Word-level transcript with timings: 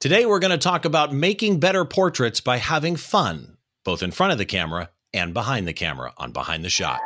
Today, 0.00 0.24
we're 0.24 0.38
going 0.38 0.50
to 0.50 0.56
talk 0.56 0.86
about 0.86 1.12
making 1.12 1.60
better 1.60 1.84
portraits 1.84 2.40
by 2.40 2.56
having 2.56 2.96
fun, 2.96 3.58
both 3.84 4.02
in 4.02 4.12
front 4.12 4.32
of 4.32 4.38
the 4.38 4.46
camera 4.46 4.88
and 5.12 5.34
behind 5.34 5.68
the 5.68 5.74
camera 5.74 6.14
on 6.16 6.32
Behind 6.32 6.64
the 6.64 6.70
Shot. 6.70 7.00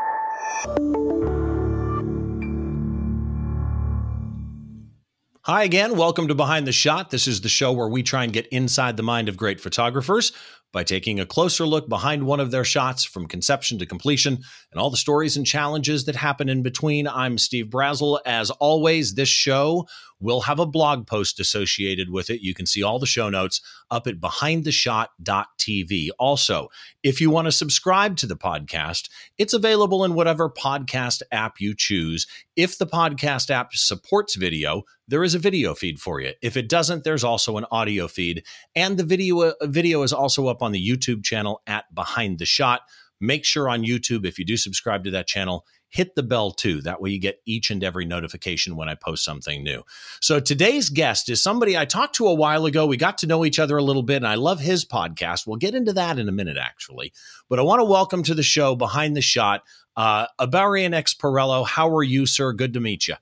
Hi 5.43 5.65
again. 5.65 5.97
Welcome 5.97 6.29
to 6.29 6.37
Behind 6.37 6.69
the 6.69 6.73
Shot. 6.73 7.11
This 7.11 7.27
is 7.27 7.41
the 7.41 7.49
show 7.49 7.73
where 7.73 7.89
we 7.89 8.05
try 8.05 8.23
and 8.23 8.33
get 8.33 8.47
inside 8.53 8.97
the 8.97 9.03
mind 9.03 9.29
of 9.29 9.37
great 9.37 9.61
photographers 9.61 10.31
by 10.75 10.83
taking 10.83 11.21
a 11.21 11.25
closer 11.25 11.65
look 11.65 11.89
behind 11.89 12.27
one 12.27 12.41
of 12.41 12.51
their 12.51 12.65
shots 12.65 13.05
from 13.05 13.29
conception 13.29 13.79
to 13.79 13.87
completion 13.87 14.41
and 14.73 14.81
all 14.81 14.91
the 14.91 14.97
stories 14.97 15.37
and 15.37 15.47
challenges 15.47 16.05
that 16.05 16.17
happen 16.17 16.49
in 16.49 16.65
between. 16.65 17.07
I'm 17.07 17.39
Steve 17.39 17.67
Brazill. 17.67 18.19
As 18.27 18.51
always, 18.51 19.15
this 19.15 19.29
show 19.29 19.87
will 20.21 20.41
have 20.43 20.59
a 20.59 20.67
blog 20.67 21.07
post 21.07 21.39
associated 21.39 22.11
with 22.11 22.29
it. 22.31 22.41
You 22.41 22.55
can 22.55 22.67
see 22.67 22.83
all 22.83 22.99
the 22.99 23.07
show 23.07 23.29
notes 23.29 23.61
up 23.91 24.07
at 24.07 24.21
behindtheshot.tv. 24.21 26.09
Also, 26.19 26.69
if 27.03 27.21
you 27.21 27.31
want 27.31 27.47
to 27.47 27.53
subscribe 27.53 28.17
to 28.17 28.27
the 28.27 28.37
podcast, 28.37 29.09
it's 29.39 29.53
available 29.55 30.05
in 30.05 30.15
whatever 30.15 30.49
podcast 30.51 31.23
app 31.31 31.61
you 31.61 31.75
choose. 31.77 32.27
If 32.57 32.79
the 32.79 32.87
podcast 32.87 33.51
app 33.51 33.75
supports 33.75 34.35
video, 34.35 34.85
there 35.07 35.23
is 35.23 35.35
a 35.35 35.39
video 35.39 35.75
feed 35.75 36.01
for 36.01 36.21
you. 36.21 36.33
If 36.41 36.57
it 36.57 36.69
doesn't, 36.69 37.05
there's 37.05 37.25
also 37.25 37.59
an 37.59 37.67
audio 37.71 38.09
feed, 38.09 38.43
and 38.75 38.97
the 38.97 39.05
video 39.05 39.53
video 39.63 40.03
is 40.03 40.15
also 40.15 40.47
up 40.47 40.63
on 40.65 40.73
the 40.73 40.85
YouTube 40.85 41.23
channel 41.23 41.63
at 41.67 41.95
Behind 41.95 42.39
the 42.39 42.47
Shot. 42.47 42.81
Make 43.21 43.45
sure 43.45 43.69
on 43.69 43.85
YouTube 43.85 44.27
if 44.27 44.39
you 44.39 44.45
do 44.45 44.57
subscribe 44.57 45.05
to 45.05 45.11
that 45.13 45.29
channel, 45.29 45.65
hit 45.95 46.17
the 46.17 46.23
bell 46.25 46.51
too. 46.51 46.83
That 46.83 47.01
way 47.01 47.11
you 47.11 47.21
get 47.21 47.41
each 47.47 47.71
and 47.71 47.85
every 47.85 48.05
notification 48.05 48.75
when 48.75 48.89
I 48.89 48.97
post 48.97 49.25
something 49.25 49.63
new. 49.63 49.85
So 50.21 50.41
today's 50.41 50.89
guest 50.89 51.29
is 51.29 51.41
somebody 51.41 51.79
I 51.79 51.85
talked 51.85 52.17
to 52.17 52.27
a 52.27 52.35
while 52.35 52.67
ago. 52.67 52.85
We 52.85 52.97
got 52.97 53.19
to 53.19 53.29
know 53.29 53.45
each 53.45 53.61
other 53.61 53.77
a 53.77 53.83
little 53.83 54.03
bit, 54.03 54.17
and 54.17 54.27
I 54.27 54.35
love 54.35 54.59
his 54.59 54.85
podcast. 54.85 55.47
We'll 55.47 55.57
get 55.57 55.75
into 55.75 55.93
that 55.93 56.19
in 56.19 56.29
a 56.29 56.33
minute, 56.33 56.57
actually. 56.57 57.13
But 57.49 57.61
I 57.61 57.63
want 57.63 57.81
to 57.81 57.85
welcome 57.85 58.25
to 58.25 58.35
the 58.35 58.43
show 58.43 58.75
behind 58.75 59.17
the 59.17 59.23
shot, 59.23 59.63
uh, 59.97 60.27
Ibarionex 60.41 61.17
Perello. 61.17 61.65
How 61.65 61.95
are 61.95 62.03
you, 62.03 62.27
sir? 62.27 62.53
Good 62.53 62.75
to 62.75 62.81
meet 62.81 63.07
you. 63.07 63.15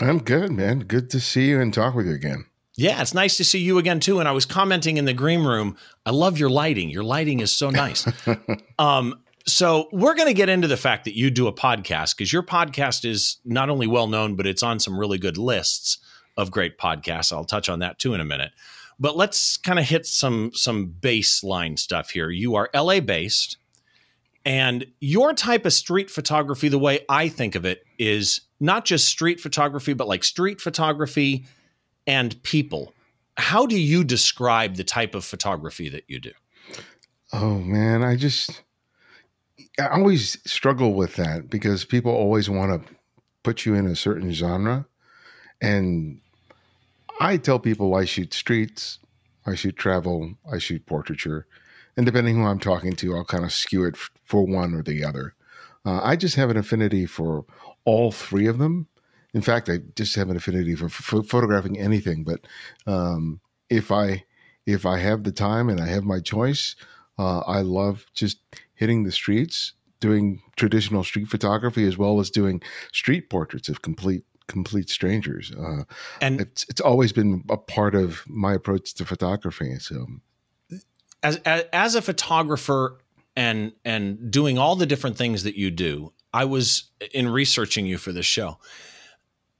I'm 0.00 0.18
good, 0.18 0.50
man. 0.50 0.80
Good 0.80 1.10
to 1.10 1.20
see 1.20 1.48
you 1.48 1.60
and 1.60 1.72
talk 1.72 1.94
with 1.94 2.06
you 2.06 2.14
again. 2.14 2.46
Yeah, 2.78 3.02
it's 3.02 3.12
nice 3.12 3.36
to 3.38 3.44
see 3.44 3.58
you 3.58 3.78
again 3.78 3.98
too. 3.98 4.20
And 4.20 4.28
I 4.28 4.32
was 4.32 4.46
commenting 4.46 4.98
in 4.98 5.04
the 5.04 5.12
green 5.12 5.42
room. 5.42 5.76
I 6.06 6.12
love 6.12 6.38
your 6.38 6.48
lighting. 6.48 6.90
Your 6.90 7.02
lighting 7.02 7.40
is 7.40 7.50
so 7.50 7.70
nice. 7.70 8.06
um, 8.78 9.20
so 9.48 9.88
we're 9.90 10.14
going 10.14 10.28
to 10.28 10.34
get 10.34 10.48
into 10.48 10.68
the 10.68 10.76
fact 10.76 11.04
that 11.04 11.16
you 11.16 11.28
do 11.28 11.48
a 11.48 11.52
podcast 11.52 12.16
because 12.16 12.32
your 12.32 12.44
podcast 12.44 13.04
is 13.04 13.38
not 13.44 13.68
only 13.68 13.88
well 13.88 14.06
known, 14.06 14.36
but 14.36 14.46
it's 14.46 14.62
on 14.62 14.78
some 14.78 14.96
really 14.96 15.18
good 15.18 15.36
lists 15.36 15.98
of 16.36 16.52
great 16.52 16.78
podcasts. 16.78 17.32
I'll 17.32 17.44
touch 17.44 17.68
on 17.68 17.80
that 17.80 17.98
too 17.98 18.14
in 18.14 18.20
a 18.20 18.24
minute. 18.24 18.52
But 19.00 19.16
let's 19.16 19.56
kind 19.56 19.80
of 19.80 19.84
hit 19.84 20.06
some 20.06 20.52
some 20.54 20.94
baseline 21.00 21.76
stuff 21.80 22.10
here. 22.10 22.30
You 22.30 22.54
are 22.54 22.70
LA 22.72 23.00
based, 23.00 23.56
and 24.44 24.86
your 25.00 25.32
type 25.32 25.66
of 25.66 25.72
street 25.72 26.10
photography, 26.12 26.68
the 26.68 26.78
way 26.78 27.00
I 27.08 27.28
think 27.28 27.56
of 27.56 27.64
it, 27.64 27.82
is 27.98 28.42
not 28.60 28.84
just 28.84 29.08
street 29.08 29.40
photography, 29.40 29.94
but 29.94 30.06
like 30.06 30.22
street 30.22 30.60
photography 30.60 31.44
and 32.08 32.42
people. 32.42 32.94
How 33.36 33.66
do 33.66 33.78
you 33.78 34.02
describe 34.02 34.74
the 34.74 34.82
type 34.82 35.14
of 35.14 35.24
photography 35.24 35.88
that 35.90 36.04
you 36.08 36.18
do? 36.18 36.32
Oh 37.32 37.58
man, 37.58 38.02
I 38.02 38.16
just 38.16 38.62
I 39.78 39.86
always 39.88 40.38
struggle 40.50 40.94
with 40.94 41.14
that 41.16 41.48
because 41.48 41.84
people 41.84 42.10
always 42.10 42.50
want 42.50 42.84
to 42.86 42.94
put 43.44 43.64
you 43.64 43.74
in 43.74 43.86
a 43.86 43.94
certain 43.94 44.32
genre. 44.32 44.86
And 45.60 46.20
I 47.20 47.36
tell 47.36 47.58
people 47.58 47.94
I 47.94 48.04
shoot 48.04 48.32
streets, 48.32 48.98
I 49.46 49.54
shoot 49.54 49.76
travel, 49.76 50.34
I 50.50 50.58
shoot 50.58 50.86
portraiture. 50.86 51.46
And 51.96 52.06
depending 52.06 52.36
who 52.36 52.44
I'm 52.44 52.60
talking 52.60 52.94
to, 52.94 53.16
I'll 53.16 53.24
kind 53.24 53.44
of 53.44 53.52
skew 53.52 53.84
it 53.84 53.96
for 53.96 54.44
one 54.44 54.74
or 54.74 54.82
the 54.82 55.04
other. 55.04 55.34
Uh, 55.84 56.00
I 56.02 56.16
just 56.16 56.36
have 56.36 56.50
an 56.50 56.56
affinity 56.56 57.06
for 57.06 57.44
all 57.84 58.10
three 58.12 58.46
of 58.46 58.58
them. 58.58 58.88
In 59.34 59.42
fact, 59.42 59.68
I 59.68 59.78
just 59.94 60.16
have 60.16 60.30
an 60.30 60.36
affinity 60.36 60.74
for, 60.74 60.88
for 60.88 61.22
photographing 61.22 61.78
anything. 61.78 62.24
But 62.24 62.40
um, 62.86 63.40
if 63.68 63.92
I 63.92 64.24
if 64.66 64.84
I 64.84 64.98
have 64.98 65.24
the 65.24 65.32
time 65.32 65.68
and 65.68 65.80
I 65.80 65.86
have 65.86 66.04
my 66.04 66.20
choice, 66.20 66.76
uh, 67.18 67.40
I 67.40 67.60
love 67.60 68.06
just 68.14 68.38
hitting 68.74 69.04
the 69.04 69.12
streets, 69.12 69.72
doing 70.00 70.42
traditional 70.56 71.04
street 71.04 71.28
photography 71.28 71.86
as 71.86 71.96
well 71.96 72.20
as 72.20 72.30
doing 72.30 72.62
street 72.92 73.30
portraits 73.30 73.68
of 73.68 73.82
complete 73.82 74.24
complete 74.46 74.88
strangers. 74.90 75.52
Uh, 75.52 75.84
and 76.20 76.40
it's 76.40 76.66
it's 76.68 76.80
always 76.80 77.12
been 77.12 77.44
a 77.48 77.56
part 77.56 77.94
of 77.94 78.24
my 78.26 78.54
approach 78.54 78.94
to 78.94 79.04
photography. 79.04 79.78
So, 79.78 80.06
as, 81.22 81.36
as 81.44 81.64
as 81.72 81.94
a 81.94 82.02
photographer 82.02 82.98
and 83.36 83.72
and 83.84 84.30
doing 84.30 84.58
all 84.58 84.74
the 84.74 84.86
different 84.86 85.16
things 85.16 85.44
that 85.44 85.56
you 85.56 85.70
do, 85.70 86.12
I 86.32 86.44
was 86.44 86.90
in 87.12 87.28
researching 87.28 87.86
you 87.86 87.98
for 87.98 88.12
this 88.12 88.26
show. 88.26 88.58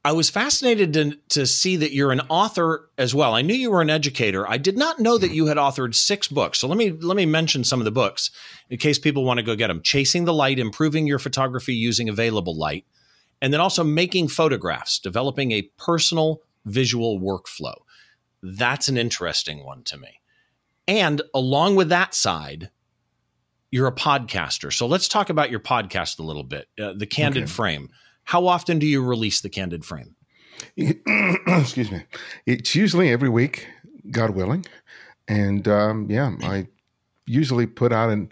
I 0.04 0.12
was 0.12 0.30
fascinated 0.30 0.92
to, 0.94 1.18
to 1.30 1.46
see 1.46 1.76
that 1.76 1.92
you're 1.92 2.12
an 2.12 2.22
author 2.28 2.88
as 2.96 3.14
well. 3.14 3.34
I 3.34 3.42
knew 3.42 3.54
you 3.54 3.70
were 3.70 3.82
an 3.82 3.90
educator. 3.90 4.48
I 4.48 4.56
did 4.56 4.78
not 4.78 5.00
know 5.00 5.18
that 5.18 5.32
you 5.32 5.46
had 5.46 5.56
authored 5.56 5.94
six 5.94 6.28
books. 6.28 6.58
So 6.60 6.68
let 6.68 6.78
me 6.78 6.92
let 6.92 7.16
me 7.16 7.26
mention 7.26 7.64
some 7.64 7.80
of 7.80 7.84
the 7.84 7.90
books 7.90 8.30
in 8.70 8.78
case 8.78 8.98
people 8.98 9.24
want 9.24 9.38
to 9.38 9.44
go 9.44 9.56
get 9.56 9.66
them. 9.66 9.82
Chasing 9.82 10.24
the 10.24 10.32
Light, 10.32 10.58
Improving 10.58 11.06
Your 11.06 11.18
Photography 11.18 11.74
Using 11.74 12.08
Available 12.08 12.56
Light, 12.56 12.86
and 13.42 13.52
then 13.52 13.60
also 13.60 13.82
Making 13.82 14.28
Photographs, 14.28 14.98
Developing 14.98 15.50
a 15.52 15.62
Personal 15.78 16.42
Visual 16.64 17.20
Workflow. 17.20 17.76
That's 18.42 18.88
an 18.88 18.96
interesting 18.96 19.64
one 19.64 19.82
to 19.84 19.98
me. 19.98 20.20
And 20.86 21.22
along 21.34 21.74
with 21.74 21.88
that 21.88 22.14
side, 22.14 22.70
you're 23.70 23.88
a 23.88 23.94
podcaster. 23.94 24.72
So 24.72 24.86
let's 24.86 25.08
talk 25.08 25.28
about 25.28 25.50
your 25.50 25.60
podcast 25.60 26.18
a 26.18 26.22
little 26.22 26.44
bit. 26.44 26.68
Uh, 26.80 26.94
the 26.96 27.06
Candid 27.06 27.42
okay. 27.42 27.52
Frame 27.52 27.90
how 28.28 28.46
often 28.46 28.78
do 28.78 28.86
you 28.86 29.02
release 29.02 29.40
the 29.40 29.48
candid 29.48 29.86
frame? 29.86 30.14
Excuse 30.76 31.90
me. 31.90 32.04
It's 32.44 32.74
usually 32.74 33.10
every 33.10 33.30
week, 33.30 33.66
God 34.10 34.30
willing. 34.32 34.66
And 35.26 35.66
um, 35.66 36.06
yeah, 36.10 36.36
I 36.42 36.66
usually 37.24 37.66
put 37.66 37.90
out 37.90 38.10
in 38.10 38.30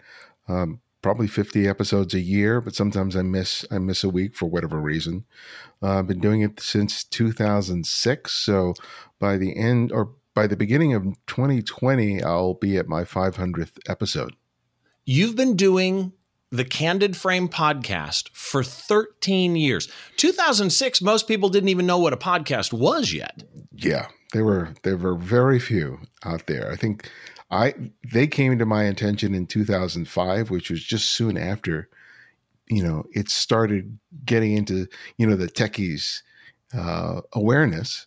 um, 0.48 0.80
probably 1.00 1.26
50 1.26 1.66
episodes 1.66 2.12
a 2.12 2.20
year, 2.20 2.60
but 2.60 2.74
sometimes 2.74 3.16
I 3.16 3.22
miss 3.22 3.64
I 3.70 3.78
miss 3.78 4.04
a 4.04 4.10
week 4.10 4.36
for 4.36 4.50
whatever 4.50 4.78
reason. 4.78 5.24
Uh, 5.82 6.00
I've 6.00 6.08
been 6.08 6.20
doing 6.20 6.42
it 6.42 6.60
since 6.60 7.02
2006. 7.02 8.32
So 8.32 8.74
by 9.18 9.38
the 9.38 9.56
end 9.56 9.92
or 9.92 10.10
by 10.34 10.46
the 10.46 10.58
beginning 10.58 10.92
of 10.92 11.04
2020, 11.26 12.22
I'll 12.22 12.52
be 12.52 12.76
at 12.76 12.86
my 12.86 13.04
500th 13.04 13.78
episode. 13.88 14.36
You've 15.06 15.36
been 15.36 15.56
doing 15.56 16.12
the 16.56 16.64
Candid 16.64 17.16
Frame 17.16 17.48
podcast 17.48 18.30
for 18.32 18.62
13 18.62 19.56
years. 19.56 19.88
2006, 20.16 21.02
most 21.02 21.28
people 21.28 21.48
didn't 21.48 21.68
even 21.68 21.86
know 21.86 21.98
what 21.98 22.12
a 22.12 22.16
podcast 22.16 22.72
was 22.72 23.12
yet. 23.12 23.42
Yeah, 23.72 24.08
there 24.32 24.44
were 24.44 24.74
there 24.82 24.96
were 24.96 25.14
very 25.14 25.58
few 25.58 26.00
out 26.24 26.46
there. 26.46 26.70
I 26.70 26.76
think 26.76 27.10
I 27.50 27.74
they 28.12 28.26
came 28.26 28.58
to 28.58 28.66
my 28.66 28.84
attention 28.84 29.34
in 29.34 29.46
2005, 29.46 30.50
which 30.50 30.70
was 30.70 30.82
just 30.82 31.10
soon 31.10 31.36
after 31.36 31.88
you 32.68 32.82
know 32.82 33.04
it 33.12 33.28
started 33.28 33.98
getting 34.24 34.56
into 34.56 34.86
you 35.16 35.26
know 35.26 35.36
the 35.36 35.48
techies 35.48 36.22
uh, 36.74 37.20
awareness 37.32 38.06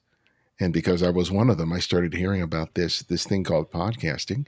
and 0.60 0.74
because 0.74 1.02
I 1.02 1.10
was 1.10 1.32
one 1.32 1.50
of 1.50 1.58
them, 1.58 1.72
I 1.72 1.80
started 1.80 2.14
hearing 2.14 2.42
about 2.42 2.76
this 2.76 3.00
this 3.04 3.26
thing 3.26 3.44
called 3.44 3.72
podcasting, 3.72 4.46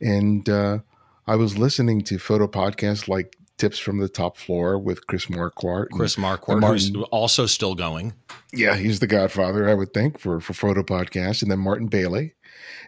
and 0.00 0.48
uh, 0.48 0.78
I 1.26 1.36
was 1.36 1.56
listening 1.56 2.02
to 2.02 2.18
photo 2.18 2.48
podcasts 2.48 3.06
like 3.06 3.36
Tips 3.62 3.78
from 3.78 3.98
the 3.98 4.08
Top 4.08 4.36
Floor 4.36 4.76
with 4.76 5.06
Chris 5.06 5.26
Marquardt. 5.26 5.90
Chris 5.90 6.16
Marquardt, 6.16 6.66
who's 6.66 6.92
also 7.12 7.46
still 7.46 7.76
going. 7.76 8.12
Yeah, 8.52 8.74
he's 8.74 8.98
the 8.98 9.06
godfather, 9.06 9.68
I 9.68 9.74
would 9.74 9.94
think, 9.94 10.18
for, 10.18 10.40
for 10.40 10.52
photo 10.52 10.82
Podcast. 10.82 11.42
And 11.42 11.50
then 11.50 11.60
Martin 11.60 11.86
Bailey. 11.86 12.34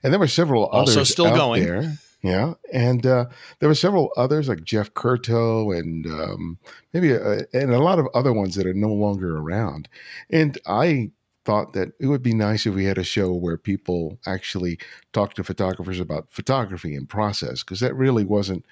And 0.03 0.12
there 0.12 0.19
were 0.19 0.27
several 0.27 0.69
others 0.73 0.97
also 0.97 1.05
still 1.05 1.32
going. 1.32 1.62
there. 1.62 1.93
Yeah, 2.25 2.55
and 2.73 3.06
uh, 3.06 3.26
there 3.61 3.69
were 3.69 3.76
several 3.76 4.11
others 4.17 4.49
like 4.49 4.65
Jeff 4.65 4.93
Curto 4.94 5.79
and 5.79 6.06
um, 6.06 6.59
maybe 6.93 7.12
a, 7.12 7.47
and 7.53 7.73
a 7.73 7.79
lot 7.79 8.00
of 8.00 8.09
other 8.12 8.32
ones 8.32 8.56
that 8.56 8.67
are 8.67 8.75
no 8.75 8.93
longer 8.93 9.37
around. 9.38 9.88
And 10.29 10.59
I 10.67 11.12
thought 11.44 11.73
that 11.75 11.93
it 12.00 12.06
would 12.06 12.23
be 12.23 12.35
nice 12.35 12.67
if 12.67 12.75
we 12.75 12.87
had 12.87 12.99
a 12.99 13.05
show 13.05 13.32
where 13.32 13.56
people 13.56 14.19
actually 14.27 14.81
talk 15.12 15.35
to 15.35 15.44
photographers 15.44 16.00
about 16.00 16.32
photography 16.32 16.97
and 16.97 17.09
process 17.09 17.62
because 17.62 17.79
that 17.79 17.94
really 17.94 18.25
wasn't 18.25 18.65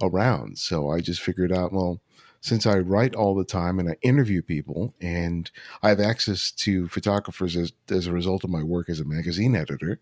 around. 0.00 0.58
So 0.58 0.90
I 0.90 1.00
just 1.00 1.20
figured 1.20 1.52
out, 1.52 1.72
well, 1.72 2.00
since 2.40 2.66
I 2.66 2.78
write 2.78 3.14
all 3.14 3.34
the 3.34 3.44
time 3.44 3.78
and 3.78 3.88
I 3.88 3.96
interview 4.02 4.42
people 4.42 4.94
and 5.00 5.50
I 5.82 5.88
have 5.88 6.00
access 6.00 6.50
to 6.52 6.88
photographers 6.88 7.56
as, 7.56 7.72
as 7.90 8.06
a 8.06 8.12
result 8.12 8.44
of 8.44 8.50
my 8.50 8.62
work 8.62 8.88
as 8.88 9.00
a 9.00 9.04
magazine 9.04 9.56
editor, 9.56 10.00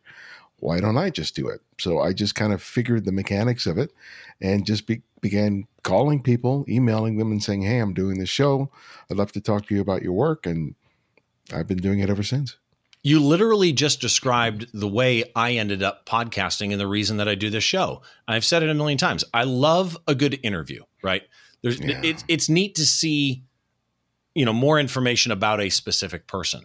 why 0.59 0.81
don't 0.81 0.97
I 0.97 1.11
just 1.11 1.35
do 1.35 1.49
it? 1.49 1.61
So 1.79 2.01
I 2.01 2.13
just 2.13 2.35
kind 2.35 2.53
of 2.53 2.63
figured 2.63 3.05
the 3.05 3.13
mechanics 3.13 3.67
of 3.67 3.79
it 3.79 3.93
and 4.41 4.67
just 4.67 4.87
be, 4.87 5.03
began 5.21 5.67
calling 5.83 6.23
people, 6.23 6.65
emailing 6.69 7.17
them, 7.17 7.33
and 7.33 7.43
saying, 7.43 7.63
Hey, 7.63 7.79
I'm 7.79 7.95
doing 7.95 8.19
this 8.19 8.29
show. 8.29 8.71
I'd 9.11 9.17
love 9.17 9.33
to 9.33 9.41
talk 9.41 9.67
to 9.67 9.75
you 9.75 9.81
about 9.81 10.03
your 10.03 10.13
work. 10.13 10.47
And 10.47 10.75
I've 11.53 11.67
been 11.67 11.79
doing 11.79 12.01
it 12.01 12.11
ever 12.11 12.23
since. 12.23 12.57
You 13.05 13.21
literally 13.21 13.73
just 13.73 14.01
described 14.01 14.67
the 14.73 14.89
way 14.89 15.31
I 15.37 15.53
ended 15.53 15.83
up 15.83 16.07
podcasting 16.07 16.73
and 16.73 16.81
the 16.81 16.87
reason 16.87 17.19
that 17.19 17.29
I 17.29 17.35
do 17.35 17.51
this 17.51 17.63
show. 17.63 18.01
I've 18.27 18.47
said 18.47 18.63
it 18.63 18.71
a 18.71 18.75
million 18.75 18.99
times. 18.99 19.25
I 19.33 19.45
love 19.45 19.97
a 20.09 20.15
good 20.15 20.41
interview, 20.43 20.83
right? 21.03 21.23
There's 21.63 21.79
yeah. 21.79 22.01
it's 22.03 22.25
it's 22.29 22.49
neat 22.49 22.75
to 22.77 22.87
see 22.87 23.45
you 24.35 24.45
know 24.45 24.55
more 24.55 24.81
information 24.81 25.33
about 25.33 25.61
a 25.61 25.69
specific 25.69 26.27
person. 26.27 26.65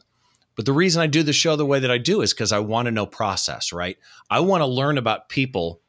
But 0.56 0.66
the 0.66 0.74
reason 0.74 1.02
I 1.02 1.08
do 1.08 1.24
the 1.24 1.34
show 1.34 1.56
the 1.56 1.66
way 1.66 1.80
that 1.80 1.92
I 1.92 1.98
do 1.98 2.22
is 2.22 2.34
because 2.34 2.52
I 2.52 2.60
want 2.60 2.88
to 2.88 2.92
know 2.92 3.06
process, 3.06 3.72
right? 3.72 3.98
I 4.30 4.40
want 4.40 4.62
to 4.62 4.66
learn 4.66 4.98
about 4.98 5.30
people 5.30 5.82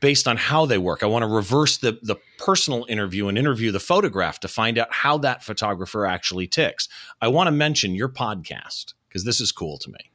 based 0.00 0.26
on 0.26 0.36
how 0.36 0.66
they 0.66 0.78
work. 0.78 1.02
I 1.02 1.06
want 1.06 1.22
to 1.22 1.28
reverse 1.28 1.78
the 1.78 1.98
the 2.02 2.16
personal 2.38 2.84
interview 2.88 3.28
and 3.28 3.38
interview 3.38 3.72
the 3.72 3.80
photograph 3.80 4.40
to 4.40 4.48
find 4.48 4.78
out 4.78 4.92
how 4.92 5.18
that 5.18 5.44
photographer 5.44 6.06
actually 6.06 6.46
ticks. 6.46 6.88
I 7.20 7.28
want 7.28 7.48
to 7.48 7.52
mention 7.52 7.94
your 7.94 8.08
podcast 8.08 8.94
because 9.16 9.24
this 9.24 9.40
is 9.40 9.50
cool 9.50 9.78
to 9.78 9.90
me. 9.90 10.10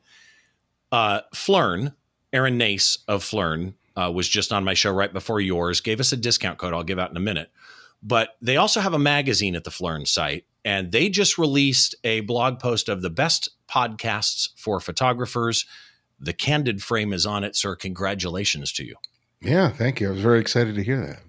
Uh, 0.91 1.21
Phlearn, 1.33 1.95
Aaron 2.31 2.59
Nace 2.59 2.99
of 3.07 3.23
Phlearn, 3.23 3.73
uh, 3.95 4.11
was 4.13 4.29
just 4.29 4.53
on 4.53 4.63
my 4.63 4.75
show 4.75 4.91
right 4.91 5.11
before 5.11 5.41
yours. 5.41 5.81
Gave 5.81 5.99
us 5.99 6.11
a 6.11 6.17
discount 6.17 6.59
code 6.59 6.71
I'll 6.71 6.83
give 6.83 6.99
out 6.99 7.09
in 7.09 7.17
a 7.17 7.21
minute. 7.21 7.51
But 8.03 8.35
they 8.43 8.57
also 8.57 8.79
have 8.79 8.93
a 8.93 8.99
magazine 8.99 9.55
at 9.55 9.63
the 9.63 9.71
Phlearn 9.71 10.07
site, 10.07 10.45
and 10.63 10.91
they 10.91 11.09
just 11.09 11.39
released 11.39 11.95
a 12.03 12.19
blog 12.21 12.59
post 12.59 12.89
of 12.89 13.01
the 13.01 13.09
best 13.09 13.49
podcasts 13.67 14.49
for 14.55 14.79
photographers. 14.79 15.65
The 16.19 16.33
Candid 16.33 16.83
Frame 16.83 17.11
is 17.11 17.25
on 17.25 17.43
it, 17.43 17.55
sir. 17.55 17.75
Congratulations 17.75 18.71
to 18.73 18.85
you. 18.85 18.95
Yeah, 19.41 19.69
thank 19.69 19.99
you. 19.99 20.09
I 20.09 20.11
was 20.11 20.21
very 20.21 20.39
excited 20.39 20.75
to 20.75 20.83
hear 20.83 21.03
that. 21.07 21.23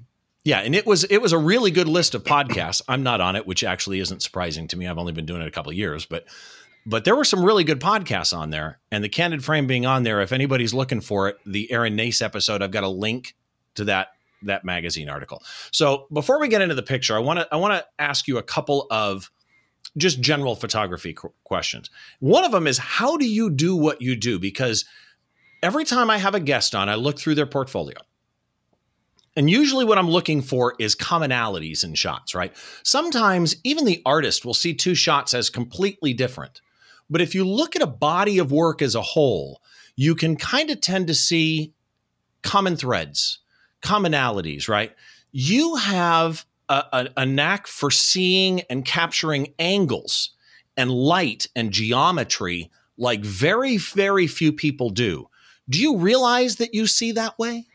Yeah, 0.45 0.59
and 0.59 0.75
it 0.75 0.87
was 0.87 1.05
it 1.05 1.23
was 1.23 1.33
a 1.33 1.39
really 1.39 1.71
good 1.71 1.89
list 1.89 2.15
of 2.15 2.25
podcasts. 2.25 2.83
I'm 2.89 3.03
not 3.03 3.23
on 3.23 3.37
it, 3.37 3.47
which 3.47 3.65
actually 3.65 4.01
isn't 4.01 4.23
surprising 4.23 4.69
to 4.69 4.77
me. 4.77 4.89
I've 4.89 4.99
only 4.99 5.13
been 5.13 5.25
doing 5.25 5.41
it 5.41 5.47
a 5.47 5.53
couple 5.53 5.71
of 5.71 5.79
years, 5.79 6.05
but 6.05 6.27
but 6.85 7.05
there 7.05 7.17
were 7.17 7.25
some 7.25 7.45
really 7.45 7.65
good 7.65 7.81
podcasts 7.81 8.37
on 8.37 8.51
there. 8.51 8.81
And 8.91 9.05
the 9.05 9.09
Candid 9.09 9.45
Frame 9.45 9.67
being 9.67 9.87
on 9.87 10.03
there, 10.03 10.21
if 10.21 10.33
anybody's 10.33 10.75
looking 10.75 11.01
for 11.01 11.29
it, 11.29 11.39
the 11.47 11.71
Aaron 11.71 11.97
Nace 11.97 12.21
episode, 12.21 12.63
I've 12.63 12.71
got 12.71 12.85
a 12.85 12.89
link 12.89 13.35
to 13.75 13.85
that 13.85 14.09
that 14.45 14.65
magazine 14.65 15.09
article. 15.09 15.41
So 15.71 16.07
before 16.13 16.41
we 16.41 16.49
get 16.49 16.63
into 16.63 16.75
the 16.75 16.83
picture, 16.83 17.15
I 17.15 17.21
want 17.21 17.39
to 17.39 17.49
I 17.53 17.57
want 17.57 17.75
to 17.75 17.87
ask 17.99 18.27
you 18.27 18.39
a 18.39 18.43
couple 18.43 18.87
of 18.91 19.31
just 19.97 20.21
general 20.21 20.57
photography 20.57 21.15
questions. 21.45 21.91
One 22.21 22.45
of 22.45 22.53
them 22.53 22.67
is 22.67 22.79
how 22.79 23.17
do 23.17 23.27
you 23.27 23.51
do 23.51 23.77
what 23.77 24.03
you 24.03 24.17
do? 24.17 24.39
Because 24.39 24.85
every 25.63 25.85
time 25.85 26.11
I 26.11 26.19
have 26.19 26.35
a 26.35 26.41
guest 26.41 26.75
on, 26.75 26.89
I 26.89 26.95
look 26.97 27.19
through 27.19 27.35
their 27.35 27.47
portfolio. 27.47 27.99
And 29.35 29.49
usually, 29.49 29.85
what 29.85 29.97
I'm 29.97 30.11
looking 30.11 30.43
for 30.43 30.75
is 30.79 30.95
commonalities 30.95 31.85
in 31.85 31.95
shots, 31.95 32.35
right? 32.35 32.55
Sometimes 32.83 33.57
even 33.65 33.87
the 33.87 34.03
artist 34.05 34.45
will 34.45 34.55
see 34.55 34.75
two 34.75 34.95
shots 34.95 35.33
as 35.33 35.49
completely 35.49 36.13
different. 36.13 36.61
But 37.13 37.21
if 37.21 37.35
you 37.35 37.45
look 37.45 37.77
at 37.77 37.83
a 37.83 37.87
body 37.87 38.39
of 38.39 38.51
work 38.51 38.81
as 38.81 38.95
a 38.95 39.03
whole, 39.03 39.61
you 39.95 40.15
can 40.15 40.35
kind 40.35 40.71
of 40.71 40.81
tend 40.81 41.09
to 41.09 41.15
see 41.15 41.75
common 42.43 42.75
threads, 42.75 43.41
commonalities, 43.83 44.67
right? 44.67 44.95
You 45.31 45.77
have 45.77 46.47
a, 46.71 46.85
a, 46.93 47.09
a 47.19 47.27
knack 47.27 47.67
for 47.67 47.91
seeing 47.91 48.63
and 48.63 48.85
capturing 48.85 49.53
angles 49.59 50.31
and 50.75 50.91
light 50.91 51.49
and 51.55 51.71
geometry 51.71 52.71
like 52.97 53.21
very, 53.21 53.77
very 53.77 54.27
few 54.27 54.51
people 54.51 54.89
do. 54.89 55.29
Do 55.69 55.79
you 55.79 55.99
realize 55.99 56.57
that 56.57 56.73
you 56.73 56.87
see 56.87 57.13
that 57.13 57.39
way? 57.39 57.67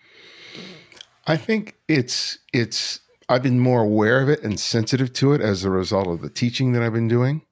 I 1.28 1.38
think 1.38 1.76
it's 1.88 2.40
it's 2.54 3.02
I've 3.30 3.44
been 3.44 3.60
more 3.60 3.82
aware 3.82 4.22
of 4.22 4.30
it 4.30 4.42
and 4.44 4.60
sensitive 4.60 5.14
to 5.14 5.34
it 5.34 5.42
as 5.42 5.64
a 5.64 5.70
result 5.70 6.08
of 6.08 6.22
the 6.22 6.30
teaching 6.30 6.72
that 6.72 6.82
I've 6.82 6.94
been 6.94 7.08
doing. 7.08 7.44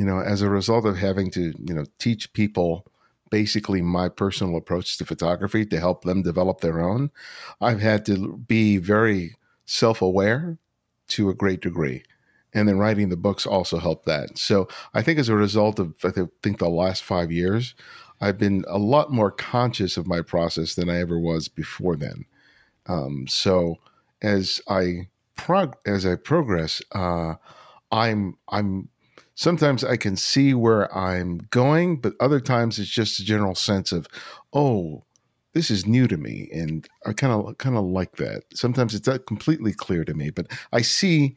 You 0.00 0.06
know, 0.06 0.20
as 0.20 0.40
a 0.40 0.48
result 0.48 0.86
of 0.86 0.96
having 0.96 1.30
to, 1.32 1.52
you 1.62 1.74
know, 1.74 1.84
teach 1.98 2.32
people 2.32 2.86
basically 3.30 3.82
my 3.82 4.08
personal 4.08 4.56
approach 4.56 4.96
to 4.96 5.04
photography 5.04 5.66
to 5.66 5.78
help 5.78 6.04
them 6.04 6.22
develop 6.22 6.62
their 6.62 6.80
own. 6.80 7.10
I've 7.60 7.82
had 7.82 8.06
to 8.06 8.38
be 8.38 8.78
very 8.78 9.36
self-aware 9.66 10.56
to 11.08 11.28
a 11.28 11.34
great 11.34 11.60
degree. 11.60 12.02
And 12.54 12.66
then 12.66 12.78
writing 12.78 13.10
the 13.10 13.16
books 13.28 13.44
also 13.44 13.76
helped 13.76 14.06
that. 14.06 14.38
So 14.38 14.68
I 14.94 15.02
think 15.02 15.18
as 15.18 15.28
a 15.28 15.36
result 15.36 15.78
of 15.78 15.94
I 16.02 16.12
think 16.42 16.58
the 16.58 16.70
last 16.70 17.04
5 17.04 17.30
years, 17.30 17.74
I've 18.22 18.38
been 18.38 18.64
a 18.68 18.78
lot 18.78 19.12
more 19.12 19.30
conscious 19.30 19.98
of 19.98 20.06
my 20.06 20.22
process 20.22 20.76
than 20.76 20.88
I 20.88 20.98
ever 20.98 21.18
was 21.18 21.48
before 21.48 21.96
then. 21.96 22.24
Um, 22.86 23.26
so 23.28 23.76
as 24.22 24.62
I 24.66 25.08
prog- 25.36 25.76
as 25.84 26.06
I 26.06 26.16
progress, 26.16 26.80
uh, 26.92 27.34
I'm 27.92 28.38
I'm 28.48 28.88
sometimes 29.34 29.84
I 29.84 29.96
can 29.96 30.16
see 30.16 30.54
where 30.54 30.94
I'm 30.96 31.38
going, 31.50 32.00
but 32.00 32.14
other 32.20 32.40
times 32.40 32.78
it's 32.78 32.90
just 32.90 33.18
a 33.20 33.24
general 33.24 33.54
sense 33.54 33.92
of, 33.92 34.06
oh, 34.52 35.04
this 35.52 35.70
is 35.70 35.86
new 35.86 36.06
to 36.06 36.16
me, 36.16 36.48
and 36.52 36.86
I 37.06 37.12
kind 37.12 37.32
of 37.32 37.58
kind 37.58 37.76
of 37.76 37.84
like 37.84 38.16
that. 38.16 38.44
Sometimes 38.54 38.94
it's 38.94 39.08
not 39.08 39.26
completely 39.26 39.72
clear 39.72 40.04
to 40.04 40.14
me, 40.14 40.30
but 40.30 40.46
I 40.72 40.82
see 40.82 41.36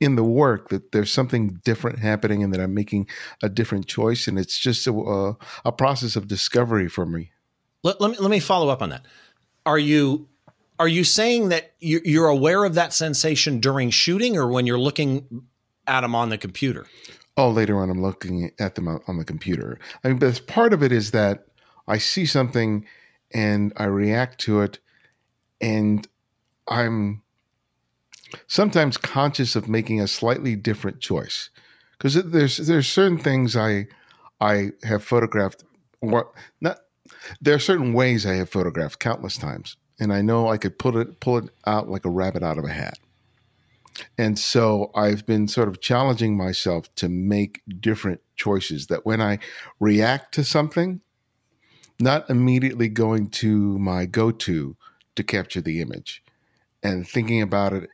in 0.00 0.16
the 0.16 0.24
work 0.24 0.68
that 0.68 0.92
there's 0.92 1.12
something 1.12 1.60
different 1.64 1.98
happening 1.98 2.42
and 2.42 2.52
that 2.52 2.60
I'm 2.60 2.74
making 2.74 3.08
a 3.42 3.48
different 3.48 3.86
choice. 3.86 4.26
And 4.26 4.38
it's 4.38 4.58
just 4.58 4.86
a, 4.86 4.92
a, 4.92 5.36
a 5.64 5.72
process 5.72 6.16
of 6.16 6.28
discovery 6.28 6.88
for 6.88 7.06
me. 7.06 7.30
Let, 7.82 8.00
let, 8.00 8.10
me, 8.10 8.16
let 8.18 8.30
me 8.30 8.40
follow 8.40 8.68
up 8.68 8.82
on 8.82 8.90
that. 8.90 9.06
Are 9.64 9.78
you, 9.78 10.28
are 10.78 10.88
you 10.88 11.02
saying 11.02 11.48
that 11.48 11.72
you're 11.80 12.28
aware 12.28 12.64
of 12.64 12.74
that 12.74 12.92
sensation 12.92 13.58
during 13.58 13.90
shooting 13.90 14.36
or 14.36 14.48
when 14.48 14.66
you're 14.66 14.78
looking 14.78 15.46
at 15.86 16.02
them 16.02 16.14
on 16.14 16.28
the 16.28 16.38
computer? 16.38 16.86
Oh, 17.36 17.50
later 17.50 17.78
on, 17.78 17.90
I'm 17.90 18.00
looking 18.00 18.50
at 18.58 18.74
them 18.76 18.88
on 18.88 19.18
the 19.18 19.24
computer. 19.24 19.78
I 20.02 20.08
mean, 20.08 20.18
but 20.18 20.46
part 20.46 20.72
of 20.72 20.82
it 20.82 20.92
is 20.92 21.10
that 21.10 21.46
I 21.86 21.98
see 21.98 22.26
something 22.26 22.86
and 23.32 23.72
I 23.76 23.84
react 23.84 24.40
to 24.42 24.60
it 24.62 24.78
and 25.60 26.06
I'm 26.68 27.22
sometimes 28.46 28.96
conscious 28.96 29.56
of 29.56 29.68
making 29.68 30.00
a 30.00 30.08
slightly 30.08 30.56
different 30.56 31.00
choice 31.00 31.50
because 31.92 32.14
there's 32.14 32.56
there's 32.58 32.88
certain 32.88 33.18
things 33.18 33.56
I 33.56 33.86
I 34.40 34.70
have 34.82 35.04
photographed 35.04 35.64
or 36.00 36.32
not 36.60 36.80
there 37.40 37.54
are 37.54 37.60
certain 37.60 37.92
ways 37.92 38.26
I 38.26 38.34
have 38.34 38.50
photographed 38.50 38.98
countless 38.98 39.36
times 39.36 39.76
and 39.98 40.12
I 40.12 40.22
know 40.22 40.48
I 40.48 40.58
could 40.58 40.78
pull 40.78 40.96
it 40.98 41.20
pull 41.20 41.38
it 41.38 41.50
out 41.66 41.88
like 41.88 42.04
a 42.04 42.10
rabbit 42.10 42.42
out 42.42 42.58
of 42.58 42.64
a 42.64 42.72
hat. 42.72 42.98
And 44.18 44.38
so 44.38 44.90
I've 44.94 45.24
been 45.26 45.48
sort 45.48 45.68
of 45.68 45.80
challenging 45.80 46.36
myself 46.36 46.94
to 46.96 47.08
make 47.08 47.62
different 47.80 48.20
choices 48.36 48.88
that 48.88 49.06
when 49.06 49.20
I 49.20 49.38
react 49.80 50.34
to 50.34 50.44
something, 50.44 51.00
not 51.98 52.28
immediately 52.28 52.88
going 52.88 53.30
to 53.30 53.78
my 53.78 54.06
go 54.06 54.30
to 54.30 54.76
to 55.14 55.22
capture 55.22 55.62
the 55.62 55.80
image 55.80 56.22
and 56.82 57.08
thinking 57.08 57.40
about 57.40 57.72
it 57.72 57.88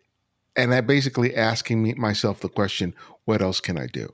and 0.57 0.75
I 0.75 0.81
basically 0.81 1.35
asking 1.35 1.83
me 1.83 1.95
myself 1.95 2.41
the 2.41 2.49
question, 2.49 2.95
what 3.25 3.41
else 3.41 3.61
can 3.61 3.79
I 3.79 3.87
do? 3.87 4.13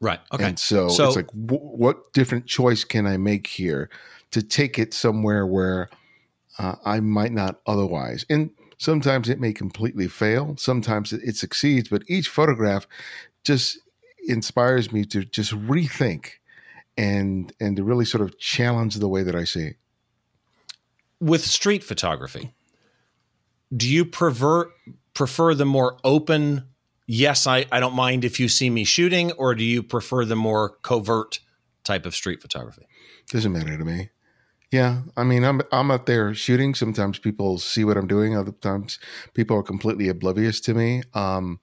Right. 0.00 0.20
Okay. 0.32 0.44
And 0.44 0.58
so, 0.58 0.88
so 0.88 1.08
it's 1.08 1.16
like, 1.16 1.26
w- 1.26 1.60
what 1.60 2.12
different 2.12 2.46
choice 2.46 2.84
can 2.84 3.06
I 3.06 3.16
make 3.16 3.46
here 3.46 3.90
to 4.30 4.42
take 4.42 4.78
it 4.78 4.94
somewhere 4.94 5.46
where 5.46 5.90
uh, 6.58 6.76
I 6.84 7.00
might 7.00 7.32
not 7.32 7.60
otherwise? 7.66 8.24
And 8.30 8.50
sometimes 8.78 9.28
it 9.28 9.40
may 9.40 9.52
completely 9.52 10.08
fail. 10.08 10.56
Sometimes 10.56 11.12
it, 11.12 11.20
it 11.22 11.36
succeeds. 11.36 11.88
But 11.88 12.02
each 12.08 12.28
photograph 12.28 12.86
just 13.44 13.78
inspires 14.26 14.92
me 14.92 15.04
to 15.06 15.24
just 15.24 15.52
rethink 15.52 16.32
and 16.96 17.52
and 17.60 17.76
to 17.76 17.84
really 17.84 18.04
sort 18.04 18.22
of 18.22 18.38
challenge 18.38 18.96
the 18.96 19.08
way 19.08 19.22
that 19.22 19.34
I 19.34 19.44
see. 19.44 19.74
With 21.20 21.44
street 21.44 21.84
photography, 21.84 22.54
do 23.76 23.88
you 23.88 24.04
prefer 24.04 24.70
prefer 25.14 25.52
the 25.52 25.66
more 25.66 25.98
open, 26.04 26.64
yes, 27.06 27.46
I, 27.46 27.66
I 27.72 27.80
don't 27.80 27.94
mind 27.94 28.24
if 28.24 28.38
you 28.38 28.48
see 28.48 28.70
me 28.70 28.84
shooting, 28.84 29.32
or 29.32 29.54
do 29.56 29.64
you 29.64 29.82
prefer 29.82 30.24
the 30.24 30.36
more 30.36 30.70
covert 30.82 31.40
type 31.82 32.06
of 32.06 32.14
street 32.14 32.40
photography? 32.40 32.86
Doesn't 33.28 33.52
matter 33.52 33.76
to 33.76 33.84
me. 33.84 34.10
Yeah, 34.70 35.02
I 35.16 35.24
mean, 35.24 35.44
I'm 35.44 35.62
I'm 35.72 35.90
out 35.90 36.06
there 36.06 36.34
shooting. 36.34 36.74
Sometimes 36.74 37.18
people 37.18 37.58
see 37.58 37.84
what 37.84 37.96
I'm 37.96 38.06
doing. 38.06 38.36
Other 38.36 38.52
times, 38.52 38.98
people 39.32 39.56
are 39.56 39.62
completely 39.62 40.08
oblivious 40.08 40.60
to 40.62 40.74
me. 40.74 41.02
Um, 41.14 41.60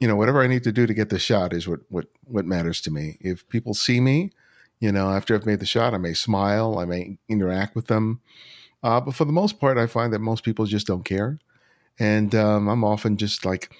you 0.00 0.08
know, 0.08 0.16
whatever 0.16 0.42
I 0.42 0.48
need 0.48 0.64
to 0.64 0.72
do 0.72 0.86
to 0.86 0.94
get 0.94 1.10
the 1.10 1.18
shot 1.18 1.52
is 1.52 1.68
what 1.68 1.80
what 1.90 2.06
what 2.24 2.46
matters 2.46 2.80
to 2.82 2.90
me. 2.90 3.18
If 3.20 3.48
people 3.48 3.74
see 3.74 4.00
me, 4.00 4.32
you 4.80 4.92
know, 4.92 5.10
after 5.10 5.34
I've 5.34 5.46
made 5.46 5.60
the 5.60 5.66
shot, 5.66 5.94
I 5.94 5.98
may 5.98 6.14
smile, 6.14 6.78
I 6.78 6.86
may 6.86 7.18
interact 7.28 7.76
with 7.76 7.88
them, 7.88 8.20
uh, 8.82 9.00
but 9.00 9.14
for 9.14 9.24
the 9.26 9.32
most 9.32 9.60
part, 9.60 9.78
I 9.78 9.86
find 9.86 10.12
that 10.12 10.20
most 10.20 10.44
people 10.44 10.66
just 10.66 10.86
don't 10.86 11.04
care 11.04 11.38
and 11.98 12.34
um, 12.34 12.68
I'm 12.68 12.84
often 12.84 13.16
just 13.16 13.44
like, 13.44 13.72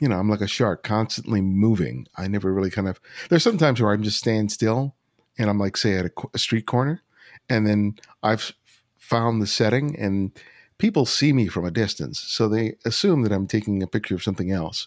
you 0.00 0.08
know, 0.08 0.18
I'm 0.18 0.28
like 0.30 0.40
a 0.40 0.46
shark, 0.46 0.82
constantly 0.82 1.40
moving. 1.40 2.06
I 2.16 2.28
never 2.28 2.52
really 2.52 2.70
kind 2.70 2.88
of. 2.88 3.00
There's 3.28 3.42
sometimes 3.42 3.80
where 3.80 3.92
I'm 3.92 4.02
just 4.02 4.18
staying 4.18 4.50
still, 4.50 4.94
and 5.38 5.50
I'm 5.50 5.58
like, 5.58 5.76
say, 5.76 5.94
at 5.94 6.06
a, 6.06 6.12
a 6.34 6.38
street 6.38 6.66
corner, 6.66 7.02
and 7.48 7.66
then 7.66 7.96
I've 8.22 8.52
found 8.96 9.40
the 9.40 9.46
setting, 9.46 9.98
and 9.98 10.32
people 10.78 11.06
see 11.06 11.32
me 11.32 11.48
from 11.48 11.64
a 11.64 11.70
distance, 11.70 12.20
so 12.20 12.48
they 12.48 12.76
assume 12.84 13.22
that 13.22 13.32
I'm 13.32 13.46
taking 13.46 13.82
a 13.82 13.86
picture 13.86 14.14
of 14.14 14.22
something 14.22 14.50
else. 14.52 14.86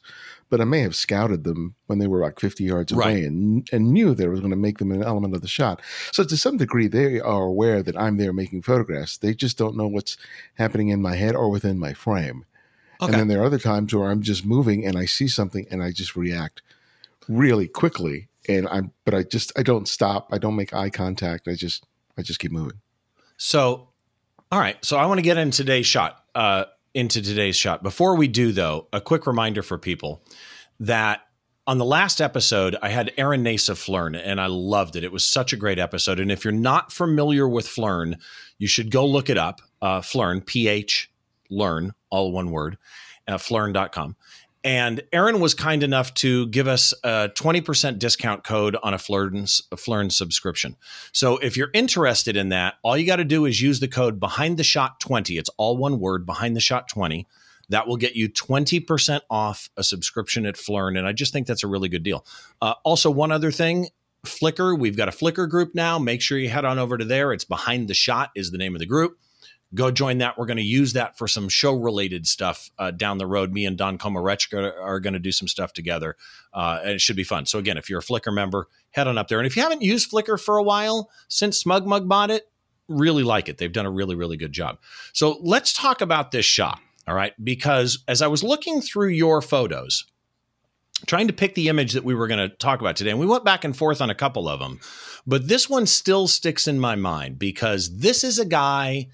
But 0.49 0.61
I 0.61 0.65
may 0.65 0.79
have 0.81 0.95
scouted 0.95 1.43
them 1.43 1.75
when 1.87 1.99
they 1.99 2.07
were 2.07 2.19
like 2.21 2.39
50 2.39 2.63
yards 2.63 2.91
away 2.91 3.03
Right. 3.15 3.23
and, 3.23 3.67
and 3.71 3.91
knew 3.93 4.13
that 4.13 4.25
I 4.25 4.29
was 4.29 4.41
going 4.41 4.51
to 4.51 4.57
make 4.57 4.79
them 4.79 4.91
an 4.91 5.01
element 5.03 5.33
of 5.33 5.41
the 5.41 5.47
shot. 5.47 5.81
So 6.11 6.23
to 6.25 6.35
some 6.37 6.57
degree, 6.57 6.87
they 6.87 7.19
are 7.21 7.43
aware 7.43 7.81
that 7.83 7.97
I'm 7.97 8.17
there 8.17 8.33
making 8.33 8.61
photographs. 8.63 9.17
They 9.17 9.33
just 9.33 9.57
don't 9.57 9.77
know 9.77 9.87
what's 9.87 10.17
happening 10.55 10.89
in 10.89 11.01
my 11.01 11.15
head 11.15 11.35
or 11.35 11.49
within 11.49 11.79
my 11.79 11.93
frame. 11.93 12.43
Okay. 13.01 13.11
And 13.13 13.19
then 13.19 13.27
there 13.29 13.41
are 13.41 13.45
other 13.45 13.59
times 13.59 13.93
where 13.95 14.09
I'm 14.09 14.21
just 14.21 14.45
moving 14.45 14.85
and 14.85 14.97
I 14.97 15.05
see 15.05 15.27
something 15.27 15.65
and 15.71 15.81
I 15.81 15.91
just 15.91 16.15
react 16.15 16.61
really 17.27 17.67
quickly. 17.67 18.27
And 18.49 18.67
I'm, 18.69 18.91
but 19.05 19.13
I 19.13 19.23
just, 19.23 19.51
I 19.57 19.63
don't 19.63 19.87
stop. 19.87 20.27
I 20.31 20.37
don't 20.37 20.55
make 20.55 20.73
eye 20.73 20.89
contact. 20.89 21.47
I 21.47 21.55
just, 21.55 21.85
I 22.21 22.23
just 22.23 22.39
keep 22.39 22.51
moving. 22.51 22.79
So, 23.37 23.89
all 24.51 24.59
right. 24.59 24.77
So 24.85 24.97
I 24.97 25.05
want 25.07 25.17
to 25.17 25.23
get 25.23 25.37
in 25.37 25.51
today's 25.51 25.87
shot. 25.87 26.23
Uh, 26.33 26.65
into 26.93 27.21
today's 27.21 27.55
shot. 27.55 27.83
Before 27.83 28.15
we 28.15 28.27
do, 28.27 28.51
though, 28.51 28.87
a 28.91 29.01
quick 29.01 29.25
reminder 29.25 29.61
for 29.61 29.77
people 29.77 30.23
that 30.79 31.21
on 31.67 31.77
the 31.77 31.85
last 31.85 32.19
episode, 32.19 32.75
I 32.81 32.89
had 32.89 33.13
Aaron 33.17 33.43
Nace 33.43 33.69
of 33.69 33.77
Phlearn, 33.77 34.19
and 34.21 34.41
I 34.41 34.47
loved 34.47 34.95
it. 34.95 35.03
It 35.03 35.11
was 35.11 35.23
such 35.23 35.53
a 35.53 35.57
great 35.57 35.79
episode. 35.79 36.19
And 36.19 36.31
if 36.31 36.43
you're 36.43 36.51
not 36.51 36.91
familiar 36.91 37.47
with 37.47 37.67
Phlearn, 37.67 38.19
you 38.57 38.67
should 38.67 38.91
go 38.91 39.05
look 39.05 39.29
it 39.29 39.37
up. 39.37 39.61
Uh, 39.81 40.01
Phlearn, 40.01 40.45
P 40.45 40.67
H 40.67 41.11
Learn, 41.49 41.93
all 42.09 42.31
one 42.31 42.51
word, 42.51 42.77
uh, 43.27 43.37
phlearn.com. 43.37 44.15
And 44.63 45.01
Aaron 45.11 45.39
was 45.39 45.55
kind 45.55 45.81
enough 45.81 46.13
to 46.15 46.47
give 46.47 46.67
us 46.67 46.93
a 47.03 47.29
20% 47.35 47.97
discount 47.97 48.43
code 48.43 48.77
on 48.83 48.93
a 48.93 48.97
Phlearn 48.97 50.11
subscription. 50.11 50.75
So 51.11 51.37
if 51.37 51.57
you're 51.57 51.71
interested 51.73 52.37
in 52.37 52.49
that, 52.49 52.75
all 52.83 52.95
you 52.95 53.07
got 53.07 53.15
to 53.15 53.25
do 53.25 53.45
is 53.45 53.61
use 53.61 53.79
the 53.79 53.87
code 53.87 54.19
behind 54.19 54.57
the 54.57 54.63
shot 54.63 54.99
20. 54.99 55.37
It's 55.37 55.49
all 55.57 55.77
one 55.77 55.99
word, 55.99 56.25
behind 56.27 56.55
the 56.55 56.59
shot 56.59 56.87
20. 56.87 57.27
That 57.69 57.87
will 57.87 57.97
get 57.97 58.15
you 58.15 58.29
20% 58.29 59.21
off 59.29 59.69
a 59.77 59.83
subscription 59.83 60.45
at 60.45 60.55
Phlearn. 60.55 60.97
And 60.97 61.07
I 61.07 61.13
just 61.13 61.33
think 61.33 61.47
that's 61.47 61.63
a 61.63 61.67
really 61.67 61.89
good 61.89 62.03
deal. 62.03 62.25
Uh, 62.61 62.75
also, 62.83 63.09
one 63.09 63.31
other 63.31 63.51
thing 63.51 63.87
Flickr, 64.25 64.77
we've 64.77 64.97
got 64.97 65.07
a 65.07 65.11
Flickr 65.11 65.49
group 65.49 65.73
now. 65.73 65.97
Make 65.97 66.21
sure 66.21 66.37
you 66.37 66.49
head 66.49 66.65
on 66.65 66.77
over 66.77 66.97
to 66.97 67.05
there. 67.05 67.33
It's 67.33 67.45
Behind 67.45 67.87
the 67.87 67.93
Shot, 67.93 68.29
is 68.35 68.51
the 68.51 68.57
name 68.57 68.75
of 68.75 68.79
the 68.79 68.85
group. 68.85 69.17
Go 69.73 69.89
join 69.89 70.17
that. 70.17 70.37
We're 70.37 70.47
going 70.47 70.57
to 70.57 70.63
use 70.63 70.93
that 70.93 71.17
for 71.17 71.27
some 71.27 71.47
show 71.47 71.73
related 71.73 72.27
stuff 72.27 72.71
uh, 72.77 72.91
down 72.91 73.17
the 73.17 73.25
road. 73.25 73.53
Me 73.53 73.65
and 73.65 73.77
Don 73.77 73.97
Komarechka 73.97 74.73
are 74.77 74.99
going 74.99 75.13
to 75.13 75.19
do 75.19 75.31
some 75.31 75.47
stuff 75.47 75.71
together, 75.71 76.17
uh, 76.53 76.79
and 76.81 76.91
it 76.91 77.01
should 77.01 77.15
be 77.15 77.23
fun. 77.23 77.45
So, 77.45 77.57
again, 77.57 77.77
if 77.77 77.89
you're 77.89 77.99
a 77.99 78.03
Flickr 78.03 78.33
member, 78.33 78.67
head 78.89 79.07
on 79.07 79.17
up 79.17 79.29
there. 79.29 79.39
And 79.39 79.47
if 79.47 79.55
you 79.55 79.61
haven't 79.61 79.81
used 79.81 80.11
Flickr 80.11 80.39
for 80.39 80.57
a 80.57 80.63
while 80.63 81.09
since 81.29 81.63
SmugMug 81.63 82.07
bought 82.09 82.31
it, 82.31 82.49
really 82.89 83.23
like 83.23 83.47
it. 83.47 83.57
They've 83.57 83.71
done 83.71 83.85
a 83.85 83.91
really, 83.91 84.15
really 84.15 84.35
good 84.35 84.51
job. 84.51 84.77
So, 85.13 85.37
let's 85.41 85.71
talk 85.71 86.01
about 86.01 86.31
this 86.31 86.45
shot. 86.45 86.79
All 87.07 87.15
right. 87.15 87.33
Because 87.43 88.03
as 88.07 88.21
I 88.21 88.27
was 88.27 88.43
looking 88.43 88.81
through 88.81 89.09
your 89.09 89.41
photos, 89.41 90.05
trying 91.07 91.27
to 91.27 91.33
pick 91.33 91.55
the 91.55 91.69
image 91.69 91.93
that 91.93 92.03
we 92.03 92.13
were 92.13 92.27
going 92.27 92.49
to 92.49 92.55
talk 92.55 92.81
about 92.81 92.95
today, 92.95 93.11
and 93.11 93.19
we 93.19 93.25
went 93.25 93.45
back 93.45 93.63
and 93.63 93.75
forth 93.75 94.01
on 94.01 94.09
a 94.09 94.15
couple 94.15 94.47
of 94.47 94.59
them, 94.59 94.79
but 95.25 95.47
this 95.47 95.69
one 95.69 95.87
still 95.87 96.27
sticks 96.27 96.67
in 96.67 96.79
my 96.79 96.95
mind 96.95 97.39
because 97.39 97.97
this 97.97 98.23
is 98.23 98.37
a 98.37 98.45
guy 98.45 99.07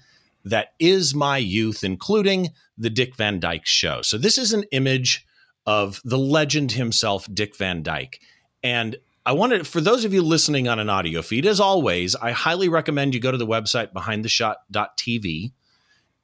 that 0.48 0.74
is 0.78 1.14
my 1.14 1.38
youth, 1.38 1.84
including 1.84 2.48
the 2.76 2.90
Dick 2.90 3.16
Van 3.16 3.40
Dyke 3.40 3.66
show. 3.66 4.02
So, 4.02 4.18
this 4.18 4.38
is 4.38 4.52
an 4.52 4.64
image 4.72 5.26
of 5.66 6.00
the 6.04 6.18
legend 6.18 6.72
himself, 6.72 7.28
Dick 7.32 7.56
Van 7.56 7.82
Dyke. 7.82 8.20
And 8.62 8.96
I 9.26 9.32
wanted, 9.32 9.66
for 9.66 9.82
those 9.82 10.06
of 10.06 10.14
you 10.14 10.22
listening 10.22 10.68
on 10.68 10.78
an 10.78 10.88
audio 10.88 11.20
feed, 11.20 11.44
as 11.44 11.60
always, 11.60 12.16
I 12.16 12.30
highly 12.30 12.70
recommend 12.70 13.14
you 13.14 13.20
go 13.20 13.30
to 13.30 13.36
the 13.36 13.46
website 13.46 13.92
behindtheshot.tv 13.92 15.52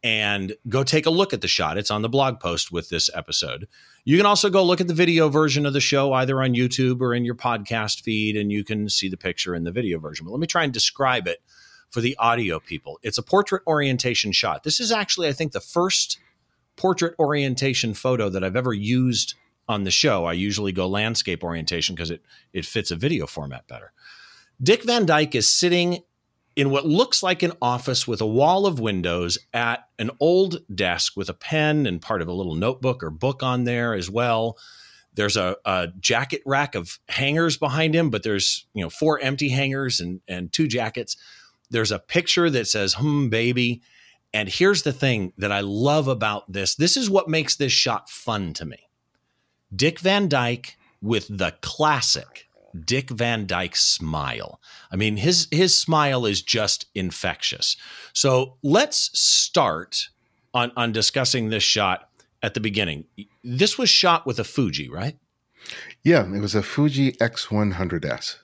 and 0.03 0.55
go 0.69 0.85
take 0.85 1.07
a 1.07 1.11
look 1.11 1.33
at 1.33 1.41
the 1.41 1.49
shot. 1.49 1.77
It's 1.77 1.91
on 1.91 2.03
the 2.03 2.09
blog 2.09 2.41
post 2.41 2.73
with 2.73 2.89
this 2.89 3.11
episode. 3.15 3.69
You 4.05 4.17
can 4.17 4.27
also 4.27 4.49
go 4.51 4.63
look 4.63 4.81
at 4.81 4.87
the 4.87 4.95
video 4.95 5.29
version 5.29 5.67
of 5.67 5.73
the 5.73 5.81
show 5.81 6.13
either 6.15 6.43
on 6.43 6.55
YouTube 6.55 7.01
or 7.01 7.15
in 7.15 7.25
your 7.25 7.35
podcast 7.35 8.03
feed, 8.03 8.37
and 8.37 8.53
you 8.53 8.65
can 8.65 8.89
see 8.89 9.09
the 9.09 9.17
picture 9.17 9.55
in 9.55 9.65
the 9.65 9.73
video 9.73 9.99
version. 9.99 10.25
But 10.25 10.33
let 10.33 10.41
me 10.41 10.47
try 10.47 10.65
and 10.65 10.73
describe 10.73 11.27
it 11.27 11.43
for 11.95 12.01
the 12.01 12.17
audio 12.19 12.59
people. 12.59 12.99
It's 13.05 13.19
a 13.19 13.23
portrait 13.23 13.63
orientation 13.69 14.33
shot. 14.33 14.65
This 14.65 14.81
is 14.81 14.91
actually, 14.91 15.29
I 15.29 15.33
think, 15.33 15.53
the 15.53 15.61
first 15.61 16.19
portrait 16.77 17.15
orientation 17.21 17.95
photo 17.95 18.29
that 18.29 18.43
I've 18.43 18.57
ever 18.57 18.75
used 18.75 19.35
on 19.69 19.85
the 19.85 19.93
show. 19.93 20.25
I 20.25 20.33
usually 20.33 20.73
go 20.73 20.89
landscape 20.89 21.45
orientation 21.45 21.95
because 21.95 22.11
it 22.11 22.23
it 22.53 22.67
fits 22.67 22.91
a 22.91 22.97
video 22.97 23.29
format 23.29 23.69
better. 23.69 23.93
Dick 24.61 24.83
Van 24.83 25.07
Dyke 25.07 25.37
is 25.37 25.49
sitting 25.49 26.03
in 26.57 26.71
what 26.71 26.85
looks 26.85 27.23
like 27.23 27.45
an 27.45 27.53
office 27.63 28.09
with 28.09 28.21
a 28.21 28.27
wall 28.27 28.67
of 28.67 28.81
windows 28.81 29.39
at 29.53 29.89
an 30.01 30.11
old 30.19 30.59
desk 30.75 31.17
with 31.17 31.29
a 31.29 31.35
pen 31.35 31.87
and 31.87 32.03
part 32.03 32.23
of 32.23 32.29
a 32.29 32.33
little 32.33 32.57
notebook 32.57 33.05
or 33.05 33.11
book 33.11 33.45
on 33.45 33.63
there 33.65 33.95
as 33.95 34.11
well. 34.11 34.59
There's 35.15 35.37
a, 35.37 35.57
a 35.65 35.89
jacket 36.01 36.43
rack 36.45 36.75
of 36.75 36.99
hangers 37.09 37.57
behind 37.57 37.95
him, 37.95 38.11
but 38.11 38.25
there's 38.25 38.67
you 38.75 38.83
know 38.83 38.91
four 38.91 39.21
empty 39.21 39.51
hangers 39.51 40.01
and 40.01 40.21
and 40.27 40.53
two 40.53 40.67
jackets. 40.67 41.17
There's 41.71 41.93
a 41.93 41.99
picture 41.99 42.51
that 42.51 42.69
says 42.69 42.95
"Hmm, 42.95 43.29
baby," 43.29 43.83
and 44.33 44.49
here's 44.49 44.83
the 44.83 44.93
thing 44.93 45.33
that 45.39 45.53
I 45.53 45.61
love 45.61 46.09
about 46.09 46.53
this. 46.53 46.75
This 46.75 46.97
is 46.97 47.11
what 47.11 47.29
makes 47.29 47.57
this 47.57 47.73
shot 47.73 48.11
fun 48.11 48.53
to 48.55 48.65
me. 48.65 48.89
Dick 49.75 49.99
Van 50.01 50.29
Dyke 50.29 50.77
with 51.01 51.27
the 51.29 51.55
classic 51.61 52.49
Dick 52.79 53.11
Van 53.11 53.47
Dyke 53.47 53.77
smile. 53.77 54.61
I 54.91 54.97
mean, 54.97 55.17
his 55.17 55.49
his 55.51 55.77
smile 55.77 56.27
is 56.27 56.43
just 56.43 56.87
infectious. 56.95 57.77
So 58.13 58.57
let's 58.63 59.17
start 59.19 60.09
on 60.53 60.73
on 60.77 60.93
discussing 60.93 61.51
this 61.51 61.63
shot 61.63 62.09
at 62.43 62.55
the 62.55 62.61
beginning. 62.61 63.05
This 63.43 63.79
was 63.79 63.89
shot 63.89 64.27
with 64.27 64.39
a 64.39 64.45
Fuji, 64.45 64.89
right? 64.89 65.17
Yeah, 66.03 66.27
it 66.35 66.41
was 66.41 66.55
a 66.55 66.63
Fuji 66.63 67.13
X100S. 67.13 68.37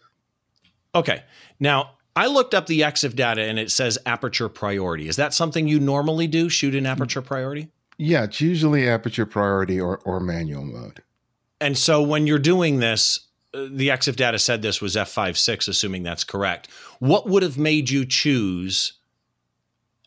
Okay. 0.95 1.25
Now 1.59 1.93
I 2.17 2.27
looked 2.27 2.55
up 2.55 2.67
the 2.67 2.81
EXIF 2.81 3.15
data 3.15 3.43
and 3.43 3.59
it 3.59 3.71
says 3.71 3.99
aperture 4.05 4.49
priority. 4.49 5.09
Is 5.09 5.17
that 5.17 5.33
something 5.33 5.69
you 5.69 5.79
normally 5.79 6.27
do? 6.27 6.49
Shoot 6.49 6.75
in 6.75 6.87
aperture 6.87 7.23
priority? 7.23 7.69
Yeah, 7.99 8.25
it's 8.25 8.41
usually 8.41 8.89
aperture 8.89 9.27
priority 9.27 9.81
or, 9.81 9.99
or 10.05 10.21
manual 10.21 10.65
mode. 10.65 11.03
And 11.61 11.77
so 11.77 12.03
when 12.03 12.27
you're 12.27 12.39
doing 12.39 12.81
this, 12.81 13.29
uh, 13.53 13.67
the 13.71 13.89
EXIF 13.89 14.17
data 14.17 14.39
said 14.39 14.63
this 14.63 14.81
was 14.81 14.97
f5.6, 14.97 15.69
assuming 15.69 16.03
that's 16.03 16.25
correct. 16.25 16.69
What 16.99 17.29
would 17.29 17.43
have 17.43 17.59
made 17.59 17.91
you 17.91 18.07
choose 18.07 18.95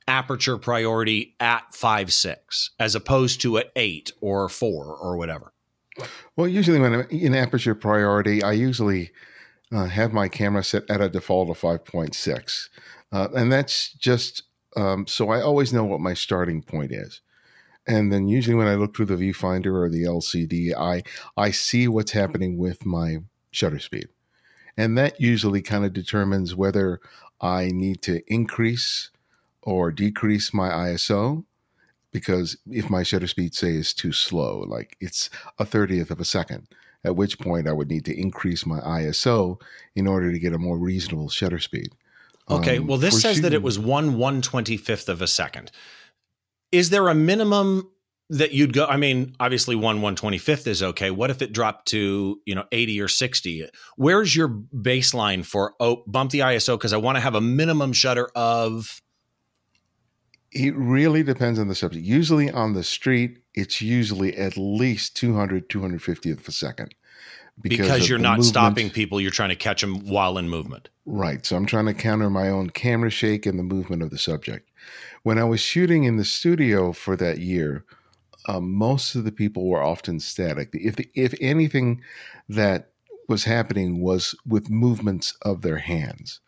aperture 0.07 0.57
priority 0.57 1.35
at 1.39 1.71
5.6 1.71 2.71
as 2.79 2.95
opposed 2.95 3.41
to 3.41 3.57
at 3.57 3.71
8 3.75 4.11
or 4.21 4.49
4 4.49 4.95
or 4.95 5.17
whatever? 5.17 5.53
Well, 6.35 6.47
usually 6.47 6.79
when 6.79 6.93
I'm 6.93 7.07
in 7.09 7.35
aperture 7.35 7.75
priority, 7.75 8.41
I 8.41 8.53
usually 8.53 9.11
uh, 9.73 9.85
have 9.85 10.13
my 10.13 10.27
camera 10.27 10.63
set 10.63 10.89
at 10.89 11.01
a 11.01 11.09
default 11.09 11.49
of 11.49 11.59
5.6. 11.59 12.69
Uh, 13.11 13.27
and 13.35 13.51
that's 13.51 13.93
just 13.93 14.43
um, 14.75 15.05
so 15.07 15.29
I 15.29 15.41
always 15.41 15.71
know 15.71 15.83
what 15.83 15.99
my 15.99 16.13
starting 16.13 16.61
point 16.61 16.91
is. 16.91 17.21
And 17.85 18.11
then 18.11 18.27
usually 18.27 18.55
when 18.55 18.67
I 18.67 18.75
look 18.75 18.95
through 18.95 19.07
the 19.07 19.15
viewfinder 19.15 19.73
or 19.75 19.89
the 19.89 20.03
LCD, 20.03 20.73
I 20.75 21.03
I 21.35 21.51
see 21.51 21.87
what's 21.87 22.11
happening 22.11 22.57
with 22.57 22.85
my 22.85 23.17
shutter 23.51 23.79
speed. 23.79 24.07
And 24.77 24.97
that 24.97 25.19
usually 25.21 25.61
kind 25.61 25.85
of 25.85 25.93
determines 25.93 26.55
whether 26.55 26.99
I 27.39 27.67
need 27.67 28.01
to 28.03 28.21
increase 28.31 29.11
or 29.61 29.91
decrease 29.91 30.53
my 30.53 30.69
ISO 30.69 31.45
because 32.11 32.57
if 32.69 32.89
my 32.89 33.03
shutter 33.03 33.27
speed 33.27 33.53
say 33.55 33.71
is 33.71 33.93
too 33.93 34.11
slow, 34.13 34.59
like 34.61 34.95
it's 34.99 35.29
a 35.57 35.65
30th 35.65 36.11
of 36.11 36.19
a 36.19 36.25
second, 36.25 36.67
at 37.03 37.15
which 37.15 37.39
point 37.39 37.67
I 37.67 37.73
would 37.73 37.89
need 37.89 38.05
to 38.05 38.17
increase 38.17 38.65
my 38.65 38.79
ISO 38.79 39.59
in 39.95 40.07
order 40.07 40.31
to 40.31 40.39
get 40.39 40.53
a 40.53 40.57
more 40.57 40.77
reasonable 40.77 41.29
shutter 41.29 41.59
speed. 41.59 41.89
Okay, 42.49 42.77
Um, 42.77 42.87
well, 42.87 42.97
this 42.97 43.21
says 43.21 43.41
that 43.41 43.53
it 43.53 43.61
was 43.61 43.79
1 43.79 44.15
125th 44.17 45.09
of 45.09 45.21
a 45.21 45.27
second. 45.27 45.71
Is 46.71 46.89
there 46.89 47.07
a 47.07 47.15
minimum 47.15 47.89
that 48.29 48.51
you'd 48.51 48.73
go? 48.73 48.85
I 48.85 48.97
mean, 48.97 49.35
obviously, 49.39 49.75
1 49.75 50.01
125th 50.01 50.67
is 50.67 50.83
okay. 50.83 51.11
What 51.11 51.29
if 51.29 51.41
it 51.41 51.53
dropped 51.53 51.87
to, 51.89 52.41
you 52.45 52.55
know, 52.55 52.65
80 52.71 52.99
or 53.01 53.07
60? 53.07 53.69
Where's 53.95 54.35
your 54.35 54.49
baseline 54.49 55.45
for, 55.45 55.73
oh, 55.79 56.03
bump 56.07 56.31
the 56.31 56.39
ISO 56.39 56.77
because 56.77 56.93
I 56.93 56.97
want 56.97 57.15
to 57.15 57.21
have 57.21 57.35
a 57.35 57.41
minimum 57.41 57.93
shutter 57.93 58.29
of. 58.35 59.01
It 60.53 60.75
really 60.75 61.23
depends 61.23 61.59
on 61.59 61.67
the 61.67 61.75
subject. 61.75 62.05
Usually 62.05 62.49
on 62.51 62.73
the 62.73 62.83
street, 62.83 63.39
it's 63.53 63.81
usually 63.81 64.35
at 64.37 64.57
least 64.57 65.15
200, 65.17 65.69
250th 65.69 66.39
of 66.39 66.47
a 66.47 66.51
second. 66.51 66.93
Because, 67.61 68.03
of 68.03 68.09
you're 68.09 68.17
not 68.17 68.37
movement. 68.37 68.45
stopping 68.45 68.89
people, 68.89 69.21
you're 69.21 69.31
trying 69.31 69.49
to 69.49 69.55
catch 69.55 69.81
them 69.81 70.07
while 70.07 70.37
in 70.37 70.49
movement. 70.49 70.89
Right. 71.05 71.45
So 71.45 71.55
I'm 71.55 71.67
trying 71.67 71.85
to 71.85 71.93
counter 71.93 72.29
my 72.29 72.49
own 72.49 72.71
camera 72.71 73.11
shake 73.11 73.45
and 73.45 73.59
the 73.59 73.63
movement 73.63 74.01
of 74.01 74.09
the 74.09 74.17
subject. 74.17 74.71
When 75.21 75.37
I 75.37 75.43
was 75.43 75.59
shooting 75.59 76.03
in 76.03 76.17
the 76.17 76.25
studio 76.25 76.93
for 76.93 77.15
that 77.17 77.39
year, 77.39 77.85
uh, 78.47 78.59
most 78.59 79.15
of 79.15 79.23
the 79.23 79.31
people 79.31 79.67
were 79.67 79.83
often 79.83 80.19
static. 80.19 80.69
If 80.73 80.95
the, 80.95 81.09
if 81.13 81.33
anything 81.39 82.01
that 82.49 82.89
was 83.27 83.45
happening 83.45 84.01
was 84.01 84.35
with 84.45 84.69
movements 84.69 85.35
of 85.43 85.61
their 85.61 85.77
hands, 85.77 86.39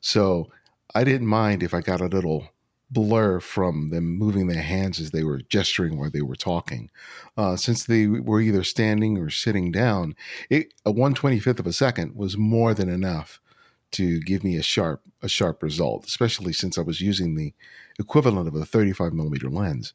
so 0.00 0.50
I 0.94 1.04
didn't 1.04 1.26
mind 1.26 1.62
if 1.62 1.74
I 1.74 1.80
got 1.80 2.00
a 2.00 2.06
little 2.06 2.48
blur 2.90 3.40
from 3.40 3.90
them 3.90 4.04
moving 4.16 4.46
their 4.46 4.62
hands 4.62 5.00
as 5.00 5.10
they 5.10 5.24
were 5.24 5.40
gesturing 5.48 5.98
while 5.98 6.10
they 6.10 6.22
were 6.22 6.36
talking. 6.36 6.90
Uh, 7.36 7.56
since 7.56 7.84
they 7.84 8.06
were 8.06 8.40
either 8.40 8.62
standing 8.62 9.18
or 9.18 9.28
sitting 9.28 9.72
down, 9.72 10.14
it, 10.48 10.72
a 10.84 10.92
125th 10.92 11.58
of 11.58 11.66
a 11.66 11.72
second 11.72 12.14
was 12.14 12.36
more 12.36 12.74
than 12.74 12.88
enough 12.88 13.40
to 13.92 14.20
give 14.20 14.44
me 14.44 14.56
a 14.56 14.62
sharp 14.62 15.02
a 15.22 15.28
sharp 15.28 15.62
result, 15.62 16.06
especially 16.06 16.52
since 16.52 16.76
I 16.76 16.82
was 16.82 17.00
using 17.00 17.34
the 17.34 17.54
equivalent 17.98 18.46
of 18.46 18.54
a 18.54 18.66
35 18.66 19.12
millimeter 19.12 19.48
lens. 19.48 19.94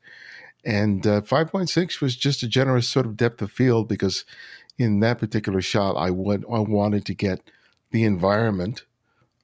And 0.66 1.06
uh, 1.06 1.22
5.6 1.22 2.02
was 2.02 2.16
just 2.16 2.44
a 2.44 2.48
generous 2.48 2.90
sort 2.90 3.06
of 3.06 3.18
depth 3.18 3.42
of 3.42 3.52
field 3.52 3.88
because 3.88 4.26
in 4.78 5.00
that 5.02 5.20
particular 5.20 5.62
shot, 5.62 5.96
I 5.96 6.10
would 6.10 6.44
I 6.52 6.60
wanted 6.60 7.06
to 7.06 7.14
get 7.14 7.42
the 7.92 8.04
environment 8.04 8.84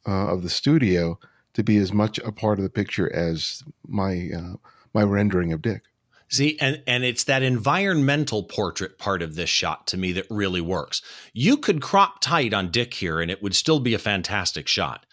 uh, 0.07 0.27
of 0.27 0.41
the 0.41 0.49
studio 0.49 1.19
to 1.57 1.63
be 1.63 1.77
as 1.77 1.91
much 1.91 2.19
a 2.19 2.31
part 2.31 2.59
of 2.59 2.63
the 2.63 2.69
picture 2.69 3.11
as 3.11 3.63
my 3.87 4.29
uh, 4.35 4.53
my 4.93 5.01
rendering 5.01 5.51
of 5.51 5.61
Dick. 5.63 5.81
See, 6.29 6.55
and 6.61 6.83
and 6.85 7.03
it's 7.03 7.23
that 7.23 7.41
environmental 7.41 8.43
portrait 8.43 8.99
part 8.99 9.23
of 9.23 9.33
this 9.33 9.49
shot 9.49 9.87
to 9.87 9.97
me 9.97 10.11
that 10.11 10.27
really 10.29 10.61
works. 10.61 11.01
You 11.33 11.57
could 11.57 11.81
crop 11.81 12.21
tight 12.21 12.53
on 12.53 12.69
Dick 12.69 12.93
here, 12.93 13.19
and 13.19 13.31
it 13.31 13.41
would 13.41 13.55
still 13.55 13.79
be 13.79 13.95
a 13.95 13.99
fantastic 13.99 14.67
shot. 14.67 15.07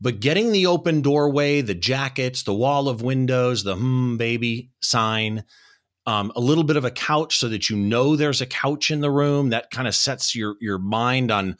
But 0.00 0.20
getting 0.20 0.52
the 0.52 0.66
open 0.66 1.02
doorway, 1.02 1.62
the 1.62 1.74
jackets, 1.74 2.44
the 2.44 2.54
wall 2.54 2.88
of 2.88 3.02
windows, 3.02 3.64
the 3.64 3.74
hmm 3.74 4.16
baby 4.16 4.70
sign, 4.80 5.42
um, 6.06 6.30
a 6.36 6.40
little 6.40 6.62
bit 6.62 6.76
of 6.76 6.84
a 6.84 6.92
couch 6.92 7.38
so 7.38 7.48
that 7.48 7.68
you 7.68 7.76
know 7.76 8.14
there's 8.14 8.40
a 8.40 8.46
couch 8.46 8.92
in 8.92 9.00
the 9.00 9.10
room 9.10 9.48
that 9.48 9.72
kind 9.72 9.88
of 9.88 9.96
sets 9.96 10.36
your 10.36 10.54
your 10.60 10.78
mind 10.78 11.32
on 11.32 11.56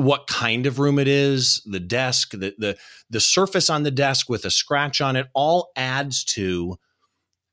what 0.00 0.26
kind 0.26 0.66
of 0.66 0.78
room 0.78 0.98
it 0.98 1.08
is, 1.08 1.62
the 1.66 1.80
desk, 1.80 2.30
the 2.32 2.54
the 2.58 2.76
the 3.10 3.20
surface 3.20 3.68
on 3.68 3.82
the 3.82 3.90
desk 3.90 4.28
with 4.28 4.44
a 4.44 4.50
scratch 4.50 5.00
on 5.00 5.16
it 5.16 5.28
all 5.34 5.70
adds 5.76 6.24
to 6.24 6.76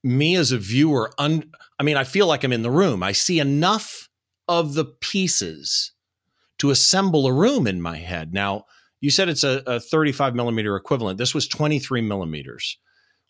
me 0.03 0.35
as 0.35 0.51
a 0.51 0.57
viewer 0.57 1.11
un, 1.17 1.51
I 1.79 1.83
mean 1.83 1.97
I 1.97 2.03
feel 2.03 2.27
like 2.27 2.43
I'm 2.43 2.53
in 2.53 2.61
the 2.61 2.71
room. 2.71 3.03
I 3.03 3.11
see 3.11 3.39
enough 3.39 4.07
of 4.47 4.75
the 4.75 4.85
pieces 4.85 5.91
to 6.59 6.71
assemble 6.71 7.27
a 7.27 7.33
room 7.33 7.67
in 7.67 7.81
my 7.81 7.97
head. 7.97 8.33
Now, 8.33 8.65
you 9.01 9.11
said 9.11 9.29
it's 9.29 9.43
a, 9.43 9.61
a 9.67 9.79
35 9.79 10.33
millimeter 10.33 10.75
equivalent. 10.75 11.17
This 11.17 11.35
was 11.35 11.47
23 11.47 12.01
millimeters. 12.01 12.77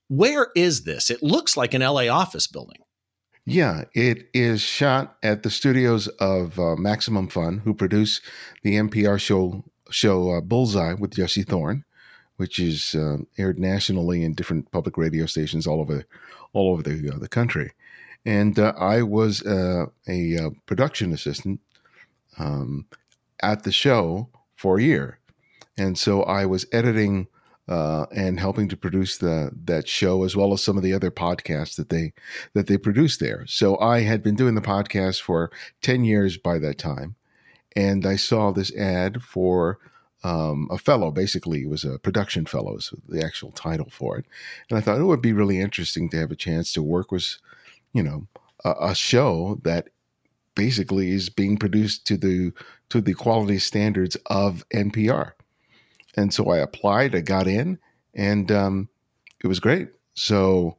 Where 0.08 0.50
is 0.56 0.84
this? 0.84 1.10
It 1.10 1.22
looks 1.22 1.58
like 1.58 1.74
an 1.74 1.82
LA 1.82 2.08
office 2.08 2.48
building. 2.48 2.80
Yeah, 3.50 3.86
it 3.94 4.28
is 4.34 4.60
shot 4.60 5.16
at 5.24 5.44
the 5.44 5.50
studios 5.50 6.10
of 6.20 6.60
uh, 6.60 6.76
Maximum 6.76 7.30
Fun, 7.30 7.60
who 7.60 7.74
produce 7.74 8.20
the 8.62 8.76
NPR 8.76 9.18
show 9.22 9.64
show 9.90 10.32
uh, 10.32 10.42
Bullseye 10.42 10.96
with 10.96 11.16
Jesse 11.16 11.44
Thorn, 11.44 11.86
which 12.36 12.60
is 12.60 12.94
uh, 12.94 13.20
aired 13.38 13.58
nationally 13.58 14.26
in 14.26 14.34
different 14.34 14.70
public 14.74 14.98
radio 14.98 15.26
stations 15.28 15.66
all 15.66 15.80
over 15.80 16.04
all 16.52 16.74
over 16.74 16.84
the 16.84 17.10
uh, 17.10 17.20
the 17.20 17.30
country. 17.30 17.72
And 18.26 18.60
uh, 18.60 18.74
I 18.78 19.02
was 19.04 19.42
uh, 19.46 19.86
a 20.10 20.50
production 20.66 21.14
assistant 21.14 21.62
um, 22.38 22.86
at 23.42 23.64
the 23.64 23.72
show 23.72 24.28
for 24.58 24.78
a 24.78 24.84
year, 24.84 25.20
and 25.78 25.98
so 25.98 26.22
I 26.24 26.46
was 26.46 26.66
editing 26.74 27.28
uh, 27.68 28.06
and 28.16 28.40
helping 28.40 28.70
to 28.70 28.78
produce 28.78 29.18
the 29.18 29.52
that 29.66 29.88
show 29.88 30.24
as 30.24 30.36
well 30.36 30.54
as 30.54 30.64
some 30.64 30.78
of 30.78 30.84
the 30.84 30.94
other 30.94 31.12
podcasts 31.12 31.76
that 31.76 31.90
they 31.90 32.14
that 32.54 32.68
they 32.68 32.78
produce 32.78 33.18
there. 33.18 33.46
So 33.48 33.78
I 33.80 34.02
had 34.02 34.24
been 34.24 34.36
doing 34.36 34.56
the 34.56 34.62
podcast 34.62 35.22
for 35.22 35.52
ten 35.82 36.04
years 36.04 36.38
by 36.38 36.60
that 36.60 36.78
time, 36.78 37.16
and 37.76 38.06
I 38.06 38.16
saw 38.16 38.52
this 38.52 38.76
ad 38.76 39.22
for 39.22 39.80
um, 40.24 40.68
a 40.72 40.78
fellow. 40.78 41.12
Basically, 41.12 41.64
it 41.64 41.70
was 41.70 41.84
a 41.84 42.00
production 42.00 42.46
fellow, 42.46 42.78
is 42.78 42.94
the 43.08 43.24
actual 43.24 43.52
title 43.52 43.90
for 43.90 44.18
it. 44.18 44.26
And 44.70 44.78
I 44.78 44.82
thought 44.82 45.00
it 45.00 45.04
would 45.04 45.22
be 45.22 45.34
really 45.34 45.60
interesting 45.60 46.10
to 46.10 46.18
have 46.18 46.32
a 46.32 46.36
chance 46.36 46.74
to 46.74 46.84
work 46.84 47.12
with, 47.12 47.38
you 47.94 48.04
know, 48.04 48.28
a, 48.64 48.74
a 48.80 48.96
show 48.96 49.60
that 49.64 49.90
basically 50.56 51.12
is 51.12 51.30
being 51.30 51.58
produced 51.58 52.06
to 52.08 52.18
the 52.18 52.52
to 52.90 53.00
the 53.02 53.14
quality 53.14 53.60
standards 53.60 54.18
of 54.26 54.68
NPR. 54.74 55.34
And 56.18 56.34
so 56.34 56.50
I 56.50 56.58
applied, 56.58 57.16
I 57.16 57.22
got 57.22 57.48
in, 57.48 57.78
and 58.14 58.52
um, 58.52 58.90
it 59.44 59.48
was 59.48 59.60
great. 59.60 59.90
So, 60.16 60.78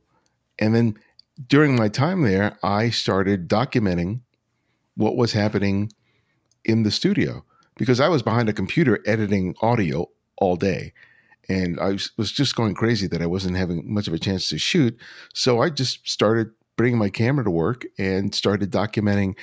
and 0.58 0.74
then 0.74 0.98
during 1.46 1.76
my 1.76 1.88
time 1.88 2.22
there, 2.22 2.58
I 2.62 2.90
started 2.90 3.48
documenting 3.48 4.20
what 4.96 5.16
was 5.16 5.32
happening 5.32 5.92
in 6.64 6.82
the 6.82 6.90
studio 6.90 7.44
because 7.76 8.00
I 8.00 8.08
was 8.08 8.22
behind 8.22 8.48
a 8.48 8.52
computer 8.52 8.98
editing 9.06 9.54
audio 9.62 10.10
all 10.36 10.56
day. 10.56 10.92
And 11.48 11.78
I 11.80 11.96
was 12.16 12.32
just 12.32 12.56
going 12.56 12.74
crazy 12.74 13.06
that 13.06 13.22
I 13.22 13.26
wasn't 13.26 13.56
having 13.56 13.82
much 13.92 14.08
of 14.08 14.12
a 14.12 14.18
chance 14.18 14.48
to 14.48 14.58
shoot. 14.58 14.98
So 15.32 15.62
I 15.62 15.70
just 15.70 16.06
started 16.06 16.50
bringing 16.76 16.98
my 16.98 17.08
camera 17.08 17.44
to 17.44 17.50
work 17.50 17.86
and 17.98 18.34
started 18.34 18.70
documenting 18.70 19.34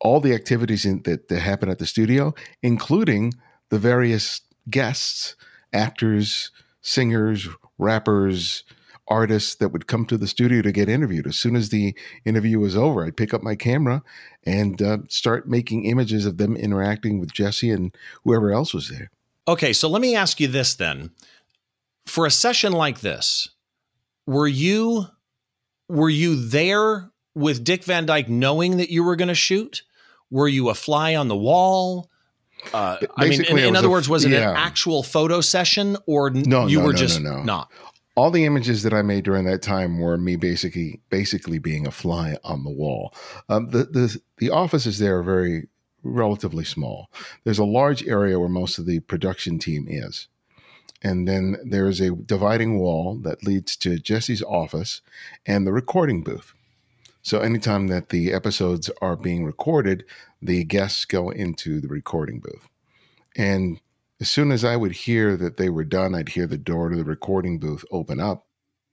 all 0.00 0.20
the 0.20 0.34
activities 0.34 0.84
in, 0.84 1.02
that, 1.02 1.28
that 1.28 1.40
happen 1.40 1.70
at 1.70 1.78
the 1.78 1.86
studio, 1.86 2.34
including 2.62 3.32
the 3.70 3.78
various 3.78 4.42
guests, 4.68 5.36
actors, 5.72 6.50
singers, 6.80 7.48
rappers, 7.78 8.64
artists 9.08 9.54
that 9.56 9.68
would 9.68 9.86
come 9.86 10.04
to 10.06 10.18
the 10.18 10.26
studio 10.26 10.62
to 10.62 10.72
get 10.72 10.88
interviewed. 10.88 11.26
As 11.26 11.36
soon 11.36 11.54
as 11.54 11.68
the 11.68 11.94
interview 12.24 12.58
was 12.58 12.76
over, 12.76 13.04
I'd 13.04 13.16
pick 13.16 13.32
up 13.32 13.42
my 13.42 13.54
camera 13.54 14.02
and 14.44 14.80
uh, 14.82 14.98
start 15.08 15.48
making 15.48 15.84
images 15.84 16.26
of 16.26 16.38
them 16.38 16.56
interacting 16.56 17.20
with 17.20 17.32
Jesse 17.32 17.70
and 17.70 17.94
whoever 18.24 18.52
else 18.52 18.74
was 18.74 18.88
there. 18.88 19.10
Okay, 19.48 19.72
so 19.72 19.88
let 19.88 20.02
me 20.02 20.16
ask 20.16 20.40
you 20.40 20.48
this 20.48 20.74
then. 20.74 21.10
For 22.04 22.26
a 22.26 22.30
session 22.30 22.72
like 22.72 23.00
this, 23.00 23.48
were 24.26 24.48
you 24.48 25.06
were 25.88 26.10
you 26.10 26.34
there 26.34 27.10
with 27.34 27.62
Dick 27.62 27.84
Van 27.84 28.06
Dyke 28.06 28.28
knowing 28.28 28.78
that 28.78 28.90
you 28.90 29.04
were 29.04 29.14
going 29.14 29.28
to 29.28 29.34
shoot? 29.34 29.82
Were 30.30 30.48
you 30.48 30.68
a 30.68 30.74
fly 30.74 31.14
on 31.14 31.28
the 31.28 31.36
wall? 31.36 32.10
Uh, 32.72 32.98
I 33.16 33.28
mean, 33.28 33.44
in, 33.44 33.58
in 33.58 33.76
other 33.76 33.88
a, 33.88 33.90
words, 33.90 34.08
was 34.08 34.24
it 34.24 34.32
yeah. 34.32 34.50
an 34.50 34.56
actual 34.56 35.02
photo 35.02 35.40
session 35.40 35.96
or 36.06 36.30
no, 36.30 36.66
you 36.66 36.78
no, 36.78 36.86
were 36.86 36.92
no, 36.92 36.98
just 36.98 37.20
no, 37.20 37.42
not? 37.42 37.70
All 38.16 38.30
the 38.30 38.44
images 38.44 38.82
that 38.82 38.94
I 38.94 39.02
made 39.02 39.24
during 39.24 39.44
that 39.44 39.62
time 39.62 39.98
were 39.98 40.16
me 40.16 40.36
basically 40.36 41.00
basically 41.10 41.58
being 41.58 41.86
a 41.86 41.90
fly 41.90 42.38
on 42.42 42.64
the 42.64 42.70
wall. 42.70 43.14
Um, 43.48 43.70
the 43.70 43.84
the 43.84 44.20
the 44.38 44.50
offices 44.50 44.98
there 44.98 45.18
are 45.18 45.22
very 45.22 45.68
relatively 46.02 46.64
small. 46.64 47.10
There's 47.44 47.58
a 47.58 47.64
large 47.64 48.06
area 48.06 48.38
where 48.38 48.48
most 48.48 48.78
of 48.78 48.86
the 48.86 49.00
production 49.00 49.58
team 49.58 49.86
is. 49.88 50.28
And 51.02 51.28
then 51.28 51.56
there 51.64 51.86
is 51.86 52.00
a 52.00 52.14
dividing 52.14 52.78
wall 52.78 53.16
that 53.16 53.44
leads 53.44 53.76
to 53.76 53.98
Jesse's 53.98 54.42
office 54.42 55.02
and 55.44 55.66
the 55.66 55.72
recording 55.72 56.22
booth. 56.22 56.54
So 57.26 57.40
anytime 57.40 57.88
that 57.88 58.10
the 58.10 58.32
episodes 58.32 58.88
are 59.02 59.16
being 59.16 59.44
recorded, 59.44 60.04
the 60.40 60.62
guests 60.62 61.04
go 61.04 61.30
into 61.30 61.80
the 61.80 61.88
recording 61.88 62.38
booth. 62.38 62.68
And 63.34 63.80
as 64.20 64.30
soon 64.30 64.52
as 64.52 64.64
I 64.64 64.76
would 64.76 64.92
hear 64.92 65.36
that 65.36 65.56
they 65.56 65.68
were 65.68 65.82
done, 65.82 66.14
I'd 66.14 66.28
hear 66.28 66.46
the 66.46 66.56
door 66.56 66.88
to 66.88 66.96
the 66.96 67.02
recording 67.02 67.58
booth 67.58 67.84
open 67.90 68.20
up. 68.20 68.46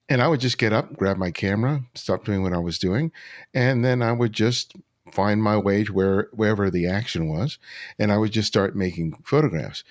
And 0.10 0.20
I 0.20 0.30
would 0.30 0.40
just 0.40 0.58
get 0.58 0.74
up, 0.74 0.98
grab 0.98 1.18
my 1.18 1.30
camera, 1.30 1.84
stop 1.94 2.26
doing 2.26 2.42
what 2.42 2.54
I 2.54 2.58
was 2.58 2.80
doing, 2.80 3.12
and 3.54 3.86
then 3.86 4.02
I 4.02 4.14
would 4.14 4.34
just 4.34 4.74
find 5.12 5.44
my 5.44 5.56
way 5.56 5.84
to 5.84 5.94
where 5.94 6.30
wherever 6.34 6.72
the 6.72 6.88
action 6.88 7.30
was, 7.30 7.60
and 8.00 8.12
I 8.12 8.18
would 8.18 8.32
just 8.32 8.48
start 8.48 8.76
making 8.76 9.14
photographs. 9.24 9.84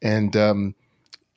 And 0.00 0.36
um, 0.36 0.76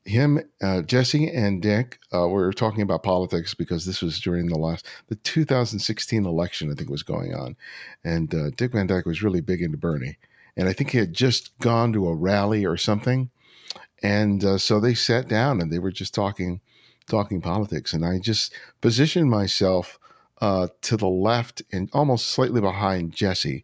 him, 0.03 0.39
uh, 0.61 0.81
Jesse, 0.81 1.29
and 1.29 1.61
Dick 1.61 1.99
uh, 2.13 2.27
were 2.27 2.51
talking 2.53 2.81
about 2.81 3.03
politics 3.03 3.53
because 3.53 3.85
this 3.85 4.01
was 4.01 4.19
during 4.19 4.47
the 4.47 4.57
last 4.57 4.85
the 5.07 5.15
2016 5.15 6.25
election. 6.25 6.71
I 6.71 6.75
think 6.75 6.89
was 6.89 7.03
going 7.03 7.33
on, 7.33 7.55
and 8.03 8.33
uh, 8.33 8.49
Dick 8.55 8.71
Van 8.71 8.87
Dyke 8.87 9.05
was 9.05 9.21
really 9.21 9.41
big 9.41 9.61
into 9.61 9.77
Bernie, 9.77 10.17
and 10.57 10.67
I 10.67 10.73
think 10.73 10.91
he 10.91 10.97
had 10.97 11.13
just 11.13 11.57
gone 11.59 11.93
to 11.93 12.07
a 12.07 12.15
rally 12.15 12.65
or 12.65 12.77
something, 12.77 13.29
and 14.01 14.43
uh, 14.43 14.57
so 14.57 14.79
they 14.79 14.95
sat 14.95 15.27
down 15.27 15.61
and 15.61 15.71
they 15.71 15.79
were 15.79 15.91
just 15.91 16.15
talking, 16.15 16.61
talking 17.07 17.41
politics, 17.41 17.93
and 17.93 18.03
I 18.03 18.19
just 18.19 18.53
positioned 18.81 19.29
myself 19.29 19.99
uh, 20.41 20.69
to 20.81 20.97
the 20.97 21.09
left 21.09 21.61
and 21.71 21.89
almost 21.93 22.27
slightly 22.27 22.61
behind 22.61 23.13
Jesse. 23.13 23.63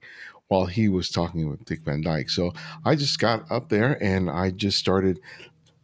While 0.50 0.67
he 0.67 0.88
was 0.88 1.10
talking 1.10 1.50
with 1.50 1.65
Dick 1.65 1.82
Van 1.82 2.00
Dyke. 2.00 2.30
So 2.30 2.54
I 2.86 2.95
just 2.95 3.19
got 3.19 3.52
up 3.52 3.67
there 3.67 4.02
and 4.02 4.30
I 4.30 4.52
just 4.52 4.78
started 4.78 5.19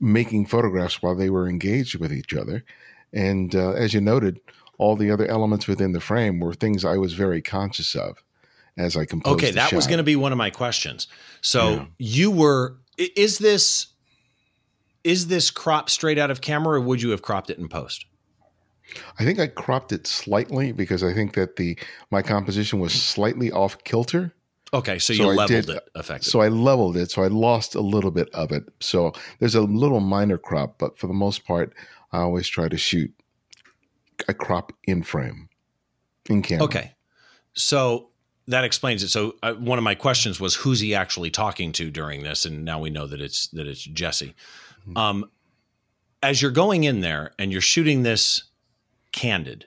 making 0.03 0.45
photographs 0.45 1.01
while 1.01 1.15
they 1.15 1.29
were 1.29 1.47
engaged 1.47 1.95
with 1.95 2.11
each 2.11 2.33
other. 2.33 2.63
And 3.13 3.55
uh, 3.55 3.71
as 3.71 3.93
you 3.93 4.01
noted, 4.01 4.41
all 4.77 4.95
the 4.95 5.09
other 5.09 5.25
elements 5.27 5.67
within 5.67 5.93
the 5.93 6.01
frame 6.01 6.39
were 6.39 6.53
things 6.53 6.83
I 6.83 6.97
was 6.97 7.13
very 7.13 7.41
conscious 7.41 7.95
of 7.95 8.21
as 8.77 8.97
I 8.97 9.05
composed. 9.05 9.35
Okay, 9.35 9.51
that 9.51 9.69
shot. 9.69 9.75
was 9.75 9.87
going 9.87 9.99
to 9.99 10.03
be 10.03 10.15
one 10.15 10.31
of 10.31 10.37
my 10.37 10.49
questions. 10.49 11.07
So 11.41 11.69
yeah. 11.69 11.85
you 11.99 12.31
were 12.31 12.77
is 12.97 13.37
this 13.37 13.87
is 15.03 15.27
this 15.27 15.51
crop 15.51 15.89
straight 15.89 16.17
out 16.17 16.31
of 16.31 16.41
camera, 16.41 16.79
or 16.79 16.81
would 16.81 17.01
you 17.01 17.11
have 17.11 17.21
cropped 17.21 17.49
it 17.49 17.57
in 17.57 17.67
post? 17.67 18.05
I 19.19 19.23
think 19.23 19.39
I 19.39 19.47
cropped 19.47 19.91
it 19.91 20.05
slightly 20.05 20.71
because 20.71 21.03
I 21.03 21.13
think 21.13 21.33
that 21.35 21.55
the 21.55 21.77
my 22.11 22.21
composition 22.21 22.79
was 22.79 22.93
slightly 22.93 23.51
off 23.51 23.83
kilter. 23.83 24.33
Okay, 24.73 24.97
so, 24.97 25.13
so 25.13 25.23
you 25.23 25.29
I 25.29 25.33
leveled 25.33 25.65
did, 25.65 25.69
it 25.69 25.89
effectively. 25.95 26.31
So 26.31 26.41
I 26.41 26.47
leveled 26.47 26.97
it. 26.97 27.11
So 27.11 27.23
I 27.23 27.27
lost 27.27 27.75
a 27.75 27.81
little 27.81 28.11
bit 28.11 28.29
of 28.33 28.51
it. 28.51 28.63
So 28.79 29.13
there's 29.39 29.55
a 29.55 29.61
little 29.61 29.99
minor 29.99 30.37
crop, 30.37 30.79
but 30.79 30.97
for 30.97 31.07
the 31.07 31.13
most 31.13 31.45
part, 31.45 31.73
I 32.11 32.19
always 32.19 32.47
try 32.47 32.67
to 32.67 32.77
shoot 32.77 33.13
a 34.27 34.33
crop 34.33 34.73
in 34.85 35.03
frame, 35.03 35.49
in 36.29 36.41
camera. 36.41 36.65
Okay, 36.65 36.91
so 37.53 38.09
that 38.47 38.63
explains 38.63 39.03
it. 39.03 39.09
So 39.09 39.35
uh, 39.43 39.53
one 39.53 39.77
of 39.77 39.83
my 39.83 39.95
questions 39.95 40.39
was 40.39 40.55
who's 40.55 40.79
he 40.79 40.95
actually 40.95 41.29
talking 41.29 41.71
to 41.73 41.91
during 41.91 42.23
this, 42.23 42.45
and 42.45 42.65
now 42.65 42.79
we 42.79 42.89
know 42.89 43.05
that 43.07 43.21
it's 43.21 43.47
that 43.47 43.67
it's 43.67 43.83
Jesse. 43.83 44.33
Mm-hmm. 44.81 44.97
Um, 44.97 45.29
as 46.21 46.41
you're 46.41 46.51
going 46.51 46.83
in 46.83 47.01
there 47.01 47.33
and 47.37 47.51
you're 47.51 47.61
shooting 47.61 48.03
this 48.03 48.43
candid, 49.11 49.65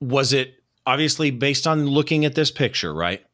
was 0.00 0.32
it 0.32 0.62
obviously 0.86 1.30
based 1.30 1.66
on 1.66 1.86
looking 1.86 2.24
at 2.24 2.34
this 2.34 2.50
picture, 2.50 2.92
right? 2.92 3.24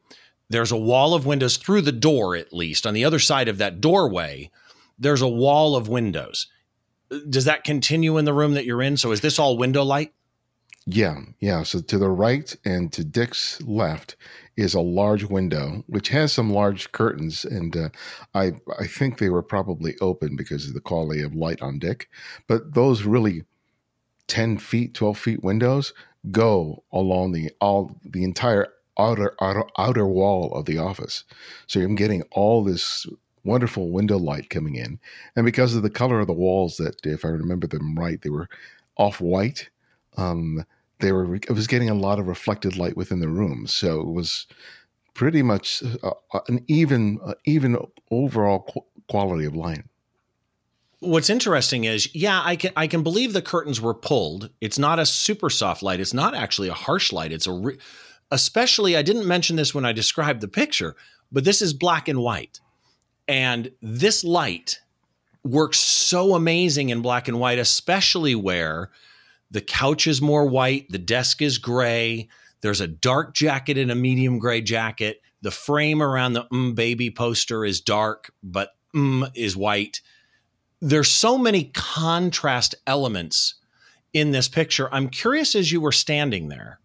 There's 0.55 0.71
a 0.71 0.77
wall 0.77 1.15
of 1.15 1.27
windows 1.27 1.57
through 1.57 1.81
the 1.81 1.91
door, 1.91 2.37
at 2.37 2.53
least 2.53 2.87
on 2.87 2.95
the 2.95 3.05
other 3.05 3.19
side 3.19 3.49
of 3.49 3.59
that 3.59 3.81
doorway. 3.81 4.53
There's 4.97 5.21
a 5.21 5.29
wall 5.29 5.75
of 5.75 5.89
windows. 5.89 6.47
Does 7.29 7.45
that 7.47 7.65
continue 7.65 8.17
in 8.19 8.25
the 8.25 8.33
room 8.33 8.55
that 8.55 8.65
you're 8.65 8.81
in? 8.81 8.97
So 8.97 9.11
is 9.11 9.21
this 9.21 9.41
all 9.41 9.59
window 9.59 9.83
light? 9.83 10.15
Yeah, 10.87 11.23
yeah. 11.41 11.65
So 11.65 11.81
to 11.81 11.99
the 11.99 12.09
right 12.09 12.55
and 12.65 12.93
to 12.93 13.03
Dick's 13.03 13.61
left 13.63 14.15
is 14.57 14.75
a 14.75 14.81
large 14.81 15.25
window, 15.25 15.83
which 15.89 16.11
has 16.11 16.33
some 16.33 16.53
large 16.53 16.93
curtains, 16.93 17.45
and 17.45 17.77
uh, 17.77 17.89
I 18.33 18.53
I 18.79 18.87
think 18.87 19.19
they 19.19 19.31
were 19.31 19.43
probably 19.43 19.97
open 20.01 20.37
because 20.37 20.69
of 20.69 20.75
the 20.75 20.81
quality 20.81 21.23
of 21.23 21.35
light 21.35 21.63
on 21.63 21.81
Dick. 21.81 22.09
But 22.47 22.75
those 22.75 23.03
really 23.03 23.43
ten 24.29 24.59
feet, 24.59 24.95
twelve 24.95 25.19
feet 25.19 25.43
windows 25.43 25.93
go 26.31 26.85
along 26.93 27.33
the 27.33 27.51
all 27.61 27.99
the 28.05 28.23
entire 28.23 28.69
outer 28.99 29.35
outer 29.41 29.65
outer 29.79 30.07
wall 30.07 30.53
of 30.55 30.67
the 30.67 30.79
office. 30.79 31.25
So 31.67 31.81
I'm 31.81 31.95
getting 31.95 32.23
all 32.33 32.65
this 32.65 33.07
wonderful 33.45 33.91
window 33.91 34.19
light 34.19 34.51
coming 34.51 34.75
in, 34.77 34.99
and 35.37 35.45
because 35.45 35.75
of 35.75 35.83
the 35.83 35.91
color 35.91 36.21
of 36.21 36.27
the 36.27 36.33
walls, 36.33 36.77
that 36.79 37.05
if 37.05 37.25
I 37.25 37.29
remember 37.29 37.67
them 37.67 37.95
right, 37.95 38.21
they 38.21 38.31
were 38.31 38.49
off 38.97 39.21
white. 39.21 39.69
Um, 40.17 40.65
they 41.01 41.13
were 41.13 41.35
it 41.37 41.51
was 41.51 41.67
getting 41.67 41.91
a 41.91 41.95
lot 41.95 42.19
of 42.19 42.27
reflected 42.27 42.77
light 42.77 42.97
within 42.97 43.21
the 43.21 43.29
room, 43.29 43.67
so 43.67 44.01
it 44.01 44.13
was 44.13 44.47
pretty 45.15 45.43
much 45.43 45.83
uh, 46.03 46.11
uh 46.33 46.41
an 46.49 46.65
even 46.67 47.19
uh, 47.25 47.35
even 47.45 47.77
overall 48.11 48.61
qu- 48.61 48.85
quality 49.09 49.45
of 49.45 49.55
light. 49.55 49.85
What's 51.01 51.29
interesting 51.29 51.85
is, 51.85 52.15
yeah, 52.15 52.41
I 52.43 52.57
can 52.57 52.73
I 52.77 52.87
can 52.87 53.03
believe 53.03 53.33
the 53.33 53.43
curtains 53.43 53.81
were 53.81 53.95
pulled. 53.95 54.51
It's 54.61 54.79
not 54.79 54.99
a 54.99 55.07
super 55.07 55.51
soft 55.51 55.83
light. 55.83 56.01
It's 56.01 56.15
not 56.15 56.35
actually 56.35 56.69
a 56.69 56.75
harsh 56.75 57.13
light. 57.13 57.33
It's 57.33 57.47
a 57.47 57.53
re- 57.53 57.79
especially 58.31 58.97
I 58.97 59.03
didn't 59.03 59.27
mention 59.27 59.57
this 59.57 59.75
when 59.75 59.85
I 59.85 59.93
described 59.93 60.41
the 60.41 60.49
picture, 60.49 60.97
but 61.31 61.45
this 61.45 61.63
is 61.63 61.73
black 61.73 62.09
and 62.09 62.21
white. 62.21 62.61
And 63.27 63.73
this 63.81 64.25
light 64.25 64.81
works 65.43 65.79
so 65.79 66.35
amazing 66.35 66.91
in 66.91 67.03
black 67.03 67.29
and 67.29 67.39
white, 67.39 67.59
especially 67.59 68.35
where 68.35 68.91
the 69.51 69.61
couch 69.61 70.07
is 70.07 70.21
more 70.21 70.47
white, 70.47 70.89
the 70.91 70.99
desk 70.99 71.41
is 71.41 71.59
gray, 71.59 72.29
there's 72.65 72.81
a 72.81 72.89
dark 72.89 73.35
jacket 73.35 73.77
and 73.77 73.91
a 73.91 73.95
medium 73.95 74.39
gray 74.39 74.63
jacket. 74.63 75.21
The 75.43 75.51
frame 75.51 76.03
around 76.03 76.33
the 76.33 76.45
mm 76.45 76.75
baby 76.75 77.11
poster 77.11 77.63
is 77.63 77.83
dark, 77.83 78.33
but 78.43 78.71
mm 78.97 79.31
is 79.35 79.55
white. 79.55 80.01
There's 80.81 81.11
so 81.11 81.37
many 81.37 81.65
contrast 81.75 82.75
elements 82.87 83.57
in 84.15 84.31
this 84.31 84.49
picture. 84.49 84.89
I'm 84.95 85.11
curious 85.11 85.55
as 85.55 85.73
you 85.73 85.83
were 85.83 85.93
standing 85.93 86.49
there, 86.49 86.81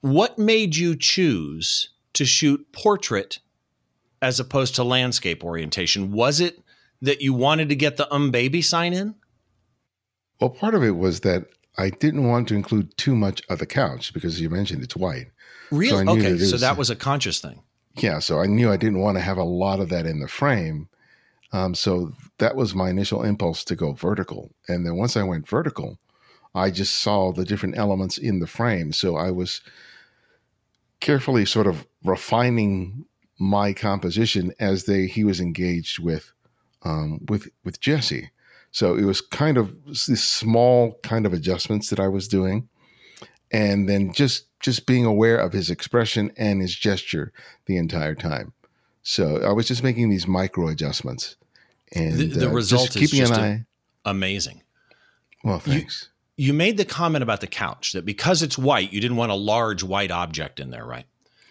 what 0.00 0.38
made 0.38 0.76
you 0.76 0.96
choose 0.96 1.90
to 2.14 2.24
shoot 2.24 2.72
portrait 2.72 3.38
as 4.20 4.40
opposed 4.40 4.74
to 4.76 4.84
landscape 4.84 5.44
orientation? 5.44 6.12
Was 6.12 6.40
it 6.40 6.60
that 7.00 7.20
you 7.20 7.32
wanted 7.32 7.68
to 7.68 7.76
get 7.76 7.96
the 7.96 8.12
um 8.12 8.30
baby 8.30 8.62
sign 8.62 8.92
in? 8.92 9.14
Well, 10.40 10.50
part 10.50 10.74
of 10.74 10.82
it 10.82 10.96
was 10.96 11.20
that 11.20 11.46
I 11.76 11.90
didn't 11.90 12.26
want 12.26 12.48
to 12.48 12.54
include 12.54 12.96
too 12.96 13.14
much 13.14 13.42
of 13.48 13.58
the 13.58 13.66
couch 13.66 14.12
because 14.12 14.40
you 14.40 14.50
mentioned 14.50 14.82
it's 14.82 14.96
white. 14.96 15.28
Really? 15.70 16.04
So 16.04 16.12
okay, 16.12 16.32
that 16.32 16.46
so 16.46 16.52
was, 16.52 16.60
that 16.60 16.76
was 16.76 16.90
a 16.90 16.96
conscious 16.96 17.40
thing. 17.40 17.62
Yeah, 17.94 18.18
so 18.20 18.40
I 18.40 18.46
knew 18.46 18.70
I 18.70 18.76
didn't 18.76 19.00
want 19.00 19.16
to 19.16 19.22
have 19.22 19.38
a 19.38 19.44
lot 19.44 19.80
of 19.80 19.88
that 19.88 20.06
in 20.06 20.20
the 20.20 20.28
frame. 20.28 20.88
Um, 21.52 21.74
so 21.74 22.12
that 22.38 22.56
was 22.56 22.74
my 22.74 22.90
initial 22.90 23.22
impulse 23.22 23.64
to 23.64 23.76
go 23.76 23.92
vertical. 23.92 24.50
And 24.68 24.84
then 24.84 24.96
once 24.96 25.16
I 25.16 25.22
went 25.22 25.48
vertical, 25.48 25.98
I 26.54 26.70
just 26.70 26.96
saw 26.96 27.32
the 27.32 27.44
different 27.44 27.78
elements 27.78 28.18
in 28.18 28.40
the 28.40 28.46
frame. 28.46 28.92
So 28.92 29.16
I 29.16 29.30
was 29.30 29.60
carefully 31.00 31.44
sort 31.44 31.66
of 31.66 31.86
refining 32.04 33.04
my 33.38 33.72
composition 33.72 34.52
as 34.58 34.84
they 34.84 35.06
he 35.06 35.24
was 35.24 35.40
engaged 35.40 35.98
with 35.98 36.32
um, 36.82 37.20
with 37.28 37.48
with 37.64 37.80
Jesse. 37.80 38.30
So 38.70 38.94
it 38.94 39.04
was 39.04 39.20
kind 39.20 39.56
of 39.56 39.74
this 39.86 40.22
small 40.22 40.98
kind 41.02 41.24
of 41.26 41.32
adjustments 41.32 41.90
that 41.90 42.00
I 42.00 42.08
was 42.08 42.28
doing, 42.28 42.68
and 43.50 43.88
then 43.88 44.12
just 44.12 44.46
just 44.60 44.86
being 44.86 45.04
aware 45.04 45.38
of 45.38 45.52
his 45.52 45.70
expression 45.70 46.32
and 46.36 46.60
his 46.60 46.74
gesture 46.74 47.32
the 47.66 47.76
entire 47.76 48.14
time. 48.14 48.52
So 49.02 49.40
I 49.42 49.52
was 49.52 49.66
just 49.66 49.82
making 49.82 50.10
these 50.10 50.26
micro 50.26 50.68
adjustments, 50.68 51.36
and 51.92 52.14
the, 52.14 52.26
the 52.26 52.48
uh, 52.48 52.52
result 52.52 52.94
is 52.96 53.10
just 53.10 53.32
an 53.32 53.40
eye. 53.40 53.64
amazing. 54.04 54.62
Well, 55.44 55.60
thanks. 55.60 56.10
You, 56.38 56.54
made 56.54 56.76
the 56.76 56.84
comment 56.84 57.22
about 57.22 57.40
the 57.40 57.46
couch 57.46 57.92
that 57.92 58.06
because 58.06 58.42
it's 58.42 58.56
white, 58.56 58.92
you 58.92 59.00
didn't 59.00 59.16
want 59.16 59.32
a 59.32 59.36
large 59.36 59.82
white 59.82 60.10
object 60.10 60.60
in 60.60 60.70
there, 60.70 60.86
right? 60.86 61.06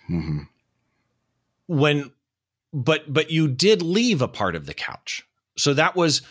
Mm-hmm. 0.10 0.44
When, 1.68 2.12
but 2.74 3.14
but 3.14 3.30
you 3.30 3.48
did 3.48 3.82
leave 3.82 4.22
a 4.22 4.28
part 4.28 4.56
of 4.56 4.66
the 4.66 4.74
couch, 4.74 5.28
so 5.58 5.74
that 5.74 5.96
was 5.96 6.22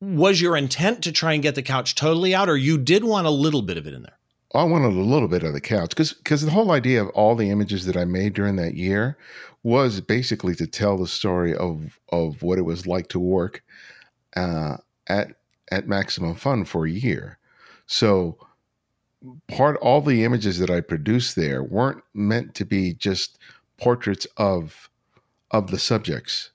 was 0.00 0.40
your 0.40 0.56
intent 0.56 1.02
to 1.04 1.12
try 1.12 1.34
and 1.34 1.42
get 1.42 1.54
the 1.54 1.62
couch 1.62 1.94
totally 1.94 2.34
out, 2.34 2.48
or 2.48 2.56
you 2.56 2.78
did 2.78 3.04
want 3.04 3.26
a 3.26 3.30
little 3.30 3.62
bit 3.62 3.76
of 3.76 3.86
it 3.86 3.94
in 3.94 4.02
there? 4.02 4.18
I 4.54 4.64
wanted 4.64 4.94
a 4.94 5.00
little 5.00 5.28
bit 5.28 5.42
of 5.42 5.52
the 5.52 5.60
couch 5.60 5.90
because 5.90 6.14
because 6.14 6.42
the 6.42 6.50
whole 6.50 6.70
idea 6.70 7.02
of 7.02 7.10
all 7.10 7.34
the 7.34 7.50
images 7.50 7.84
that 7.86 7.96
I 7.96 8.06
made 8.06 8.32
during 8.32 8.56
that 8.56 8.74
year 8.74 9.18
was 9.62 10.00
basically 10.00 10.54
to 10.54 10.66
tell 10.66 10.96
the 10.96 11.06
story 11.06 11.54
of 11.54 11.98
of 12.10 12.42
what 12.42 12.58
it 12.58 12.62
was 12.62 12.86
like 12.86 13.08
to 13.08 13.18
work 13.18 13.62
uh, 14.36 14.78
at 15.08 15.34
at 15.70 15.88
Maximum 15.88 16.34
Fun 16.36 16.64
for 16.64 16.86
a 16.86 16.90
year. 16.90 17.35
So 17.86 18.38
part 19.48 19.76
all 19.78 20.00
the 20.00 20.24
images 20.24 20.58
that 20.58 20.70
I 20.70 20.80
produced 20.80 21.36
there 21.36 21.62
weren't 21.62 22.02
meant 22.14 22.54
to 22.56 22.64
be 22.64 22.94
just 22.94 23.38
portraits 23.78 24.26
of 24.36 24.90
of 25.50 25.70
the 25.70 25.78
subjects 25.78 26.50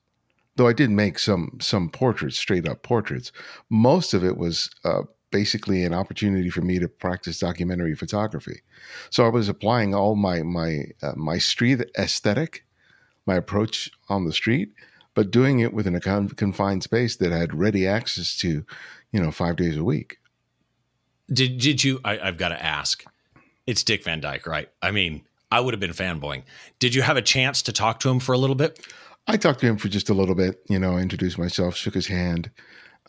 though 0.55 0.67
I 0.67 0.73
did 0.73 0.91
make 0.91 1.17
some 1.19 1.57
some 1.59 1.89
portraits, 1.89 2.37
straight 2.37 2.67
up 2.67 2.83
portraits. 2.83 3.31
Most 3.69 4.13
of 4.13 4.23
it 4.23 4.37
was 4.37 4.69
uh, 4.83 5.03
basically 5.31 5.83
an 5.83 5.93
opportunity 5.93 6.49
for 6.49 6.61
me 6.61 6.79
to 6.79 6.87
practice 6.87 7.39
documentary 7.39 7.95
photography. 7.95 8.61
So 9.09 9.25
I 9.25 9.29
was 9.29 9.49
applying 9.49 9.95
all 9.95 10.15
my 10.15 10.43
my 10.43 10.85
uh, 11.01 11.13
my 11.15 11.37
street 11.37 11.81
aesthetic, 11.97 12.65
my 13.25 13.35
approach 13.35 13.89
on 14.09 14.25
the 14.25 14.33
street, 14.33 14.73
but 15.15 15.31
doing 15.31 15.59
it 15.59 15.73
within 15.73 15.95
a 15.95 15.99
confined 15.99 16.83
space 16.83 17.15
that 17.15 17.31
had 17.31 17.55
ready 17.55 17.87
access 17.87 18.37
to, 18.37 18.65
you 19.11 19.19
know, 19.19 19.31
five 19.31 19.55
days 19.55 19.77
a 19.77 19.83
week. 19.83 20.19
Did 21.31 21.57
did 21.59 21.83
you? 21.83 21.99
I, 22.03 22.19
I've 22.19 22.37
got 22.37 22.49
to 22.49 22.63
ask. 22.63 23.03
It's 23.67 23.83
Dick 23.83 24.03
Van 24.03 24.19
Dyke, 24.19 24.47
right? 24.47 24.69
I 24.81 24.91
mean, 24.91 25.23
I 25.51 25.59
would 25.59 25.73
have 25.73 25.79
been 25.79 25.91
fanboying. 25.91 26.43
Did 26.79 26.95
you 26.95 27.01
have 27.03 27.17
a 27.17 27.21
chance 27.21 27.61
to 27.63 27.71
talk 27.71 27.99
to 28.01 28.09
him 28.09 28.19
for 28.19 28.33
a 28.33 28.37
little 28.37 28.55
bit? 28.55 28.85
I 29.27 29.37
talked 29.37 29.59
to 29.61 29.67
him 29.67 29.77
for 29.77 29.87
just 29.87 30.09
a 30.09 30.13
little 30.13 30.35
bit, 30.35 30.61
you 30.67 30.79
know, 30.79 30.97
I 30.97 31.01
introduced 31.01 31.37
myself, 31.37 31.75
shook 31.75 31.93
his 31.93 32.07
hand. 32.07 32.49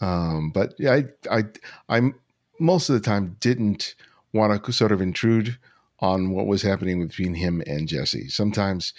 Um, 0.00 0.50
but 0.50 0.74
yeah, 0.78 1.00
I, 1.30 1.38
I, 1.38 1.44
I 1.88 2.12
most 2.58 2.88
of 2.88 2.94
the 2.94 3.00
time 3.00 3.36
didn't 3.40 3.94
want 4.32 4.62
to 4.62 4.72
sort 4.72 4.92
of 4.92 5.00
intrude 5.00 5.58
on 6.00 6.30
what 6.30 6.46
was 6.46 6.62
happening 6.62 7.06
between 7.06 7.34
him 7.34 7.62
and 7.66 7.88
Jesse. 7.88 8.28
Sometimes, 8.28 8.92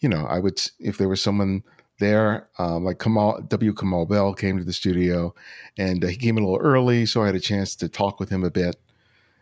you 0.00 0.08
know, 0.08 0.26
I 0.26 0.38
would, 0.38 0.60
if 0.80 0.98
there 0.98 1.08
was 1.08 1.20
someone 1.20 1.62
there, 1.98 2.48
um, 2.58 2.84
like 2.84 2.98
Kamau, 2.98 3.48
W. 3.48 3.72
Kamau 3.72 4.08
Bell 4.08 4.34
came 4.34 4.58
to 4.58 4.64
the 4.64 4.72
studio 4.72 5.34
and 5.76 6.04
uh, 6.04 6.08
he 6.08 6.16
came 6.16 6.36
a 6.36 6.40
little 6.40 6.58
early. 6.58 7.06
So 7.06 7.22
I 7.22 7.26
had 7.26 7.34
a 7.34 7.40
chance 7.40 7.74
to 7.76 7.88
talk 7.88 8.20
with 8.20 8.30
him 8.30 8.44
a 8.44 8.50
bit 8.50 8.76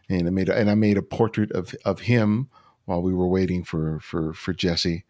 and 0.09 0.27
I 0.27 0.31
made, 0.31 0.49
a, 0.49 0.57
and 0.57 0.71
I 0.71 0.75
made 0.75 0.97
a 0.97 1.03
portrait 1.03 1.51
of, 1.53 1.75
of 1.85 2.01
him 2.01 2.49
while 2.87 3.03
we 3.03 3.13
were 3.13 3.29
waiting 3.29 3.65
for 3.65 4.01
for 4.01 4.33
for 4.33 4.55
Jesse. 4.55 5.05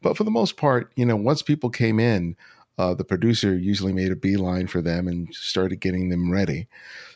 But 0.00 0.16
for 0.16 0.24
the 0.24 0.30
most 0.30 0.56
part, 0.56 0.92
you 0.96 1.04
know, 1.04 1.16
once 1.16 1.42
people 1.42 1.70
came 1.70 1.98
in, 1.98 2.36
uh, 2.78 2.94
the 2.94 3.04
producer 3.04 3.56
usually 3.56 3.92
made 3.92 4.12
a 4.12 4.16
beeline 4.16 4.66
for 4.66 4.80
them 4.80 5.08
and 5.08 5.34
started 5.34 5.80
getting 5.80 6.08
them 6.08 6.30
ready. 6.30 6.68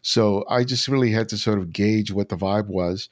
So 0.02 0.44
I 0.48 0.64
just 0.64 0.88
really 0.88 1.12
had 1.12 1.28
to 1.30 1.38
sort 1.38 1.58
of 1.58 1.72
gauge 1.72 2.12
what 2.12 2.28
the 2.28 2.36
vibe 2.36 2.66
was 2.66 3.08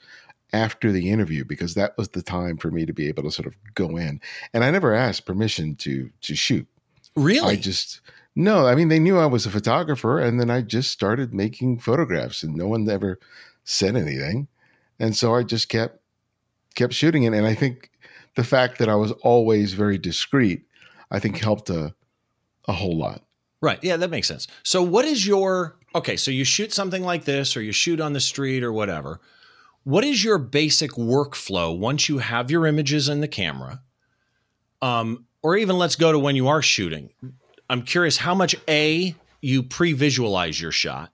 after 0.54 0.92
the 0.92 1.10
interview 1.10 1.44
because 1.44 1.74
that 1.74 1.98
was 1.98 2.10
the 2.10 2.22
time 2.22 2.56
for 2.56 2.70
me 2.70 2.86
to 2.86 2.92
be 2.92 3.08
able 3.08 3.24
to 3.24 3.30
sort 3.30 3.46
of 3.46 3.56
go 3.74 3.96
in. 3.96 4.20
And 4.52 4.62
I 4.62 4.70
never 4.70 4.94
asked 4.94 5.26
permission 5.26 5.74
to 5.76 6.10
to 6.22 6.36
shoot. 6.36 6.66
Really? 7.16 7.54
I 7.54 7.56
just 7.56 8.00
no, 8.36 8.66
I 8.66 8.76
mean 8.76 8.88
they 8.88 9.00
knew 9.00 9.18
I 9.18 9.26
was 9.26 9.44
a 9.44 9.50
photographer 9.50 10.20
and 10.20 10.40
then 10.40 10.50
I 10.50 10.62
just 10.62 10.92
started 10.92 11.34
making 11.34 11.80
photographs 11.80 12.42
and 12.44 12.54
no 12.54 12.68
one 12.68 12.88
ever 12.88 13.18
said 13.64 13.96
anything. 13.96 14.46
And 15.00 15.16
so 15.16 15.34
I 15.34 15.42
just 15.42 15.68
kept 15.68 15.98
kept 16.76 16.94
shooting 16.94 17.24
it. 17.24 17.34
And 17.34 17.46
I 17.46 17.54
think 17.54 17.90
the 18.36 18.44
fact 18.44 18.78
that 18.78 18.88
I 18.88 18.94
was 18.94 19.10
always 19.22 19.74
very 19.74 19.98
discreet, 19.98 20.62
I 21.10 21.18
think 21.18 21.38
helped 21.38 21.68
a, 21.68 21.94
a 22.66 22.72
whole 22.72 22.96
lot. 22.96 23.22
Right. 23.60 23.82
Yeah, 23.82 23.96
that 23.96 24.10
makes 24.10 24.28
sense. 24.28 24.46
So 24.62 24.82
what 24.82 25.04
is 25.04 25.26
your 25.26 25.76
okay, 25.96 26.16
so 26.16 26.30
you 26.30 26.44
shoot 26.44 26.72
something 26.72 27.02
like 27.02 27.24
this 27.24 27.56
or 27.56 27.62
you 27.62 27.72
shoot 27.72 28.00
on 28.00 28.12
the 28.12 28.20
street 28.20 28.62
or 28.62 28.72
whatever. 28.72 29.20
What 29.85 30.05
is 30.05 30.25
your 30.25 30.38
basic 30.38 30.92
workflow 30.92 31.77
once 31.77 32.09
you 32.09 32.18
have 32.18 32.51
your 32.51 32.66
images 32.66 33.09
in 33.09 33.20
the 33.20 33.29
camera? 33.29 33.83
Um, 34.83 35.27
or 35.42 35.57
even 35.57 35.79
let's 35.79 35.97
go 35.97 36.11
to 36.11 36.18
when 36.18 36.37
you 36.37 36.49
are 36.49 36.62
shooting. 36.62 37.11
I'm 37.70 37.83
curious 37.83 38.16
how 38.16 38.35
much 38.35 38.57
A, 38.68 39.14
you 39.40 39.62
pre 39.62 39.92
visualize 39.92 40.61
your 40.61 40.73
shot. 40.73 41.11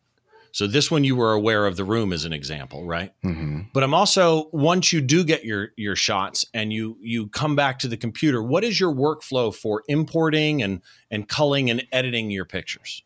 So 0.52 0.66
this 0.66 0.90
one 0.90 1.04
you 1.04 1.14
were 1.14 1.32
aware 1.32 1.66
of 1.66 1.76
the 1.76 1.84
room 1.84 2.12
as 2.12 2.24
an 2.24 2.32
example, 2.32 2.84
right? 2.84 3.12
Mm-hmm. 3.24 3.60
But 3.72 3.84
I'm 3.84 3.94
also 3.94 4.48
once 4.52 4.92
you 4.92 5.00
do 5.00 5.22
get 5.22 5.44
your 5.44 5.70
your 5.76 5.94
shots 5.94 6.44
and 6.52 6.72
you 6.72 6.96
you 7.00 7.28
come 7.28 7.54
back 7.54 7.78
to 7.80 7.88
the 7.88 7.96
computer, 7.96 8.42
what 8.42 8.64
is 8.64 8.80
your 8.80 8.92
workflow 8.92 9.54
for 9.54 9.84
importing 9.88 10.62
and 10.62 10.80
and 11.10 11.28
culling 11.28 11.70
and 11.70 11.86
editing 11.92 12.30
your 12.30 12.44
pictures? 12.44 13.02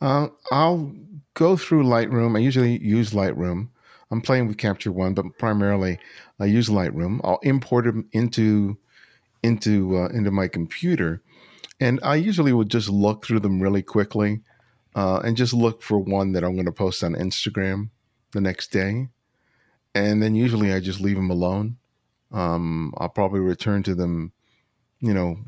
Uh, 0.00 0.28
I'll 0.50 0.92
go 1.34 1.56
through 1.56 1.84
Lightroom. 1.84 2.36
I 2.36 2.40
usually 2.40 2.78
use 2.78 3.12
Lightroom. 3.12 3.68
I'm 4.14 4.20
playing 4.20 4.46
with 4.46 4.58
Capture 4.58 4.92
One, 4.92 5.12
but 5.12 5.24
primarily 5.38 5.98
I 6.38 6.44
use 6.44 6.68
Lightroom. 6.68 7.20
I'll 7.24 7.40
import 7.42 7.84
them 7.84 8.08
into 8.12 8.78
into 9.42 9.96
uh, 9.96 10.06
into 10.10 10.30
my 10.30 10.46
computer, 10.46 11.20
and 11.80 11.98
I 12.00 12.14
usually 12.14 12.52
would 12.52 12.68
just 12.68 12.88
look 12.88 13.26
through 13.26 13.40
them 13.40 13.60
really 13.60 13.82
quickly, 13.82 14.42
uh, 14.94 15.18
and 15.24 15.36
just 15.36 15.52
look 15.52 15.82
for 15.82 15.98
one 15.98 16.30
that 16.30 16.44
I'm 16.44 16.54
going 16.54 16.64
to 16.66 16.70
post 16.70 17.02
on 17.02 17.14
Instagram 17.14 17.90
the 18.30 18.40
next 18.40 18.70
day, 18.70 19.08
and 19.96 20.22
then 20.22 20.36
usually 20.36 20.72
I 20.72 20.78
just 20.78 21.00
leave 21.00 21.16
them 21.16 21.30
alone. 21.30 21.78
Um, 22.30 22.94
I'll 22.98 23.08
probably 23.08 23.40
return 23.40 23.82
to 23.82 23.96
them, 23.96 24.30
you 25.00 25.12
know, 25.12 25.38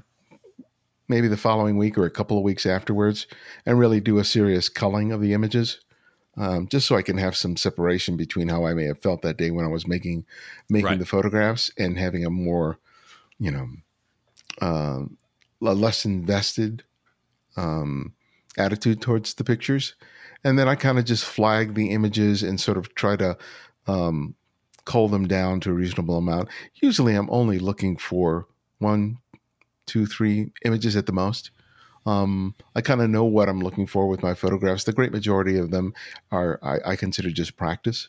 maybe 1.07 1.29
the 1.29 1.37
following 1.37 1.77
week 1.77 1.97
or 1.97 2.05
a 2.05 2.11
couple 2.11 2.37
of 2.37 2.43
weeks 2.43 2.67
afterwards, 2.67 3.29
and 3.65 3.79
really 3.79 4.01
do 4.01 4.19
a 4.19 4.25
serious 4.25 4.69
culling 4.69 5.13
of 5.13 5.21
the 5.21 5.35
images 5.35 5.83
um, 6.37 6.69
just 6.69 6.87
so 6.87 6.97
I 6.97 7.03
can 7.03 7.19
have 7.19 7.37
some 7.37 7.57
separation 7.57 8.17
between 8.17 8.49
how 8.49 8.67
I 8.67 8.75
may 8.75 8.85
have 8.85 9.01
felt 9.01 9.23
that 9.23 9.37
day 9.37 9.51
when 9.51 9.65
I 9.65 9.69
was 9.69 9.87
making 9.87 10.27
making 10.69 10.87
Right. 10.87 10.99
the 10.99 11.07
photographs 11.07 11.71
and 11.79 11.99
having 11.99 12.25
a 12.25 12.31
more, 12.31 12.79
you 13.39 13.51
know, 13.51 13.69
um, 14.61 15.17
a 15.63 15.75
less 15.75 16.05
invested 16.05 16.83
um, 17.57 18.13
attitude 18.59 19.01
towards 19.01 19.35
the 19.35 19.45
pictures. 19.45 19.95
And 20.45 20.59
then 20.59 20.69
I 20.69 20.75
kind 20.75 20.99
of 20.99 21.05
just 21.05 21.25
flag 21.25 21.75
the 21.75 21.91
images 21.91 22.43
and 22.43 22.61
sort 22.61 22.77
of 22.77 22.95
try 22.95 23.17
to 23.17 23.37
um, 23.87 24.35
cull 24.85 25.09
them 25.09 25.27
down 25.27 25.61
to 25.61 25.71
a 25.71 25.75
reasonable 25.75 26.19
amount. 26.19 26.49
Usually, 26.75 27.15
I'm 27.15 27.31
only 27.31 27.59
looking 27.59 27.97
for 27.97 28.47
one, 28.79 29.19
two, 29.87 30.07
three 30.07 30.53
images 30.65 30.97
at 30.97 31.07
the 31.07 31.13
most. 31.13 31.51
Um, 32.07 32.55
I 32.75 32.81
kind 32.81 33.03
of 33.03 33.11
know 33.11 33.25
what 33.25 33.49
I'm 33.49 33.61
looking 33.61 33.87
for 33.87 34.07
with 34.07 34.23
my 34.23 34.33
photographs. 34.33 34.85
The 34.85 34.93
great 34.93 35.13
majority 35.13 35.59
of 35.59 35.71
them 35.73 35.93
are 36.31 36.59
I, 36.63 36.93
I 36.93 36.97
consider 36.97 37.31
just 37.31 37.57
practice, 37.57 38.09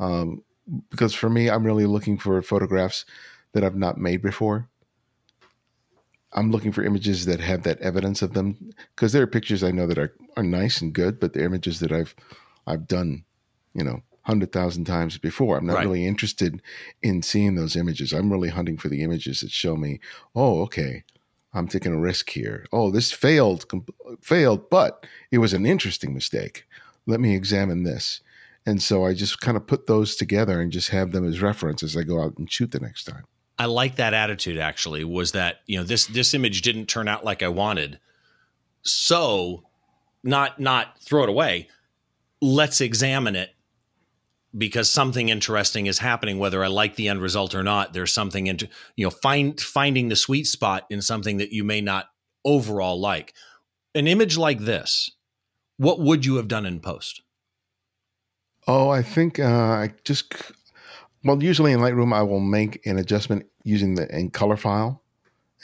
um, 0.00 0.42
because 0.90 1.14
for 1.14 1.30
me, 1.30 1.48
I'm 1.48 1.64
really 1.64 1.86
looking 1.86 2.18
for 2.18 2.42
photographs 2.42 3.04
that 3.52 3.64
I've 3.64 3.76
not 3.76 3.96
made 3.96 4.20
before. 4.20 4.68
I'm 6.32 6.50
looking 6.50 6.72
for 6.72 6.84
images 6.84 7.24
that 7.24 7.40
have 7.40 7.62
that 7.62 7.78
evidence 7.80 8.20
of 8.20 8.34
them, 8.34 8.74
because 8.94 9.12
there 9.12 9.22
are 9.22 9.26
pictures 9.28 9.62
I 9.62 9.70
know 9.70 9.86
that 9.86 9.98
are, 9.98 10.14
are 10.36 10.42
nice 10.42 10.82
and 10.82 10.92
good, 10.92 11.18
but 11.18 11.32
they're 11.32 11.44
images 11.44 11.80
that 11.80 11.92
I've 11.92 12.14
I've 12.66 12.86
done, 12.86 13.24
you 13.72 13.82
know, 13.82 14.02
hundred 14.22 14.52
thousand 14.52 14.84
times 14.84 15.16
before. 15.16 15.56
I'm 15.56 15.64
not 15.66 15.76
Right. 15.76 15.84
really 15.84 16.06
interested 16.06 16.60
in 17.02 17.22
seeing 17.22 17.54
those 17.54 17.76
images. 17.76 18.12
I'm 18.12 18.30
really 18.30 18.50
hunting 18.50 18.76
for 18.76 18.88
the 18.90 19.02
images 19.02 19.40
that 19.40 19.50
show 19.50 19.74
me, 19.74 20.00
oh, 20.34 20.60
okay, 20.62 21.04
I'm 21.58 21.68
taking 21.68 21.92
a 21.92 21.98
risk 21.98 22.30
here. 22.30 22.66
Oh, 22.72 22.90
this 22.90 23.12
failed, 23.12 23.68
com- 23.68 23.86
failed, 24.20 24.70
but 24.70 25.06
it 25.30 25.38
was 25.38 25.52
an 25.52 25.66
interesting 25.66 26.14
mistake. 26.14 26.64
Let 27.06 27.20
me 27.20 27.34
examine 27.34 27.82
this. 27.82 28.20
And 28.64 28.82
so 28.82 29.04
I 29.04 29.14
just 29.14 29.40
kind 29.40 29.56
of 29.56 29.66
put 29.66 29.86
those 29.86 30.14
together 30.14 30.60
and 30.60 30.70
just 30.70 30.90
have 30.90 31.12
them 31.12 31.26
as 31.26 31.40
reference 31.40 31.82
as 31.82 31.96
I 31.96 32.02
go 32.02 32.22
out 32.22 32.36
and 32.38 32.50
shoot 32.50 32.70
the 32.70 32.80
next 32.80 33.04
time. 33.04 33.24
I 33.58 33.64
like 33.64 33.96
that 33.96 34.14
attitude 34.14 34.58
actually 34.58 35.04
was 35.04 35.32
that, 35.32 35.60
you 35.66 35.78
know, 35.78 35.84
this 35.84 36.06
this 36.06 36.32
image 36.32 36.62
didn't 36.62 36.86
turn 36.86 37.08
out 37.08 37.24
like 37.24 37.42
I 37.42 37.48
wanted. 37.48 37.98
So 38.82 39.64
not 40.22 40.60
not 40.60 41.00
throw 41.00 41.24
it 41.24 41.28
away. 41.28 41.68
Let's 42.40 42.80
examine 42.80 43.34
it 43.34 43.50
because 44.56 44.90
something 44.90 45.28
interesting 45.28 45.86
is 45.86 45.98
happening 45.98 46.38
whether 46.38 46.64
I 46.64 46.68
like 46.68 46.96
the 46.96 47.08
end 47.08 47.20
result 47.20 47.54
or 47.54 47.62
not. 47.62 47.92
There's 47.92 48.12
something 48.12 48.46
into, 48.46 48.68
you 48.96 49.04
know, 49.04 49.10
find 49.10 49.60
finding 49.60 50.08
the 50.08 50.16
sweet 50.16 50.46
spot 50.46 50.86
in 50.90 51.02
something 51.02 51.36
that 51.38 51.52
you 51.52 51.64
may 51.64 51.80
not 51.80 52.06
overall 52.44 52.98
like. 52.98 53.34
An 53.94 54.06
image 54.06 54.38
like 54.38 54.60
this, 54.60 55.10
what 55.76 56.00
would 56.00 56.24
you 56.24 56.36
have 56.36 56.48
done 56.48 56.66
in 56.66 56.80
post? 56.80 57.22
Oh, 58.66 58.90
I 58.90 59.02
think 59.02 59.38
uh, 59.38 59.44
I 59.44 59.92
just 60.04 60.34
well, 61.24 61.42
usually 61.42 61.72
in 61.72 61.80
Lightroom 61.80 62.14
I 62.14 62.22
will 62.22 62.40
make 62.40 62.84
an 62.86 62.98
adjustment 62.98 63.46
using 63.64 63.94
the 63.94 64.08
in 64.14 64.30
color 64.30 64.56
file, 64.56 65.02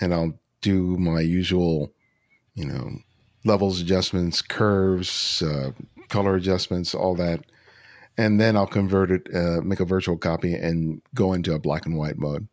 and 0.00 0.12
I'll 0.12 0.38
do 0.62 0.96
my 0.96 1.20
usual, 1.20 1.92
you 2.54 2.64
know, 2.64 2.98
levels 3.44 3.80
adjustments, 3.80 4.42
curves, 4.42 5.42
uh, 5.42 5.70
color 6.08 6.34
adjustments, 6.34 6.94
all 6.94 7.14
that, 7.16 7.44
and 8.16 8.40
then 8.40 8.57
I'll 8.57 8.66
convert 8.66 9.11
it, 9.11 9.29
uh, 9.35 9.61
make 9.62 9.81
a 9.81 9.85
virtual 9.85 10.16
copy, 10.16 10.55
and 10.55 11.03
go 11.14 11.33
into 11.33 11.55
a 11.55 11.59
black 11.59 11.87
and 11.87 11.96
white 11.96 12.18
mode, 12.18 12.48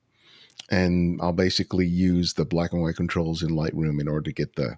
and 0.70 1.20
I'll 1.22 1.34
basically 1.34 1.86
use 1.86 2.34
the 2.34 2.46
black 2.46 2.74
and 2.74 2.82
white 2.82 2.96
controls 2.96 3.44
in 3.44 3.50
Lightroom 3.50 4.00
in 4.00 4.08
order 4.08 4.24
to 4.24 4.34
get 4.34 4.56
the 4.56 4.78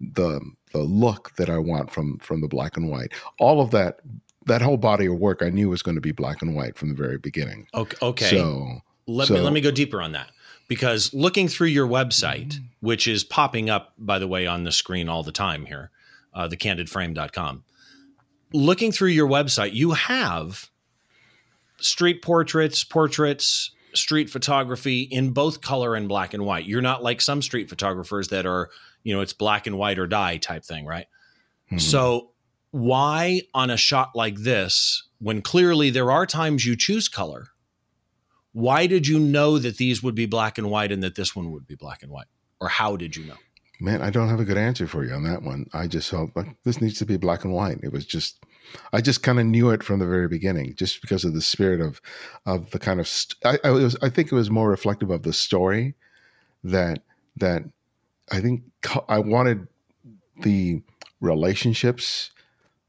the 0.00 0.40
the 0.72 0.82
look 0.82 1.34
that 1.36 1.50
I 1.50 1.58
want 1.58 1.90
from 1.90 2.18
from 2.18 2.40
the 2.40 2.48
black 2.48 2.76
and 2.76 2.90
white. 2.90 3.12
All 3.38 3.60
of 3.60 3.70
that 3.72 4.00
that 4.46 4.62
whole 4.62 4.78
body 4.78 5.06
of 5.06 5.18
work 5.18 5.42
I 5.42 5.50
knew 5.50 5.68
was 5.68 5.82
going 5.82 5.96
to 5.96 6.00
be 6.00 6.12
black 6.12 6.42
and 6.42 6.54
white 6.54 6.76
from 6.76 6.88
the 6.88 6.94
very 6.94 7.18
beginning. 7.18 7.66
Okay. 7.74 7.96
okay. 8.00 8.30
So 8.30 8.80
let 9.06 9.30
me 9.30 9.40
let 9.40 9.52
me 9.52 9.60
go 9.60 9.70
deeper 9.70 10.00
on 10.00 10.12
that 10.12 10.30
because 10.68 11.12
looking 11.12 11.48
through 11.48 11.68
your 11.68 11.86
website 11.86 12.58
which 12.80 13.06
is 13.06 13.24
popping 13.24 13.68
up 13.68 13.92
by 13.98 14.18
the 14.18 14.28
way 14.28 14.46
on 14.46 14.64
the 14.64 14.72
screen 14.72 15.08
all 15.08 15.22
the 15.22 15.32
time 15.32 15.66
here 15.66 15.90
uh, 16.32 16.48
thecandidframe.com 16.48 17.64
looking 18.52 18.92
through 18.92 19.08
your 19.08 19.28
website 19.28 19.72
you 19.72 19.92
have 19.92 20.70
street 21.78 22.22
portraits 22.22 22.84
portraits 22.84 23.70
street 23.94 24.30
photography 24.30 25.02
in 25.02 25.30
both 25.30 25.60
color 25.60 25.94
and 25.94 26.08
black 26.08 26.34
and 26.34 26.44
white 26.44 26.66
you're 26.66 26.82
not 26.82 27.02
like 27.02 27.20
some 27.20 27.42
street 27.42 27.68
photographers 27.68 28.28
that 28.28 28.46
are 28.46 28.70
you 29.02 29.14
know 29.14 29.20
it's 29.20 29.32
black 29.32 29.66
and 29.66 29.76
white 29.76 29.98
or 29.98 30.06
die 30.06 30.36
type 30.36 30.64
thing 30.64 30.84
right 30.84 31.06
mhm. 31.70 31.80
so 31.80 32.30
why 32.70 33.42
on 33.54 33.70
a 33.70 33.76
shot 33.76 34.10
like 34.14 34.36
this, 34.36 35.08
when 35.18 35.42
clearly 35.42 35.90
there 35.90 36.10
are 36.10 36.26
times 36.26 36.64
you 36.64 36.76
choose 36.76 37.08
color, 37.08 37.48
why 38.52 38.86
did 38.86 39.06
you 39.06 39.18
know 39.18 39.58
that 39.58 39.76
these 39.76 40.02
would 40.02 40.14
be 40.14 40.26
black 40.26 40.58
and 40.58 40.70
white 40.70 40.92
and 40.92 41.02
that 41.02 41.14
this 41.14 41.34
one 41.34 41.52
would 41.52 41.66
be 41.66 41.74
black 41.74 42.02
and 42.02 42.10
white? 42.10 42.26
Or 42.60 42.68
how 42.68 42.96
did 42.96 43.16
you 43.16 43.24
know? 43.24 43.36
Man, 43.80 44.02
I 44.02 44.10
don't 44.10 44.28
have 44.28 44.40
a 44.40 44.44
good 44.44 44.58
answer 44.58 44.86
for 44.86 45.04
you 45.04 45.12
on 45.14 45.24
that 45.24 45.42
one. 45.42 45.66
I 45.72 45.86
just 45.86 46.10
felt 46.10 46.30
like 46.36 46.56
this 46.64 46.80
needs 46.80 46.98
to 46.98 47.06
be 47.06 47.16
black 47.16 47.44
and 47.44 47.52
white. 47.52 47.80
It 47.82 47.92
was 47.92 48.04
just 48.04 48.44
I 48.92 49.00
just 49.00 49.22
kind 49.22 49.40
of 49.40 49.46
knew 49.46 49.70
it 49.70 49.82
from 49.82 49.98
the 49.98 50.06
very 50.06 50.28
beginning, 50.28 50.74
just 50.76 51.00
because 51.00 51.24
of 51.24 51.34
the 51.34 51.42
spirit 51.42 51.80
of 51.80 52.00
of 52.46 52.70
the 52.70 52.78
kind 52.78 53.00
of 53.00 53.08
st- 53.08 53.36
I, 53.44 53.68
I 53.68 53.70
was 53.70 53.96
I 54.02 54.08
think 54.08 54.30
it 54.30 54.34
was 54.34 54.50
more 54.50 54.68
reflective 54.68 55.10
of 55.10 55.22
the 55.22 55.32
story 55.32 55.94
that 56.62 57.02
that 57.36 57.64
I 58.30 58.40
think 58.40 58.62
I 59.08 59.18
wanted 59.18 59.66
the 60.42 60.82
relationships, 61.20 62.30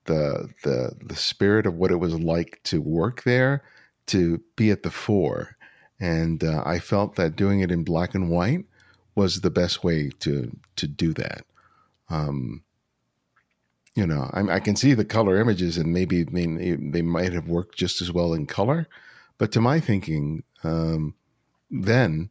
the 0.05 0.49
the 0.63 0.95
the 1.03 1.15
spirit 1.15 1.65
of 1.65 1.75
what 1.75 1.91
it 1.91 1.97
was 1.97 2.19
like 2.19 2.59
to 2.65 2.81
work 2.81 3.23
there 3.23 3.63
to 4.07 4.41
be 4.55 4.71
at 4.71 4.83
the 4.83 4.91
fore, 4.91 5.55
and 5.99 6.43
uh, 6.43 6.63
I 6.65 6.79
felt 6.79 7.15
that 7.15 7.35
doing 7.35 7.61
it 7.61 7.71
in 7.71 7.83
black 7.83 8.13
and 8.13 8.29
white 8.29 8.65
was 9.15 9.41
the 9.41 9.49
best 9.49 9.83
way 9.83 10.11
to 10.19 10.55
to 10.75 10.87
do 10.87 11.13
that. 11.13 11.45
Um, 12.09 12.63
you 13.95 14.05
know, 14.07 14.29
I, 14.33 14.55
I 14.55 14.59
can 14.59 14.75
see 14.75 14.93
the 14.93 15.05
color 15.05 15.37
images, 15.39 15.77
and 15.77 15.93
maybe 15.93 16.23
they, 16.23 16.75
they 16.75 17.01
might 17.01 17.33
have 17.33 17.47
worked 17.47 17.77
just 17.77 18.01
as 18.01 18.11
well 18.11 18.33
in 18.33 18.45
color, 18.45 18.87
but 19.37 19.51
to 19.51 19.61
my 19.61 19.79
thinking, 19.79 20.43
um, 20.63 21.13
then 21.69 22.29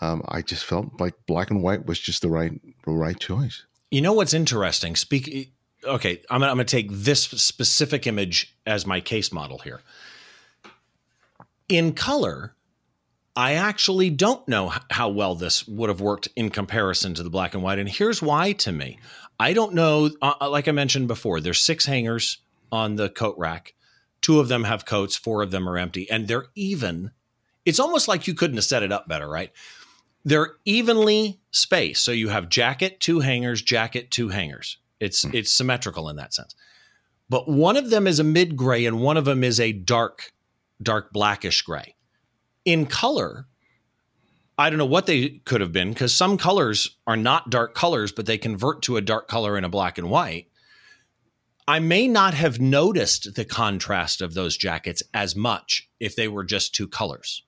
um, 0.00 0.22
I 0.28 0.42
just 0.42 0.64
felt 0.64 1.00
like 1.00 1.14
black 1.26 1.50
and 1.50 1.62
white 1.62 1.86
was 1.86 1.98
just 1.98 2.22
the 2.22 2.28
right 2.28 2.52
the 2.84 2.92
right 2.92 3.18
choice. 3.18 3.64
You 3.90 4.00
know 4.00 4.12
what's 4.12 4.34
interesting? 4.34 4.96
Speak. 4.96 5.52
Okay, 5.84 6.22
I'm 6.30 6.40
gonna, 6.40 6.50
I'm 6.50 6.56
gonna 6.56 6.64
take 6.64 6.88
this 6.90 7.24
specific 7.24 8.06
image 8.06 8.54
as 8.66 8.86
my 8.86 9.00
case 9.00 9.32
model 9.32 9.58
here. 9.58 9.80
In 11.68 11.92
color, 11.92 12.54
I 13.36 13.54
actually 13.54 14.10
don't 14.10 14.46
know 14.46 14.72
how 14.90 15.08
well 15.08 15.34
this 15.34 15.66
would 15.66 15.88
have 15.88 16.00
worked 16.00 16.28
in 16.36 16.50
comparison 16.50 17.14
to 17.14 17.22
the 17.22 17.30
black 17.30 17.54
and 17.54 17.62
white, 17.62 17.78
and 17.78 17.88
here's 17.88 18.22
why. 18.22 18.52
To 18.52 18.72
me, 18.72 18.98
I 19.40 19.52
don't 19.52 19.74
know. 19.74 20.10
Uh, 20.22 20.48
like 20.48 20.68
I 20.68 20.72
mentioned 20.72 21.08
before, 21.08 21.40
there's 21.40 21.62
six 21.62 21.86
hangers 21.86 22.38
on 22.70 22.96
the 22.96 23.08
coat 23.08 23.36
rack. 23.38 23.74
Two 24.20 24.40
of 24.40 24.48
them 24.48 24.64
have 24.64 24.86
coats. 24.86 25.16
Four 25.16 25.42
of 25.42 25.50
them 25.50 25.68
are 25.68 25.78
empty, 25.78 26.08
and 26.10 26.28
they're 26.28 26.46
even. 26.54 27.10
It's 27.64 27.80
almost 27.80 28.08
like 28.08 28.26
you 28.26 28.34
couldn't 28.34 28.56
have 28.56 28.64
set 28.64 28.82
it 28.82 28.92
up 28.92 29.08
better, 29.08 29.28
right? 29.28 29.50
they're 30.24 30.56
evenly 30.64 31.40
spaced. 31.50 32.04
So 32.04 32.12
you 32.12 32.28
have 32.28 32.48
jacket, 32.48 32.98
two 33.00 33.20
hangers, 33.20 33.62
jacket, 33.62 34.10
two 34.10 34.30
hangers. 34.30 34.78
It's 35.00 35.24
it's 35.24 35.52
symmetrical 35.52 36.08
in 36.08 36.16
that 36.16 36.32
sense. 36.32 36.54
But 37.28 37.48
one 37.48 37.76
of 37.76 37.90
them 37.90 38.06
is 38.06 38.18
a 38.18 38.24
mid 38.24 38.56
gray 38.56 38.86
and 38.86 39.00
one 39.00 39.16
of 39.16 39.24
them 39.24 39.44
is 39.44 39.60
a 39.60 39.72
dark 39.72 40.32
dark 40.82 41.12
blackish 41.12 41.62
gray. 41.62 41.94
In 42.64 42.86
color, 42.86 43.46
I 44.56 44.70
don't 44.70 44.78
know 44.78 44.86
what 44.86 45.06
they 45.06 45.40
could 45.44 45.60
have 45.60 45.72
been 45.72 45.90
because 45.90 46.14
some 46.14 46.38
colors 46.38 46.96
are 47.06 47.16
not 47.16 47.50
dark 47.50 47.74
colors, 47.74 48.12
but 48.12 48.26
they 48.26 48.38
convert 48.38 48.82
to 48.82 48.96
a 48.96 49.02
dark 49.02 49.28
color 49.28 49.58
in 49.58 49.64
a 49.64 49.68
black 49.68 49.98
and 49.98 50.08
white. 50.08 50.48
I 51.66 51.78
may 51.78 52.06
not 52.06 52.34
have 52.34 52.60
noticed 52.60 53.34
the 53.34 53.44
contrast 53.44 54.20
of 54.20 54.34
those 54.34 54.56
jackets 54.56 55.02
as 55.12 55.34
much 55.34 55.88
if 55.98 56.14
they 56.14 56.28
were 56.28 56.44
just 56.44 56.74
two 56.74 56.86
colors. 56.86 57.42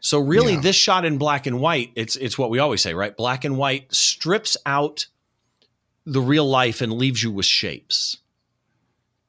So 0.00 0.18
really 0.18 0.54
yeah. 0.54 0.60
this 0.60 0.76
shot 0.76 1.04
in 1.04 1.18
black 1.18 1.46
and 1.46 1.60
white, 1.60 1.92
it's 1.94 2.16
it's 2.16 2.38
what 2.38 2.50
we 2.50 2.58
always 2.58 2.80
say, 2.80 2.94
right? 2.94 3.16
Black 3.16 3.44
and 3.44 3.56
white 3.56 3.94
strips 3.94 4.56
out 4.64 5.06
the 6.06 6.20
real 6.20 6.48
life 6.48 6.80
and 6.80 6.92
leaves 6.92 7.22
you 7.22 7.30
with 7.30 7.46
shapes. 7.46 8.18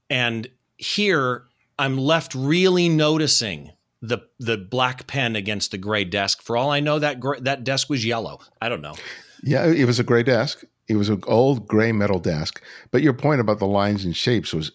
And 0.10 0.50
here 0.78 1.46
I'm 1.78 1.98
left 1.98 2.34
really 2.34 2.90
noticing 2.90 3.72
the 4.02 4.20
the 4.40 4.58
black 4.58 5.08
pen 5.08 5.36
against 5.36 5.72
the 5.72 5.78
gray 5.78 6.04
desk. 6.04 6.42
For 6.42 6.56
all 6.58 6.70
I 6.70 6.80
know, 6.80 7.00
that 7.00 7.20
gray, 7.20 7.40
that 7.42 7.64
desk 7.64 7.90
was 7.90 8.06
yellow. 8.06 8.40
I 8.62 8.70
don't 8.70 8.82
know. 8.82 8.96
Yeah, 9.44 9.66
it 9.68 9.86
was 9.86 10.00
a 10.00 10.04
gray 10.04 10.24
desk. 10.24 10.64
It 10.88 10.96
was 10.96 11.10
an 11.10 11.24
old 11.28 11.68
gray 11.68 11.92
metal 11.92 12.20
desk. 12.20 12.62
But 12.92 13.02
your 13.02 13.14
point 13.14 13.42
about 13.42 13.60
the 13.60 13.68
lines 13.68 14.06
and 14.06 14.16
shapes 14.16 14.54
was 14.54 14.72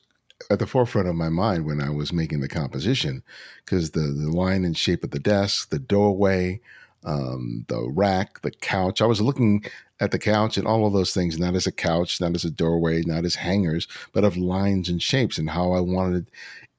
at 0.51 0.59
the 0.59 0.67
forefront 0.67 1.09
of 1.09 1.15
my 1.15 1.29
mind 1.29 1.65
when 1.65 1.81
I 1.81 1.91
was 1.91 2.13
making 2.13 2.41
the 2.41 2.49
composition, 2.49 3.23
because 3.65 3.93
the 3.93 4.01
the 4.01 4.31
line 4.31 4.65
and 4.65 4.77
shape 4.77 5.05
of 5.05 5.11
the 5.11 5.19
desk, 5.19 5.71
the 5.71 5.79
doorway, 5.79 6.61
um, 7.05 7.65
the 7.69 7.89
rack, 7.91 8.43
the 8.43 8.51
couch. 8.51 9.01
I 9.01 9.07
was 9.07 9.21
looking 9.21 9.65
at 10.01 10.11
the 10.11 10.19
couch 10.19 10.57
and 10.57 10.67
all 10.67 10.87
of 10.87 10.93
those 10.93 11.15
things, 11.15 11.39
not 11.39 11.55
as 11.55 11.67
a 11.67 11.73
couch, 11.73 12.21
not 12.21 12.35
as 12.35 12.45
a 12.45 12.51
doorway, 12.51 13.03
not 13.03 13.25
as 13.25 13.37
hangers, 13.37 13.87
but 14.13 14.25
of 14.25 14.37
lines 14.37 14.89
and 14.89 15.01
shapes 15.01 15.39
and 15.39 15.51
how 15.51 15.73
I 15.73 15.81
wanted 15.81 16.31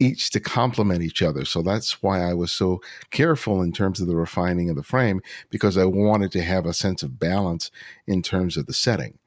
each 0.03 0.29
to 0.31 0.39
complement 0.39 1.01
each 1.01 1.21
other. 1.21 1.45
So 1.45 1.61
that's 1.61 2.01
why 2.03 2.21
I 2.21 2.33
was 2.33 2.51
so 2.51 2.81
careful 3.11 3.61
in 3.61 3.71
terms 3.71 3.99
of 3.99 4.07
the 4.07 4.15
refining 4.15 4.69
of 4.69 4.75
the 4.75 4.83
frame 4.83 5.21
because 5.49 5.77
I 5.77 5.85
wanted 5.85 6.31
to 6.33 6.43
have 6.43 6.65
a 6.65 6.73
sense 6.73 7.03
of 7.03 7.19
balance 7.19 7.71
in 8.07 8.21
terms 8.21 8.57
of 8.57 8.65
the 8.65 8.73
setting. 8.73 9.17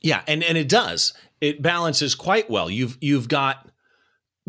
Yeah, 0.00 0.22
and 0.26 0.42
and 0.42 0.58
it 0.58 0.68
does. 0.68 1.14
It 1.40 1.62
balances 1.62 2.14
quite 2.14 2.50
well. 2.50 2.68
You've 2.68 2.98
you've 3.00 3.28
got 3.28 3.70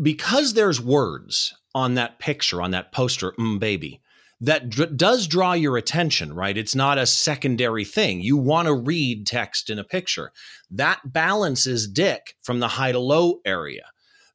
because 0.00 0.54
there's 0.54 0.80
words 0.80 1.54
on 1.74 1.94
that 1.94 2.18
picture 2.18 2.60
on 2.60 2.72
that 2.72 2.92
poster, 2.92 3.32
mm, 3.32 3.58
baby 3.58 4.00
that 4.40 4.70
d- 4.70 4.86
does 4.94 5.26
draw 5.26 5.52
your 5.52 5.76
attention, 5.76 6.34
right? 6.34 6.56
It's 6.56 6.74
not 6.74 6.98
a 6.98 7.06
secondary 7.06 7.84
thing. 7.84 8.20
You 8.20 8.36
want 8.36 8.66
to 8.66 8.74
read 8.74 9.26
text 9.26 9.70
in 9.70 9.78
a 9.78 9.84
picture. 9.84 10.32
That 10.70 11.00
balances 11.12 11.88
Dick 11.88 12.36
from 12.42 12.60
the 12.60 12.68
high 12.68 12.92
to 12.92 12.98
low 12.98 13.40
area. 13.44 13.86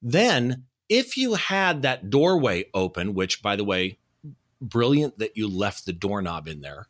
Then, 0.02 0.66
if 0.90 1.16
you 1.16 1.36
had 1.36 1.84
that 1.84 2.10
doorway 2.10 2.66
open, 2.74 3.14
which 3.14 3.42
by 3.42 3.56
the 3.56 3.64
way, 3.64 4.00
brilliant 4.62 5.20
that 5.20 5.38
you 5.38 5.48
left 5.48 5.86
the 5.86 5.94
doorknob 5.94 6.48
in 6.48 6.62
there. 6.62 6.88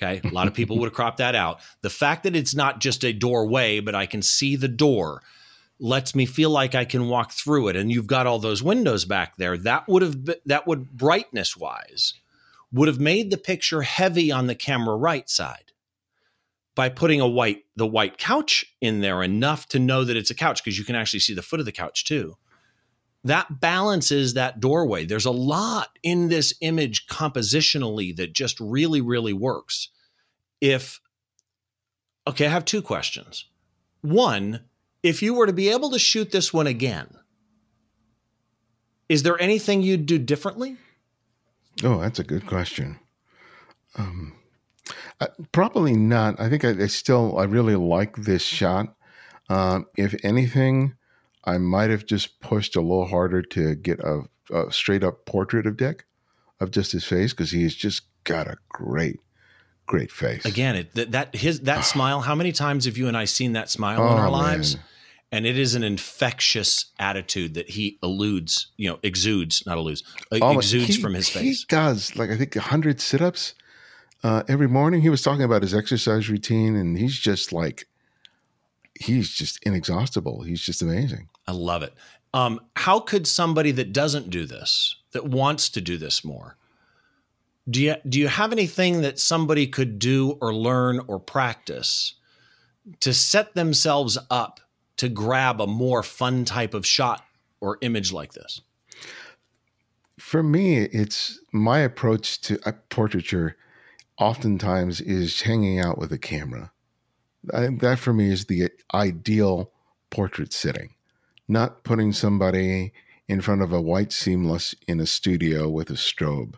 Okay. 0.00 0.20
A 0.26 0.32
lot 0.32 0.48
of 0.48 0.54
people 0.54 0.78
would 0.78 0.86
have 0.86 0.94
cropped 0.94 1.18
that 1.18 1.34
out. 1.34 1.60
The 1.80 1.90
fact 1.90 2.24
that 2.24 2.36
it's 2.36 2.54
not 2.54 2.80
just 2.80 3.04
a 3.04 3.12
doorway, 3.12 3.80
but 3.80 3.94
I 3.94 4.06
can 4.06 4.22
see 4.22 4.56
the 4.56 4.68
door 4.68 5.22
lets 5.78 6.14
me 6.14 6.26
feel 6.26 6.50
like 6.50 6.74
I 6.74 6.84
can 6.84 7.08
walk 7.08 7.32
through 7.32 7.68
it. 7.68 7.76
And 7.76 7.90
you've 7.90 8.06
got 8.06 8.26
all 8.26 8.38
those 8.38 8.62
windows 8.62 9.04
back 9.04 9.36
there. 9.36 9.56
That 9.56 9.88
would 9.88 10.02
have 10.02 10.24
been, 10.24 10.36
that 10.46 10.66
would 10.66 10.90
brightness 10.90 11.56
wise 11.56 12.14
would 12.72 12.88
have 12.88 13.00
made 13.00 13.30
the 13.30 13.38
picture 13.38 13.82
heavy 13.82 14.32
on 14.32 14.46
the 14.46 14.54
camera 14.54 14.96
right 14.96 15.28
side 15.28 15.72
by 16.74 16.88
putting 16.88 17.20
a 17.20 17.28
white 17.28 17.64
the 17.76 17.86
white 17.86 18.16
couch 18.16 18.64
in 18.80 19.00
there 19.02 19.22
enough 19.22 19.68
to 19.68 19.78
know 19.78 20.04
that 20.04 20.16
it's 20.16 20.30
a 20.30 20.34
couch 20.34 20.64
because 20.64 20.78
you 20.78 20.84
can 20.84 20.96
actually 20.96 21.20
see 21.20 21.34
the 21.34 21.42
foot 21.42 21.60
of 21.60 21.66
the 21.66 21.72
couch 21.72 22.04
too 22.04 22.36
that 23.24 23.60
balances 23.60 24.34
that 24.34 24.60
doorway 24.60 25.04
there's 25.04 25.26
a 25.26 25.30
lot 25.30 25.98
in 26.02 26.28
this 26.28 26.54
image 26.60 27.06
compositionally 27.06 28.14
that 28.14 28.32
just 28.32 28.58
really 28.60 29.00
really 29.00 29.32
works 29.32 29.88
if 30.60 31.00
okay 32.26 32.46
i 32.46 32.50
have 32.50 32.64
two 32.64 32.82
questions 32.82 33.46
one 34.00 34.60
if 35.02 35.22
you 35.22 35.34
were 35.34 35.46
to 35.46 35.52
be 35.52 35.68
able 35.68 35.90
to 35.90 35.98
shoot 35.98 36.30
this 36.30 36.52
one 36.52 36.66
again 36.66 37.08
is 39.08 39.22
there 39.22 39.40
anything 39.40 39.82
you'd 39.82 40.06
do 40.06 40.18
differently 40.18 40.76
Oh, 41.82 42.00
that's 42.00 42.18
a 42.18 42.24
good 42.24 42.46
question. 42.46 42.98
Um, 43.96 44.34
probably 45.52 45.94
not. 45.94 46.38
I 46.40 46.48
think 46.48 46.64
I, 46.64 46.70
I, 46.70 46.86
still 46.86 47.38
I 47.38 47.44
really 47.44 47.76
like 47.76 48.16
this 48.16 48.42
shot. 48.42 48.94
Um, 49.48 49.86
if 49.96 50.14
anything, 50.24 50.94
I 51.44 51.58
might 51.58 51.90
have 51.90 52.06
just 52.06 52.40
pushed 52.40 52.76
a 52.76 52.80
little 52.80 53.06
harder 53.06 53.42
to 53.42 53.74
get 53.74 54.00
a, 54.00 54.22
a 54.52 54.72
straight 54.72 55.02
up 55.02 55.26
portrait 55.26 55.66
of 55.66 55.76
Dick, 55.76 56.04
of 56.60 56.70
just 56.70 56.92
his 56.92 57.04
face, 57.04 57.32
because 57.32 57.50
he's 57.50 57.74
just 57.74 58.02
got 58.24 58.46
a 58.46 58.56
great, 58.68 59.20
great 59.86 60.12
face. 60.12 60.44
Again, 60.44 60.76
it, 60.76 60.94
that, 60.94 61.10
that 61.12 61.36
his 61.36 61.60
that 61.60 61.80
smile. 61.84 62.20
How 62.20 62.34
many 62.34 62.52
times 62.52 62.84
have 62.84 62.96
you 62.96 63.08
and 63.08 63.16
I 63.16 63.24
seen 63.24 63.52
that 63.52 63.70
smile 63.70 64.00
oh, 64.00 64.12
in 64.12 64.18
our 64.18 64.30
lives? 64.30 64.76
Man 64.76 64.84
and 65.32 65.46
it 65.46 65.58
is 65.58 65.74
an 65.74 65.82
infectious 65.82 66.92
attitude 66.98 67.54
that 67.54 67.70
he 67.70 67.98
eludes, 68.02 68.66
you 68.76 68.88
know, 68.88 68.98
exudes, 69.02 69.64
not 69.64 69.78
eludes, 69.78 70.04
oh, 70.30 70.58
exudes 70.58 70.96
he, 70.96 71.00
from 71.00 71.14
his 71.14 71.30
face. 71.30 71.60
He 71.60 71.66
does 71.68 72.14
like 72.16 72.30
I 72.30 72.36
think 72.36 72.54
hundred 72.54 73.00
sit-ups 73.00 73.54
uh, 74.22 74.42
every 74.46 74.68
morning. 74.68 75.00
He 75.00 75.08
was 75.08 75.22
talking 75.22 75.42
about 75.42 75.62
his 75.62 75.74
exercise 75.74 76.28
routine, 76.28 76.76
and 76.76 76.98
he's 76.98 77.18
just 77.18 77.50
like, 77.50 77.88
he's 79.00 79.30
just 79.30 79.58
inexhaustible. 79.64 80.42
He's 80.42 80.60
just 80.60 80.82
amazing. 80.82 81.28
I 81.46 81.52
love 81.52 81.82
it. 81.82 81.94
Um, 82.34 82.60
how 82.76 83.00
could 83.00 83.26
somebody 83.26 83.72
that 83.72 83.92
doesn't 83.92 84.30
do 84.30 84.46
this, 84.46 84.96
that 85.12 85.26
wants 85.26 85.68
to 85.70 85.80
do 85.80 85.98
this 85.98 86.24
more, 86.24 86.56
do 87.68 87.80
you 87.80 87.94
do 88.08 88.18
you 88.18 88.28
have 88.28 88.52
anything 88.52 89.02
that 89.02 89.18
somebody 89.18 89.66
could 89.66 89.98
do 89.98 90.38
or 90.40 90.54
learn 90.54 91.00
or 91.06 91.20
practice 91.20 92.14
to 93.00 93.14
set 93.14 93.54
themselves 93.54 94.18
up 94.30 94.60
to 94.96 95.08
grab 95.08 95.60
a 95.60 95.66
more 95.66 96.02
fun 96.02 96.44
type 96.44 96.74
of 96.74 96.86
shot 96.86 97.24
or 97.60 97.78
image 97.80 98.12
like 98.12 98.32
this? 98.32 98.62
For 100.18 100.42
me, 100.42 100.78
it's 100.78 101.40
my 101.52 101.80
approach 101.80 102.40
to 102.42 102.58
portraiture 102.88 103.56
oftentimes 104.18 105.00
is 105.00 105.42
hanging 105.42 105.78
out 105.78 105.98
with 105.98 106.12
a 106.12 106.18
camera. 106.18 106.72
I, 107.52 107.68
that 107.80 107.98
for 107.98 108.12
me 108.12 108.30
is 108.30 108.46
the 108.46 108.70
ideal 108.94 109.72
portrait 110.10 110.52
sitting, 110.52 110.90
not 111.48 111.84
putting 111.84 112.12
somebody 112.12 112.92
in 113.28 113.40
front 113.40 113.62
of 113.62 113.72
a 113.72 113.80
white 113.80 114.12
seamless 114.12 114.74
in 114.86 115.00
a 115.00 115.06
studio 115.06 115.68
with 115.68 115.90
a 115.90 115.94
strobe. 115.94 116.54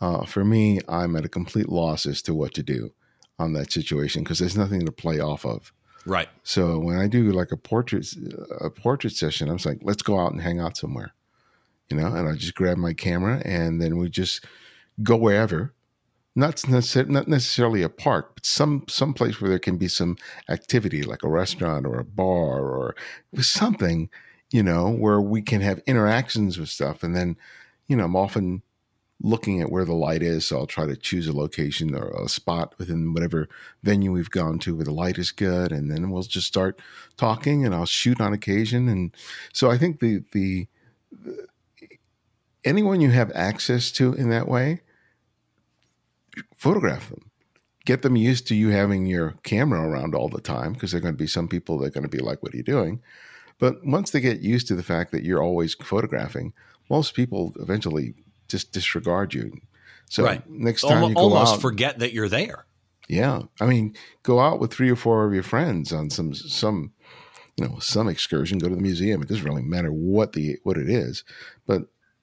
Uh, 0.00 0.24
for 0.24 0.44
me, 0.44 0.80
I'm 0.88 1.16
at 1.16 1.24
a 1.24 1.28
complete 1.28 1.68
loss 1.68 2.06
as 2.06 2.22
to 2.22 2.34
what 2.34 2.54
to 2.54 2.62
do 2.62 2.92
on 3.38 3.52
that 3.54 3.72
situation 3.72 4.22
because 4.22 4.38
there's 4.38 4.56
nothing 4.56 4.84
to 4.86 4.92
play 4.92 5.20
off 5.20 5.44
of. 5.44 5.72
Right. 6.06 6.28
So 6.42 6.78
when 6.78 6.98
I 6.98 7.06
do 7.06 7.30
like 7.32 7.52
a 7.52 7.56
portrait 7.56 8.06
a 8.60 8.70
portrait 8.70 9.12
session, 9.12 9.48
I'm 9.48 9.58
like, 9.64 9.78
let's 9.82 10.02
go 10.02 10.18
out 10.18 10.32
and 10.32 10.40
hang 10.40 10.58
out 10.58 10.76
somewhere, 10.76 11.12
you 11.88 11.96
know. 11.96 12.06
And 12.06 12.28
I 12.28 12.34
just 12.34 12.54
grab 12.54 12.78
my 12.78 12.94
camera 12.94 13.42
and 13.44 13.80
then 13.80 13.98
we 13.98 14.08
just 14.08 14.44
go 15.02 15.16
wherever, 15.16 15.74
not 16.36 16.68
necessarily 16.68 17.12
not 17.12 17.28
necessarily 17.28 17.82
a 17.82 17.88
park, 17.88 18.32
but 18.34 18.46
some 18.46 18.84
some 18.88 19.14
place 19.14 19.40
where 19.40 19.50
there 19.50 19.58
can 19.58 19.76
be 19.76 19.88
some 19.88 20.16
activity, 20.48 21.02
like 21.02 21.22
a 21.22 21.28
restaurant 21.28 21.86
or 21.86 21.98
a 21.98 22.04
bar 22.04 22.60
or 22.60 22.94
something, 23.40 24.08
you 24.50 24.62
know, 24.62 24.90
where 24.90 25.20
we 25.20 25.42
can 25.42 25.60
have 25.60 25.82
interactions 25.86 26.58
with 26.58 26.68
stuff. 26.68 27.02
And 27.02 27.16
then, 27.16 27.36
you 27.88 27.96
know, 27.96 28.04
I'm 28.04 28.16
often 28.16 28.62
looking 29.22 29.60
at 29.60 29.70
where 29.70 29.84
the 29.84 29.94
light 29.94 30.22
is. 30.22 30.46
So 30.46 30.58
I'll 30.58 30.66
try 30.66 30.86
to 30.86 30.96
choose 30.96 31.26
a 31.26 31.36
location 31.36 31.94
or 31.94 32.10
a 32.10 32.28
spot 32.28 32.74
within 32.78 33.12
whatever 33.12 33.48
venue 33.82 34.12
we've 34.12 34.30
gone 34.30 34.58
to 34.60 34.74
where 34.74 34.84
the 34.84 34.92
light 34.92 35.18
is 35.18 35.32
good, 35.32 35.72
and 35.72 35.90
then 35.90 36.10
we'll 36.10 36.22
just 36.22 36.46
start 36.46 36.80
talking, 37.16 37.64
and 37.64 37.74
I'll 37.74 37.86
shoot 37.86 38.20
on 38.20 38.32
occasion. 38.32 38.88
And 38.88 39.14
so 39.52 39.70
I 39.70 39.78
think 39.78 40.00
the 40.00 40.22
the, 40.32 40.68
the 41.12 41.48
anyone 42.64 43.00
you 43.00 43.10
have 43.10 43.32
access 43.34 43.90
to 43.92 44.14
in 44.14 44.30
that 44.30 44.48
way, 44.48 44.80
photograph 46.54 47.08
them. 47.08 47.30
Get 47.86 48.02
them 48.02 48.16
used 48.16 48.46
to 48.48 48.54
you 48.54 48.68
having 48.68 49.06
your 49.06 49.34
camera 49.42 49.88
around 49.88 50.14
all 50.14 50.28
the 50.28 50.40
time 50.40 50.74
because 50.74 50.92
there 50.92 50.98
are 50.98 51.02
going 51.02 51.14
to 51.14 51.18
be 51.18 51.26
some 51.26 51.48
people 51.48 51.78
that 51.78 51.86
are 51.86 51.90
going 51.90 52.08
to 52.08 52.08
be 52.08 52.22
like, 52.22 52.42
"What 52.42 52.54
are 52.54 52.56
you 52.56 52.62
doing?" 52.62 53.00
But 53.58 53.84
once 53.84 54.10
they 54.10 54.20
get 54.20 54.40
used 54.40 54.68
to 54.68 54.74
the 54.74 54.82
fact 54.82 55.12
that 55.12 55.22
you're 55.22 55.42
always 55.42 55.74
photographing, 55.74 56.52
most 56.88 57.14
people 57.14 57.54
eventually 57.58 58.14
just 58.48 58.72
disregard 58.72 59.32
you. 59.34 59.60
So 60.08 60.24
right. 60.24 60.48
next 60.50 60.82
time 60.82 61.02
almost, 61.04 61.10
you 61.10 61.14
go 61.14 61.20
almost 61.20 61.54
out, 61.54 61.60
forget 61.60 62.00
that 62.00 62.12
you're 62.12 62.28
there. 62.28 62.66
Yeah, 63.08 63.42
I 63.60 63.66
mean, 63.66 63.96
go 64.22 64.40
out 64.40 64.60
with 64.60 64.72
three 64.72 64.90
or 64.90 64.96
four 64.96 65.26
of 65.26 65.34
your 65.34 65.42
friends 65.42 65.92
on 65.92 66.10
some 66.10 66.34
some 66.34 66.92
you 67.56 67.66
know 67.66 67.78
some 67.78 68.08
excursion. 68.08 68.58
Go 68.58 68.68
to 68.68 68.74
the 68.74 68.82
museum. 68.82 69.22
It 69.22 69.28
doesn't 69.28 69.44
really 69.44 69.62
matter 69.62 69.92
what 69.92 70.32
the 70.32 70.58
what 70.64 70.76
it 70.76 70.88
is, 70.88 71.24
but 71.66 71.82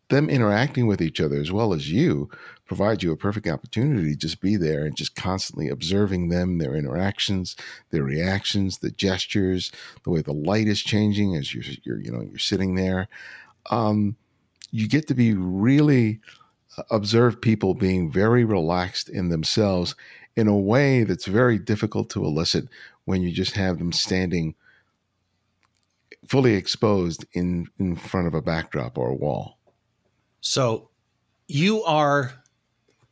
them 0.10 0.30
interacting 0.30 0.88
with 0.88 1.02
each 1.02 1.20
other 1.20 1.36
as 1.36 1.52
well 1.52 1.74
as 1.74 1.92
you 1.92 2.30
provide 2.66 3.02
you 3.02 3.12
a 3.12 3.18
perfect 3.18 3.48
opportunity 3.48 4.12
to 4.12 4.16
just 4.16 4.42
be 4.42 4.56
there 4.56 4.86
and 4.86 4.96
just 4.96 5.16
constantly 5.16 5.70
observing 5.70 6.30
them, 6.30 6.58
their 6.58 6.76
interactions, 6.76 7.56
their 7.92 8.04
reactions, 8.04 8.80
the 8.80 8.92
gestures, 8.92 9.72
the 10.04 10.10
way 10.10 10.22
the 10.22 10.34
light 10.34 10.68
is 10.68 10.82
changing 10.82 11.36
as 11.36 11.54
you're, 11.54 11.64
you're 11.84 12.00
you 12.00 12.12
know 12.12 12.22
you're 12.22 12.38
sitting 12.38 12.76
there. 12.76 13.08
Um, 13.70 14.16
you 14.72 14.88
get 14.88 15.08
to 15.08 15.14
be 15.14 15.34
really 15.34 16.20
uh, 16.78 16.84
observe 16.92 17.42
people 17.42 17.74
being 17.74 18.12
very 18.12 18.44
relaxed 18.44 19.10
in 19.10 19.30
themselves 19.30 19.96
in 20.36 20.48
a 20.48 20.58
way 20.58 21.04
that's 21.04 21.26
very 21.26 21.58
difficult 21.58 22.10
to 22.12 22.24
elicit 22.24 22.68
when 23.06 23.22
you 23.22 23.32
just 23.32 23.56
have 23.56 23.80
them 23.80 23.92
standing 23.92 24.56
fully 26.28 26.56
exposed 26.56 27.26
in 27.34 27.68
in 27.80 27.96
front 27.96 28.28
of 28.28 28.34
a 28.34 28.42
backdrop 28.42 28.98
or 28.98 29.10
a 29.10 29.16
wall. 29.16 29.57
So 30.42 30.90
you 31.48 31.84
are 31.84 32.44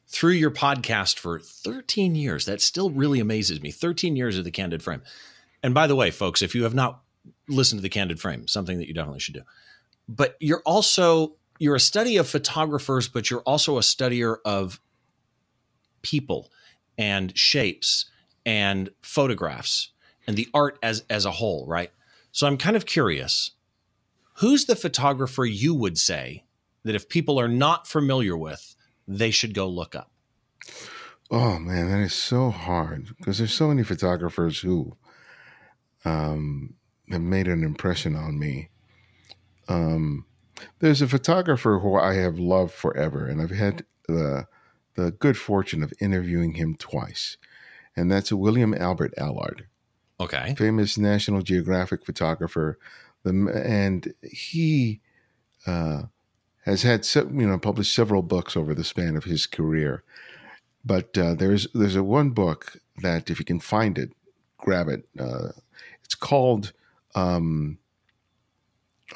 through 0.07 0.31
your 0.31 0.51
podcast 0.51 1.19
for 1.19 1.39
13 1.39 2.15
years. 2.15 2.45
That 2.45 2.61
still 2.61 2.89
really 2.89 3.19
amazes 3.19 3.61
me. 3.61 3.71
13 3.71 4.15
years 4.15 4.37
of 4.37 4.43
the 4.43 4.51
Candid 4.51 4.81
Frame. 4.81 5.01
And 5.61 5.73
by 5.73 5.87
the 5.87 5.95
way, 5.95 6.11
folks, 6.11 6.41
if 6.41 6.55
you 6.55 6.63
have 6.63 6.73
not 6.73 7.01
listened 7.49 7.79
to 7.79 7.83
the 7.83 7.89
Candid 7.89 8.19
Frame, 8.19 8.47
something 8.47 8.77
that 8.77 8.87
you 8.87 8.93
definitely 8.93 9.19
should 9.19 9.33
do. 9.33 9.41
But 10.07 10.37
you're 10.39 10.61
also 10.65 11.35
you're 11.59 11.75
a 11.75 11.79
study 11.79 12.17
of 12.17 12.27
photographers, 12.27 13.07
but 13.07 13.29
you're 13.29 13.41
also 13.41 13.77
a 13.77 13.81
studier 13.81 14.37
of 14.45 14.79
people 16.01 16.51
and 16.97 17.37
shapes 17.37 18.05
and 18.45 18.89
photographs 19.01 19.89
and 20.27 20.37
the 20.37 20.47
art 20.53 20.77
as 20.81 21.03
as 21.09 21.25
a 21.25 21.31
whole, 21.31 21.65
right? 21.67 21.91
So 22.31 22.47
I'm 22.47 22.57
kind 22.57 22.75
of 22.75 22.85
curious, 22.85 23.51
who's 24.35 24.65
the 24.65 24.75
photographer 24.75 25.45
you 25.45 25.73
would 25.73 25.97
say 25.97 26.44
that 26.85 26.95
if 26.95 27.09
people 27.09 27.39
are 27.39 27.49
not 27.49 27.87
familiar 27.87 28.37
with, 28.37 28.75
they 29.07 29.31
should 29.31 29.53
go 29.53 29.67
look 29.67 29.95
up? 29.95 30.11
Oh 31.29 31.57
man, 31.59 31.89
that 31.89 31.99
is 31.99 32.13
so 32.13 32.51
hard 32.51 33.09
because 33.17 33.39
there's 33.39 33.53
so 33.53 33.67
many 33.67 33.83
photographers 33.83 34.59
who 34.59 34.95
um, 36.05 36.75
have 37.09 37.21
made 37.21 37.47
an 37.47 37.63
impression 37.63 38.15
on 38.15 38.37
me. 38.37 38.69
Um, 39.67 40.25
there's 40.79 41.01
a 41.01 41.07
photographer 41.07 41.79
who 41.79 41.95
I 41.95 42.13
have 42.13 42.37
loved 42.37 42.71
forever, 42.71 43.25
and 43.25 43.41
I've 43.41 43.49
had 43.49 43.85
the 44.07 44.45
the 44.93 45.11
good 45.11 45.37
fortune 45.37 45.83
of 45.83 45.91
interviewing 45.99 46.53
him 46.53 46.75
twice, 46.75 47.37
and 47.97 48.11
that's 48.11 48.31
William 48.31 48.75
Albert 48.75 49.13
Allard. 49.17 49.65
Okay, 50.19 50.53
famous 50.55 50.97
National 50.97 51.41
Geographic 51.41 52.05
photographer, 52.05 52.77
the 53.23 53.31
and 53.65 54.13
he 54.21 55.01
uh, 55.65 56.03
has 56.65 56.81
had 56.81 57.07
you 57.15 57.47
know 57.47 57.57
published 57.57 57.93
several 57.93 58.21
books 58.21 58.57
over 58.57 58.73
the 58.73 58.83
span 58.83 59.15
of 59.15 59.23
his 59.23 59.45
career. 59.45 60.03
But 60.83 61.17
uh, 61.17 61.33
there's 61.35 61.67
there's 61.73 61.95
a 61.95 62.03
one 62.03 62.31
book 62.31 62.77
that 63.01 63.29
if 63.29 63.39
you 63.39 63.45
can 63.45 63.59
find 63.59 63.97
it, 63.97 64.11
grab 64.57 64.87
it. 64.87 65.07
Uh, 65.19 65.49
it's 66.03 66.15
called 66.15 66.73
um, 67.15 67.77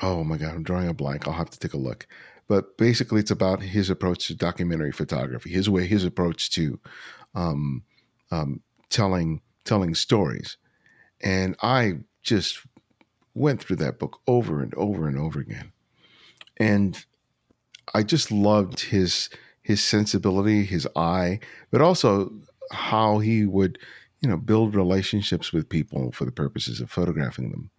oh 0.01 0.23
my 0.23 0.37
god, 0.37 0.55
I'm 0.55 0.63
drawing 0.63 0.87
a 0.87 0.93
blank. 0.93 1.27
I'll 1.27 1.33
have 1.33 1.49
to 1.49 1.59
take 1.59 1.73
a 1.73 1.77
look. 1.77 2.07
But 2.47 2.77
basically, 2.77 3.19
it's 3.19 3.31
about 3.31 3.61
his 3.61 3.89
approach 3.89 4.27
to 4.27 4.35
documentary 4.35 4.91
photography, 4.91 5.51
his 5.51 5.69
way, 5.69 5.85
his 5.85 6.03
approach 6.03 6.49
to 6.51 6.79
um, 7.35 7.83
um, 8.31 8.61
telling 8.89 9.41
telling 9.65 9.93
stories. 9.95 10.57
And 11.21 11.55
I 11.61 11.99
just 12.23 12.65
went 13.35 13.61
through 13.61 13.75
that 13.77 13.99
book 13.99 14.19
over 14.27 14.61
and 14.61 14.73
over 14.75 15.07
and 15.07 15.17
over 15.17 15.39
again, 15.39 15.71
and 16.57 17.05
I 17.93 18.03
just 18.03 18.31
loved 18.31 18.79
his 18.81 19.29
his 19.61 19.83
sensibility, 19.83 20.63
his 20.65 20.87
eye, 20.95 21.39
but 21.69 21.81
also 21.81 22.31
how 22.71 23.19
he 23.19 23.45
would, 23.45 23.77
you 24.19 24.27
know, 24.27 24.37
build 24.37 24.73
relationships 24.73 25.53
with 25.53 25.69
people 25.69 26.11
for 26.11 26.25
the 26.25 26.31
purposes 26.31 26.81
of 26.81 26.89
photographing 26.89 27.51
them. 27.51 27.69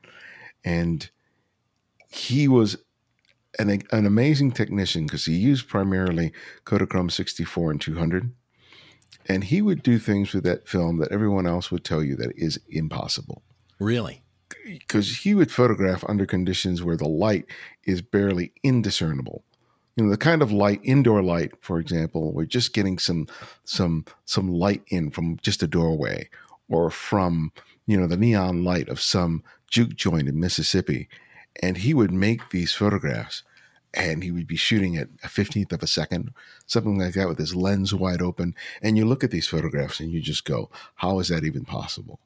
And 0.64 1.10
he 2.08 2.46
was 2.46 2.76
an, 3.58 3.82
an 3.90 4.06
amazing 4.06 4.52
technician 4.52 5.06
because 5.06 5.24
he 5.24 5.34
used 5.34 5.68
primarily 5.68 6.32
Kodachrome 6.64 7.10
64 7.10 7.72
and 7.72 7.80
200. 7.80 8.32
And 9.26 9.44
he 9.44 9.62
would 9.62 9.82
do 9.82 9.98
things 9.98 10.32
with 10.32 10.44
that 10.44 10.68
film 10.68 10.98
that 10.98 11.12
everyone 11.12 11.46
else 11.46 11.70
would 11.70 11.84
tell 11.84 12.02
you 12.02 12.16
that 12.16 12.32
is 12.36 12.60
impossible. 12.68 13.42
Really? 13.78 14.22
Because 14.64 15.18
he 15.18 15.34
would 15.34 15.50
photograph 15.50 16.04
under 16.08 16.26
conditions 16.26 16.82
where 16.82 16.96
the 16.96 17.08
light 17.08 17.46
is 17.84 18.02
barely 18.02 18.52
indiscernible. 18.62 19.44
You 19.96 20.04
know, 20.04 20.10
the 20.10 20.16
kind 20.16 20.40
of 20.40 20.52
light, 20.52 20.80
indoor 20.82 21.22
light, 21.22 21.52
for 21.60 21.78
example, 21.78 22.32
we're 22.32 22.46
just 22.46 22.72
getting 22.72 22.98
some 22.98 23.26
some 23.64 24.04
some 24.24 24.48
light 24.48 24.82
in 24.88 25.10
from 25.10 25.38
just 25.42 25.62
a 25.62 25.66
doorway 25.66 26.28
or 26.68 26.90
from, 26.90 27.52
you 27.86 27.98
know, 27.98 28.06
the 28.06 28.16
neon 28.16 28.64
light 28.64 28.88
of 28.88 29.00
some 29.00 29.42
juke 29.68 29.96
joint 29.96 30.28
in 30.28 30.38
Mississippi 30.38 31.08
and 31.62 31.78
he 31.78 31.94
would 31.94 32.12
make 32.12 32.50
these 32.50 32.72
photographs 32.72 33.42
and 33.92 34.22
he 34.22 34.30
would 34.30 34.46
be 34.46 34.56
shooting 34.56 34.96
at 34.96 35.08
a 35.24 35.28
15th 35.28 35.72
of 35.72 35.82
a 35.82 35.86
second, 35.86 36.32
something 36.66 36.98
like 36.98 37.14
that 37.14 37.28
with 37.28 37.38
his 37.38 37.56
lens 37.56 37.92
wide 37.92 38.22
open. 38.22 38.54
And 38.82 38.96
you 38.96 39.04
look 39.04 39.24
at 39.24 39.32
these 39.32 39.48
photographs 39.48 39.98
and 39.98 40.12
you 40.12 40.20
just 40.20 40.44
go, 40.44 40.70
how 40.96 41.18
is 41.18 41.28
that 41.28 41.44
even 41.44 41.64
possible? 41.64 42.20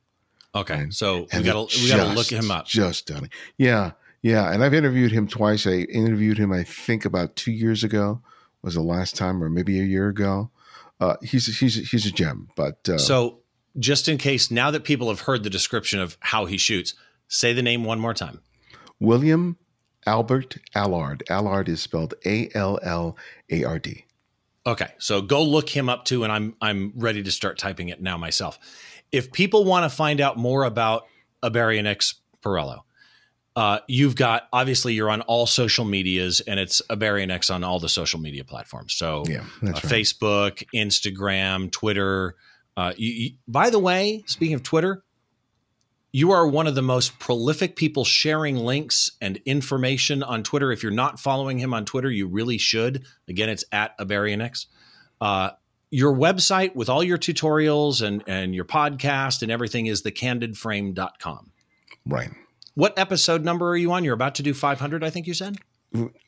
Okay. 0.55 0.75
And, 0.75 0.95
so 0.95 1.27
we 1.33 1.43
got 1.43 1.71
to 1.71 1.83
we 1.83 1.89
got 1.89 2.09
to 2.09 2.15
look 2.15 2.31
him 2.31 2.51
up. 2.51 2.67
Just 2.67 3.07
done 3.07 3.25
it 3.25 3.31
Yeah. 3.57 3.93
Yeah. 4.25 4.51
And 4.51 4.65
I've 4.65 4.73
interviewed 4.73 5.13
him 5.13 5.29
twice. 5.29 5.67
I 5.67 5.87
interviewed 5.93 6.39
him, 6.39 6.51
I 6.51 6.65
think 6.65 7.05
about 7.05 7.37
two 7.37 7.53
years 7.53 7.85
ago 7.85 8.23
was 8.63 8.75
the 8.75 8.81
last 8.81 9.15
time, 9.17 9.45
or 9.45 9.51
maybe 9.51 9.79
a 9.79 9.85
year 9.85 10.09
ago. 10.09 10.51
Uh, 10.99 11.17
he's, 11.23 11.59
he's, 11.59 11.91
he's 11.91 12.07
a 12.07 12.11
gem, 12.11 12.49
but, 12.57 12.89
uh, 12.89 12.97
so 12.97 13.41
just 13.79 14.09
in 14.09 14.17
case 14.17 14.51
now 14.51 14.71
that 14.71 14.85
people 14.85 15.09
have 15.09 15.21
heard 15.21 15.43
the 15.43 15.51
description 15.51 16.01
of 16.01 16.17
how 16.21 16.47
he 16.47 16.57
shoots, 16.57 16.95
say 17.29 17.53
the 17.53 17.63
name 17.63 17.85
one 17.85 17.99
more 18.01 18.15
time. 18.15 18.41
William 19.01 19.59
Albert 20.07 20.57
Allard. 20.75 21.23
Allard 21.29 21.69
is 21.69 21.83
spelled 21.83 22.15
A 22.25 22.49
L 22.55 22.79
L 22.83 23.17
A 23.51 23.65
R 23.65 23.79
D. 23.79 24.05
Okay, 24.67 24.89
so 24.99 25.21
go 25.21 25.43
look 25.43 25.69
him 25.69 25.89
up 25.89 26.05
too, 26.05 26.25
and 26.25 26.33
I'm 26.33 26.55
I'm 26.61 26.93
ready 26.97 27.23
to 27.23 27.31
start 27.31 27.59
typing 27.59 27.89
it 27.89 28.01
now 28.01 28.17
myself. 28.17 28.59
If 29.13 29.33
people 29.33 29.65
want 29.65 29.91
to 29.91 29.95
find 29.95 30.21
out 30.21 30.39
more 30.39 30.65
about 30.65 31.07
Ibarionex 31.43 32.15
Perello, 32.43 32.83
uh, 33.57 33.79
you've 33.87 34.17
got 34.17 34.49
obviously 34.53 34.95
you're 34.95 35.11
on 35.11 35.21
all 35.23 35.47
social 35.47 35.85
medias, 35.85 36.41
and 36.41 36.59
it's 36.59 36.83
a 36.91 36.97
Ibarionex 36.97 37.55
on 37.55 37.63
all 37.63 37.79
the 37.79 37.89
social 37.89 38.19
media 38.21 38.45
platforms. 38.45 38.95
So 38.95 39.25
yeah, 39.29 39.45
uh, 39.63 39.69
right. 39.69 39.75
Facebook, 39.77 40.65
Instagram, 40.75 41.71
Twitter. 41.71 42.35
Uh, 42.77 42.93
you, 42.97 43.13
you, 43.13 43.31
by 43.47 43.71
the 43.71 43.79
way, 43.79 44.25
speaking 44.27 44.55
of 44.55 44.65
Twitter, 44.65 45.05
you 46.11 46.33
are 46.33 46.47
one 46.47 46.67
of 46.67 46.75
the 46.75 46.83
most 46.83 47.19
prolific 47.21 47.77
people 47.77 48.05
sharing 48.05 48.57
links 48.57 49.13
and 49.21 49.41
information 49.45 50.23
on 50.23 50.43
Twitter. 50.43 50.73
If 50.73 50.83
you're 50.83 50.93
not 50.93 51.21
following 51.21 51.59
him 51.59 51.73
on 51.73 51.85
Twitter, 51.85 52.11
you 52.11 52.27
really 52.27 52.59
should. 52.59 53.05
Again, 53.29 53.49
it's 53.49 53.65
at 53.71 53.97
Ibarionex. 53.99 54.67
Uh, 55.21 55.51
your 55.91 56.13
website 56.13 56.75
with 56.75 56.89
all 56.89 57.05
your 57.05 57.19
tutorials 57.19 58.03
and, 58.03 58.25
and 58.27 58.53
your 58.53 58.65
podcast 58.65 59.43
and 59.43 59.53
everything 59.53 59.87
is 59.87 60.03
thecandidframe.com. 60.03 61.53
Right. 62.05 62.31
What 62.75 62.99
episode 62.99 63.45
number 63.45 63.69
are 63.69 63.77
you 63.77 63.93
on? 63.93 64.05
You're 64.05 64.15
about 64.15 64.35
to 64.37 64.43
do 64.43 64.53
500, 64.53 65.05
I 65.05 65.11
think 65.11 65.27
you 65.27 65.35
said? 65.35 65.59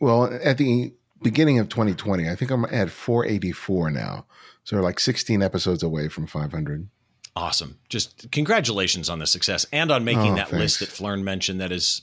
Well, 0.01 0.33
at 0.43 0.59
the 0.59 0.95
beginning 1.23 1.59
of 1.59 1.69
2020, 1.69 2.29
I 2.29 2.37
think 2.37 2.51
I'm 2.51 2.65
at 2.67 2.91
484 2.91 3.91
now. 3.91 4.27
So 4.65 4.77
we're 4.77 4.83
like 4.83 5.01
16 5.01 5.43
episodes 5.43 5.83
away 5.83 6.09
from 6.09 6.27
500. 6.27 6.89
Awesome. 7.35 7.79
Just 7.89 8.31
congratulations 8.31 9.11
on 9.11 9.19
the 9.19 9.27
success 9.27 9.67
and 9.73 9.91
on 9.91 10.05
making 10.05 10.33
oh, 10.33 10.37
that 10.37 10.49
thanks. 10.49 10.81
list 10.81 10.81
that 10.81 10.89
Phlearn 10.89 11.23
mentioned. 11.23 11.61
That 11.61 11.73
is 11.73 12.03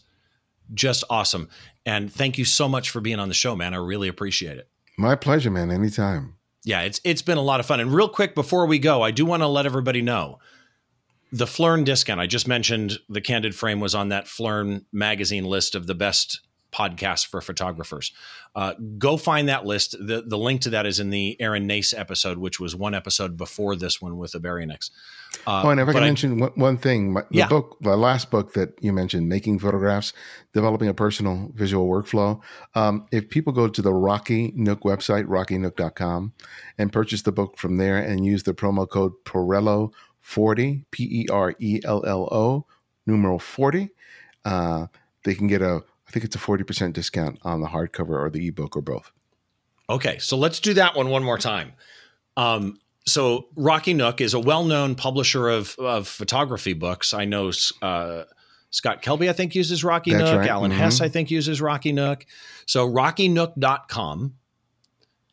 just 0.74 1.04
awesome. 1.10 1.50
And 1.86 2.12
thank 2.12 2.38
you 2.38 2.46
so 2.46 2.68
much 2.70 2.89
for 2.89 3.02
being 3.02 3.20
on 3.20 3.30
the 3.30 3.34
show, 3.34 3.56
man. 3.56 3.74
I 3.74 3.78
really 3.78 4.08
appreciate 4.08 4.58
it. 4.58 4.70
My 4.98 5.16
pleasure, 5.16 5.50
man. 5.50 5.72
Anytime. 5.72 6.36
Yeah, 6.64 6.82
it's 6.82 7.02
it's 7.04 7.22
been 7.22 7.38
a 7.38 7.41
lot 7.41 7.60
of 7.60 7.66
fun. 7.66 7.80
And 7.80 7.94
real 7.94 8.08
quick 8.08 8.36
before 8.36 8.66
we 8.66 8.80
go, 8.80 9.02
I 9.02 9.12
do 9.12 9.26
want 9.26 9.41
to 9.41 9.48
let 9.48 9.66
everybody 9.66 10.02
know 10.02 10.39
the 11.34 11.46
Phlearn 11.46 11.84
discount. 11.84 12.20
I 12.20 12.28
just 12.28 12.48
mentioned 12.48 13.00
the 13.10 13.20
Candid 13.20 13.56
Frame 13.56 13.80
was 13.80 13.96
on 13.96 14.10
that 14.10 14.26
Phlearn 14.26 14.86
magazine 14.94 15.46
list 15.46 15.74
of 15.74 15.88
the 15.88 15.96
best 15.96 16.42
podcasts 16.72 17.26
for 17.26 17.42
photographers. 17.42 18.12
Uh, 18.56 18.74
go 19.00 19.18
find 19.18 19.50
that 19.50 19.66
list. 19.66 19.96
The, 20.00 20.24
the 20.26 20.38
link 20.38 20.62
to 20.62 20.70
that 20.72 20.86
is 20.86 21.00
in 21.00 21.10
the 21.10 21.36
Aaron 21.42 21.66
Nace 21.66 21.92
episode, 21.92 22.38
which 22.38 22.60
was 22.60 22.76
one 22.76 22.94
episode 22.94 23.36
before 23.36 23.76
this 23.76 24.00
one 24.00 24.18
with 24.18 24.34
Ibarionex. 24.34 24.92
Uh, 25.48 25.64
oh, 25.66 25.70
and 25.72 25.80
if 25.80 25.88
I 25.88 25.94
can 25.94 26.04
I, 26.04 26.06
mention 26.06 26.40
one, 26.40 26.52
one 26.54 26.78
thing, 26.78 27.14
my, 27.14 27.22
the 27.22 27.38
yeah. 27.38 27.48
book, 27.48 27.78
the 27.82 27.98
last 27.98 28.30
book 28.30 28.54
that 28.54 28.76
you 28.82 28.94
mentioned, 28.94 29.28
Making 29.28 29.58
Photographs, 29.58 30.14
Developing 30.54 30.88
a 30.88 30.94
Personal 30.94 31.52
Visual 31.56 31.88
Workflow. 31.88 32.42
Um, 32.76 33.08
if 33.12 33.30
people 33.30 33.54
go 33.54 33.68
to 33.68 33.82
the 33.82 33.94
Rocky 33.94 34.54
Nook 34.56 34.82
website, 34.82 35.26
rockynook.com, 35.26 36.34
and 36.78 36.94
purchase 36.94 37.24
the 37.24 37.32
book 37.32 37.58
from 37.58 37.78
there 37.78 37.98
and 37.98 38.24
use 38.24 38.44
the 38.44 38.54
promo 38.54 38.88
code 38.88 39.14
Perello40, 40.26 40.86
P 40.92 41.04
E 41.04 41.28
R 41.32 41.56
E 41.60 41.82
L 41.84 42.04
L 42.06 42.28
O, 42.32 42.66
numeral 43.06 43.40
40, 43.40 43.90
uh, 44.46 44.88
they 45.24 45.36
can 45.36 45.48
get 45.48 45.62
a, 45.62 45.84
I 46.08 46.12
think 46.12 46.26
it's 46.26 46.36
a 46.36 46.40
40% 46.40 46.94
discount 46.94 47.40
on 47.44 47.62
the 47.62 47.68
hardcover 47.68 48.20
or 48.20 48.30
the 48.30 48.48
ebook 48.48 48.76
or 48.76 48.82
both. 48.82 49.12
Okay, 49.90 50.18
so 50.20 50.38
let's 50.38 50.60
do 50.60 50.74
that 50.76 50.96
one 50.96 51.10
one 51.10 51.24
more 51.24 51.38
time. 51.38 51.74
Um, 52.38 52.80
so 53.06 53.48
Rocky 53.56 53.94
Nook 53.94 54.22
is 54.22 54.34
a 54.34 54.40
well-known 54.40 54.96
publisher 54.96 55.50
of, 55.50 55.76
of 55.78 56.08
photography 56.08 56.72
books. 56.74 57.14
I 57.14 57.26
know 57.26 57.52
uh, 57.82 58.24
Scott 58.70 59.02
Kelby, 59.02 59.30
I 59.30 59.34
think, 59.34 59.56
uses 59.56 59.84
Rocky 59.84 60.12
That's 60.12 60.32
Nook. 60.32 60.40
right. 60.40 60.50
Alan 60.50 60.72
Mhm. 60.72 60.76
Hess, 60.78 61.02
I 61.02 61.10
think, 61.10 61.30
uses 61.30 61.60
Rocky 61.62 61.92
Nook. 61.92 62.26
So 62.66 62.88
rockynook.com 62.90 64.36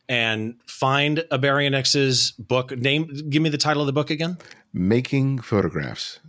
and 0.09 0.55
find 0.67 1.23
Ibarionex's 1.31 2.31
book. 2.31 2.71
Name, 2.77 3.29
give 3.29 3.41
me 3.41 3.49
the 3.49 3.57
title 3.57 3.81
of 3.81 3.85
the 3.87 3.93
book 3.93 4.09
again. 4.09 4.37
Making 4.73 5.39
photographs. 5.39 6.19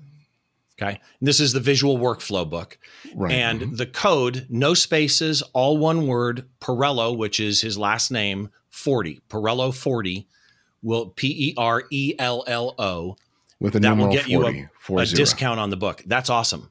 Okay. 0.81 0.99
And 1.21 1.29
this 1.29 1.39
is 1.39 1.53
the 1.53 1.61
visual 1.61 1.99
workflow 1.99 2.49
book. 2.49 2.79
Right. 3.15 3.33
And 3.33 3.61
Mhm. 3.61 3.77
the 3.77 3.87
code, 3.87 4.47
no 4.49 4.75
spaces, 4.75 5.43
all 5.53 5.77
one 5.79 6.07
word, 6.07 6.49
Perello, 6.61 7.17
which 7.17 7.39
is 7.39 7.61
his 7.61 7.79
last 7.79 8.11
name, 8.11 8.49
40, 8.69 9.21
Perello 9.29 9.73
40, 9.73 10.27
will 10.83 11.07
P 11.11 11.51
E 11.51 11.55
R 11.57 11.85
E 11.91 12.15
L 12.19 12.43
L 12.49 12.75
O, 12.79 13.17
with 13.61 13.77
a 13.77 13.81
that 13.81 13.97
will 13.97 14.11
get 14.11 14.29
you 14.29 14.45
a- 14.47 14.69
four 14.81 15.01
a 15.03 15.07
discount 15.07 15.61
on 15.61 15.71
the 15.71 15.77
book. 15.77 16.03
That's 16.07 16.29
awesome. 16.31 16.71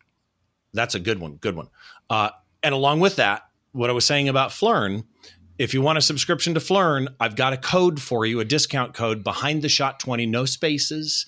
That's 0.74 0.96
a 0.96 1.00
good 1.00 1.20
one. 1.20 1.36
Good 1.36 1.56
one. 1.56 1.68
Uh, 2.10 2.32
and 2.64 2.74
along 2.74 3.00
with 3.00 3.16
that, 3.16 3.44
what 3.72 3.90
I 3.90 3.94
was 3.94 4.04
saying 4.06 4.28
about 4.28 4.50
Phlearn, 4.50 5.06
if 5.58 5.74
you 5.74 5.82
want 5.82 5.98
a 5.98 6.02
subscription 6.02 6.54
to 6.56 6.60
Phlearn, 6.60 7.08
I've 7.20 7.36
got 7.38 7.54
a 7.54 7.58
code 7.58 8.02
for 8.02 8.26
you, 8.26 8.40
a 8.42 8.46
discount 8.46 8.94
code 8.94 9.24
behind 9.24 9.62
the 9.62 9.70
shot 9.70 10.00
20, 10.02 10.26
no 10.26 10.44
spaces. 10.46 11.28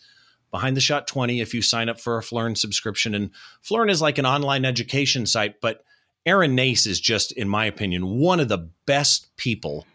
Behind 0.53 0.77
the 0.77 0.81
shot 0.81 1.07
20 1.07 1.41
if 1.41 1.55
you 1.55 1.63
sign 1.63 1.89
up 1.89 1.99
for 1.99 2.15
a 2.15 2.21
Phlearn 2.21 2.55
subscription. 2.55 3.15
And 3.15 3.31
Phlearn 3.67 3.89
is 3.89 4.03
like 4.03 4.19
an 4.19 4.27
online 4.27 4.65
education 4.65 5.25
site, 5.25 5.59
but 5.59 5.83
Aaron 6.27 6.53
Nace 6.53 6.85
is 6.85 7.01
just, 7.01 7.31
in 7.31 7.49
my 7.49 7.65
opinion, 7.65 8.19
one 8.19 8.39
of 8.39 8.49
the 8.49 8.69
best 8.85 9.35
people 9.35 9.87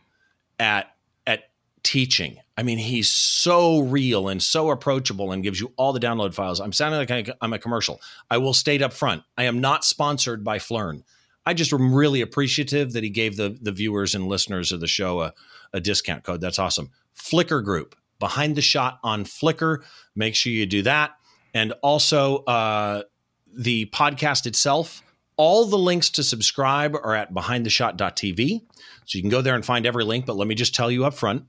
at 0.59 0.97
at 1.29 1.51
teaching. 1.85 2.39
I 2.57 2.65
mean, 2.65 2.79
he's 2.79 3.09
so 3.09 3.79
real 3.79 4.27
and 4.27 4.43
so 4.43 4.71
approachable 4.71 5.31
and 5.31 5.45
gives 5.45 5.61
you 5.61 5.73
all 5.77 5.93
the 5.93 6.01
download 6.01 6.35
files. 6.35 6.59
I'm 6.59 6.73
sounding 6.73 7.07
like 7.09 7.31
I'm 7.41 7.53
a 7.53 7.59
commercial. 7.61 8.01
I 8.29 8.39
will 8.39 8.53
state 8.53 8.83
up 8.83 8.93
front. 8.93 9.23
I 9.37 9.45
am 9.45 9.61
not 9.61 9.85
sponsored 9.85 10.43
by 10.43 10.59
Phlearn. 10.59 11.05
I 11.47 11.55
just 11.55 11.73
am 11.73 11.95
really 11.95 12.21
appreciative 12.21 12.95
that 12.95 13.05
he 13.05 13.11
gave 13.11 13.37
the 13.37 13.57
the 13.63 13.71
viewers 13.71 14.17
and 14.17 14.27
listeners 14.27 14.73
of 14.73 14.81
the 14.81 14.89
show 14.89 15.21
a, 15.21 15.35
a 15.73 15.81
discount 15.81 16.25
code. 16.25 16.41
That's 16.41 16.59
awesome. 16.59 16.91
Flickr 17.17 17.63
group 17.63 17.95
behind 18.19 18.57
the 18.57 18.63
shot 18.63 18.99
on 19.03 19.25
Flickr. 19.25 19.79
Make 20.15 20.35
sure 20.35 20.53
you 20.53 20.67
do 20.67 20.83
that. 20.83 21.13
And 21.55 21.73
also 21.83 22.39
uh, 22.45 23.03
the 23.57 23.87
podcast 23.87 24.47
itself. 24.47 25.03
All 25.37 25.65
the 25.67 25.79
links 25.79 26.11
to 26.11 26.25
subscribe 26.25 26.95
are 26.97 27.15
at 27.15 27.33
behindtheshot.tv. 27.33 28.63
So 29.07 29.17
you 29.17 29.23
can 29.23 29.31
go 29.31 29.41
there 29.41 29.55
and 29.55 29.65
find 29.65 29.87
every 29.87 30.05
link. 30.05 30.27
But 30.27 30.37
let 30.37 30.49
me 30.49 30.55
just 30.55 30.75
tell 30.75 30.91
you 30.91 31.05
up 31.05 31.15
front 31.15 31.45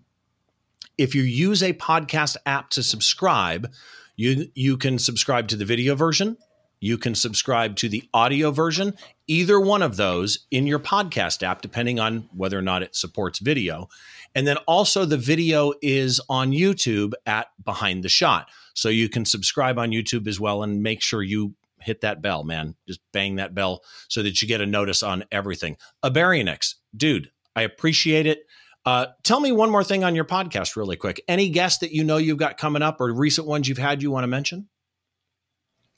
if 0.99 1.15
you 1.15 1.23
use 1.23 1.63
a 1.63 1.71
podcast 1.73 2.35
app 2.45 2.69
to 2.71 2.83
subscribe, 2.83 3.71
you 4.17 4.51
you 4.53 4.75
can 4.75 4.99
subscribe 4.99 5.47
to 5.47 5.55
the 5.55 5.63
video 5.63 5.95
version, 5.95 6.35
you 6.81 6.97
can 6.97 7.15
subscribe 7.15 7.77
to 7.77 7.87
the 7.87 8.03
audio 8.13 8.51
version, 8.51 8.93
either 9.25 9.59
one 9.61 9.81
of 9.81 9.95
those 9.95 10.45
in 10.51 10.67
your 10.67 10.77
podcast 10.77 11.41
app 11.41 11.61
depending 11.61 11.99
on 11.99 12.27
whether 12.35 12.59
or 12.59 12.61
not 12.61 12.83
it 12.83 12.97
supports 12.97 13.39
video. 13.39 13.87
And 14.35 14.45
then 14.47 14.57
also 14.67 15.05
the 15.05 15.17
video 15.17 15.73
is 15.81 16.21
on 16.29 16.51
YouTube 16.51 17.13
at 17.25 17.47
Behind 17.63 18.03
the 18.03 18.09
Shot. 18.09 18.49
So 18.73 18.89
you 18.89 19.09
can 19.09 19.25
subscribe 19.25 19.77
on 19.77 19.89
YouTube 19.91 20.27
as 20.27 20.39
well 20.39 20.63
and 20.63 20.81
make 20.83 21.01
sure 21.01 21.21
you 21.21 21.55
hit 21.81 22.01
that 22.01 22.21
bell, 22.21 22.43
man. 22.43 22.75
Just 22.87 22.99
bang 23.11 23.35
that 23.37 23.53
bell 23.55 23.83
so 24.07 24.21
that 24.23 24.41
you 24.41 24.47
get 24.47 24.61
a 24.61 24.65
notice 24.65 25.01
on 25.03 25.23
everything. 25.31 25.77
Ibarionex, 26.03 26.75
dude, 26.95 27.31
I 27.55 27.63
appreciate 27.63 28.25
it. 28.25 28.45
Uh, 28.85 29.07
tell 29.23 29.39
me 29.39 29.51
one 29.51 29.69
more 29.69 29.83
thing 29.83 30.03
on 30.03 30.15
your 30.15 30.25
podcast, 30.25 30.75
really 30.75 30.95
quick. 30.95 31.21
Any 31.27 31.49
guests 31.49 31.79
that 31.79 31.91
you 31.91 32.03
know 32.03 32.17
you've 32.17 32.37
got 32.37 32.57
coming 32.57 32.81
up 32.81 33.01
or 33.01 33.11
recent 33.13 33.45
ones 33.47 33.67
you've 33.67 33.77
had 33.77 34.01
you 34.01 34.11
want 34.11 34.23
to 34.23 34.27
mention? 34.27 34.69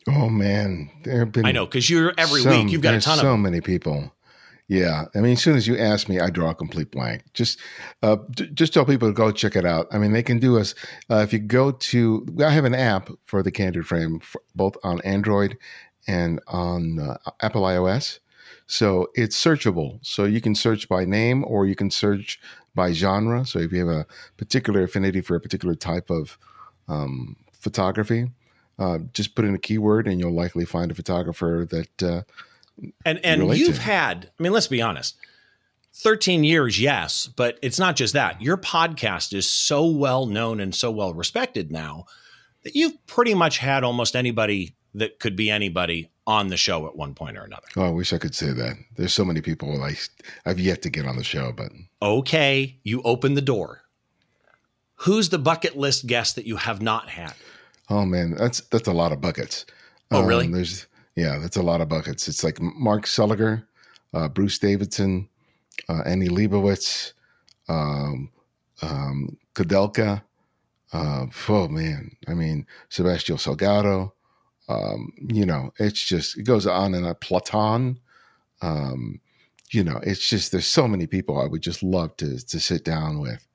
Oh 0.08 0.30
man, 0.30 0.90
there 1.04 1.20
have 1.20 1.32
been. 1.32 1.46
I 1.46 1.52
know 1.52 1.66
because 1.66 1.90
you're 1.90 2.14
every 2.18 2.42
so- 2.42 2.50
week. 2.50 2.72
You've 2.72 2.82
got 2.82 2.96
a 2.96 3.02
ton 3.02 3.20
so 3.20 3.34
of. 3.34 3.40
many 3.40 3.62
people. 3.62 4.12
Yeah, 4.72 5.08
I 5.14 5.20
mean, 5.20 5.34
as 5.34 5.42
soon 5.44 5.58
as 5.58 5.68
you 5.68 5.78
ask 5.78 6.08
me, 6.08 6.22
I 6.22 6.30
draw 6.30 6.52
a 6.52 6.56
complete 6.56 6.92
blank. 6.92 7.24
Just, 7.34 7.60
uh, 8.04 8.16
j- 8.32 8.48
just 8.54 8.74
tell 8.74 8.86
people 8.86 9.10
to 9.10 9.14
go 9.14 9.30
check 9.30 9.58
it 9.58 9.66
out. 9.66 9.88
I 9.92 9.98
mean, 9.98 10.14
they 10.14 10.24
can 10.24 10.40
do 10.40 10.58
us 10.58 10.74
uh, 11.10 11.18
if 11.18 11.34
you 11.34 11.40
go 11.40 11.72
to. 11.72 12.26
I 12.40 12.52
have 12.52 12.64
an 12.64 12.74
app 12.74 13.10
for 13.26 13.44
the 13.44 13.52
Candid 13.52 13.86
Frame, 13.86 14.20
f 14.22 14.38
both 14.56 14.78
on 14.82 15.02
Android 15.02 15.58
and 16.08 16.40
on 16.48 17.00
uh, 17.00 17.18
Apple 17.42 17.64
iOS. 17.64 18.20
So 18.66 19.10
it's 19.14 19.36
searchable. 19.36 20.00
So 20.04 20.24
you 20.24 20.40
can 20.40 20.56
search 20.56 20.88
by 20.88 21.04
name 21.04 21.44
or 21.46 21.66
you 21.66 21.76
can 21.76 21.92
search 21.92 22.40
by 22.74 22.94
genre. 22.94 23.46
So 23.46 23.60
if 23.60 23.74
you 23.74 23.86
have 23.86 23.98
a 23.98 24.08
particular 24.38 24.84
affinity 24.84 25.20
for 25.20 25.36
a 25.36 25.42
particular 25.42 25.76
type 25.76 26.10
of 26.10 26.38
um, 26.88 27.36
photography, 27.52 28.32
uh, 28.80 29.00
just 29.12 29.36
put 29.36 29.44
in 29.44 29.54
a 29.54 29.60
keyword 29.60 30.08
and 30.08 30.18
you'll 30.18 30.34
likely 30.34 30.64
find 30.64 30.92
a 30.92 30.96
photographer 30.96 31.68
that. 31.70 32.24
And 33.06 33.20
and 33.24 33.56
you've 33.58 33.76
to. 33.76 33.82
had. 33.82 34.32
I 34.40 34.44
mean, 34.44 34.54
let's 34.54 34.68
be 34.68 34.82
honest. 34.82 35.16
13 35.94 36.44
years, 36.46 36.80
yes, 36.80 37.28
but 37.28 37.60
it's 37.62 37.78
not 37.78 37.96
just 37.98 38.14
that. 38.14 38.42
Your 38.42 38.58
podcast 38.58 39.34
is 39.34 39.50
so 39.50 39.86
well 39.86 40.26
known 40.26 40.60
and 40.62 40.74
so 40.74 40.90
well 40.90 41.14
respected 41.14 41.70
now 41.72 42.06
that 42.64 42.76
you've 42.76 43.06
pretty 43.08 43.34
much 43.34 43.58
had 43.58 43.84
almost 43.84 44.16
anybody 44.16 44.76
that 44.96 45.20
could 45.20 45.36
be 45.36 45.50
anybody 45.50 46.10
on 46.26 46.48
the 46.48 46.56
show 46.58 46.88
at 46.88 46.96
one 46.96 47.14
point 47.14 47.38
or 47.38 47.44
another. 47.44 47.68
Oh, 47.76 47.84
I 47.84 47.90
wish 47.90 48.14
I 48.14 48.18
could 48.18 48.34
say 48.34 48.52
that. 48.54 48.78
There's 48.96 49.14
so 49.14 49.26
many 49.26 49.42
people 49.42 49.84
I, 49.84 49.96
I've 50.46 50.60
yet 50.60 50.82
to 50.84 50.90
get 50.90 51.06
on 51.06 51.18
the 51.18 51.24
show, 51.24 51.52
but 51.52 51.72
Okay, 52.02 52.80
you 52.84 53.02
open 53.04 53.34
the 53.34 53.42
door. 53.42 53.82
Who's 54.96 55.30
the 55.30 55.40
bucket 55.40 55.78
list 55.78 56.08
guest 56.08 56.36
that 56.36 56.46
you 56.46 56.56
have 56.58 56.82
not 56.82 57.10
had? 57.10 57.34
oh 57.90 58.06
man, 58.06 58.36
that's 58.36 58.62
that's 58.62 58.88
a 58.88 58.94
lot 58.94 59.12
of 59.12 59.20
buckets. 59.20 59.66
Oh, 60.12 60.24
really? 60.24 60.46
Um, 60.46 60.52
there's 60.52 60.88
yeah, 61.16 61.38
that's 61.39 61.57
a 61.57 61.64
lot 61.64 61.82
of 61.82 61.89
buckets. 61.89 62.28
It's 62.28 62.43
like 62.43 62.62
Mark 62.62 63.05
Seliger, 63.05 63.64
uh, 64.14 64.28
Bruce 64.28 64.59
Davidson, 64.59 65.28
uh, 65.89 66.01
Annie 66.05 66.30
Leibovitz, 66.30 67.14
um, 67.68 68.30
um. 68.82 69.38
Uh, 70.93 71.26
oh 71.49 71.68
man, 71.68 72.12
I 72.28 72.34
mean 72.34 72.66
Sebastião 72.89 73.38
Salgado. 73.38 74.12
Um, 74.68 75.14
you 75.30 75.45
know, 75.45 75.72
it's 75.80 76.03
just 76.03 76.38
it 76.38 76.43
goes 76.43 76.68
on 76.68 76.93
and 76.93 77.05
on. 77.05 77.16
Platon. 77.16 77.99
Um, 78.62 79.20
you 79.72 79.84
know, 79.84 79.99
it's 80.03 80.28
just 80.28 80.51
there's 80.51 80.66
so 80.66 80.88
many 80.88 81.07
people 81.07 81.39
I 81.39 81.47
would 81.47 81.62
just 81.62 81.82
love 81.84 82.16
to 82.18 82.45
to 82.45 82.59
sit 82.59 82.84
down 82.84 83.20
with. 83.20 83.45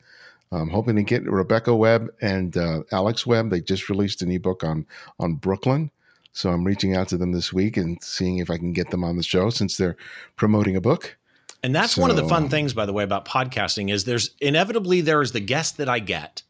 I'm 0.52 0.70
hoping 0.70 0.96
to 0.96 1.02
get 1.02 1.24
Rebecca 1.24 1.74
Webb 1.74 2.08
and 2.20 2.56
uh, 2.56 2.82
Alex 2.92 3.26
Webb. 3.26 3.50
They 3.50 3.60
just 3.60 3.88
released 3.88 4.22
an 4.22 4.30
ebook 4.30 4.64
on 4.64 4.86
on 5.18 5.34
Brooklyn, 5.34 5.90
so 6.36 6.50
I'm 6.50 6.64
reaching 6.64 6.94
out 6.94 7.08
to 7.08 7.16
them 7.16 7.32
this 7.32 7.50
week 7.50 7.78
and 7.78 7.96
seeing 8.02 8.38
if 8.38 8.50
I 8.50 8.58
can 8.58 8.74
get 8.74 8.90
them 8.90 9.02
on 9.02 9.16
the 9.16 9.22
show 9.22 9.48
since 9.48 9.78
they're 9.78 9.96
promoting 10.36 10.76
a 10.76 10.82
book. 10.82 11.16
And 11.62 11.74
that's 11.74 11.96
one 11.96 12.10
of 12.10 12.16
the 12.16 12.28
fun 12.28 12.50
things, 12.50 12.74
by 12.74 12.84
the 12.84 12.92
way, 12.92 13.04
about 13.04 13.24
podcasting 13.24 13.90
is 13.90 14.04
there's 14.04 14.34
inevitably 14.38 15.00
there 15.00 15.22
is 15.22 15.32
the 15.32 15.40
guest 15.40 15.78
that 15.78 15.88
I 15.88 15.98
get 15.98 16.42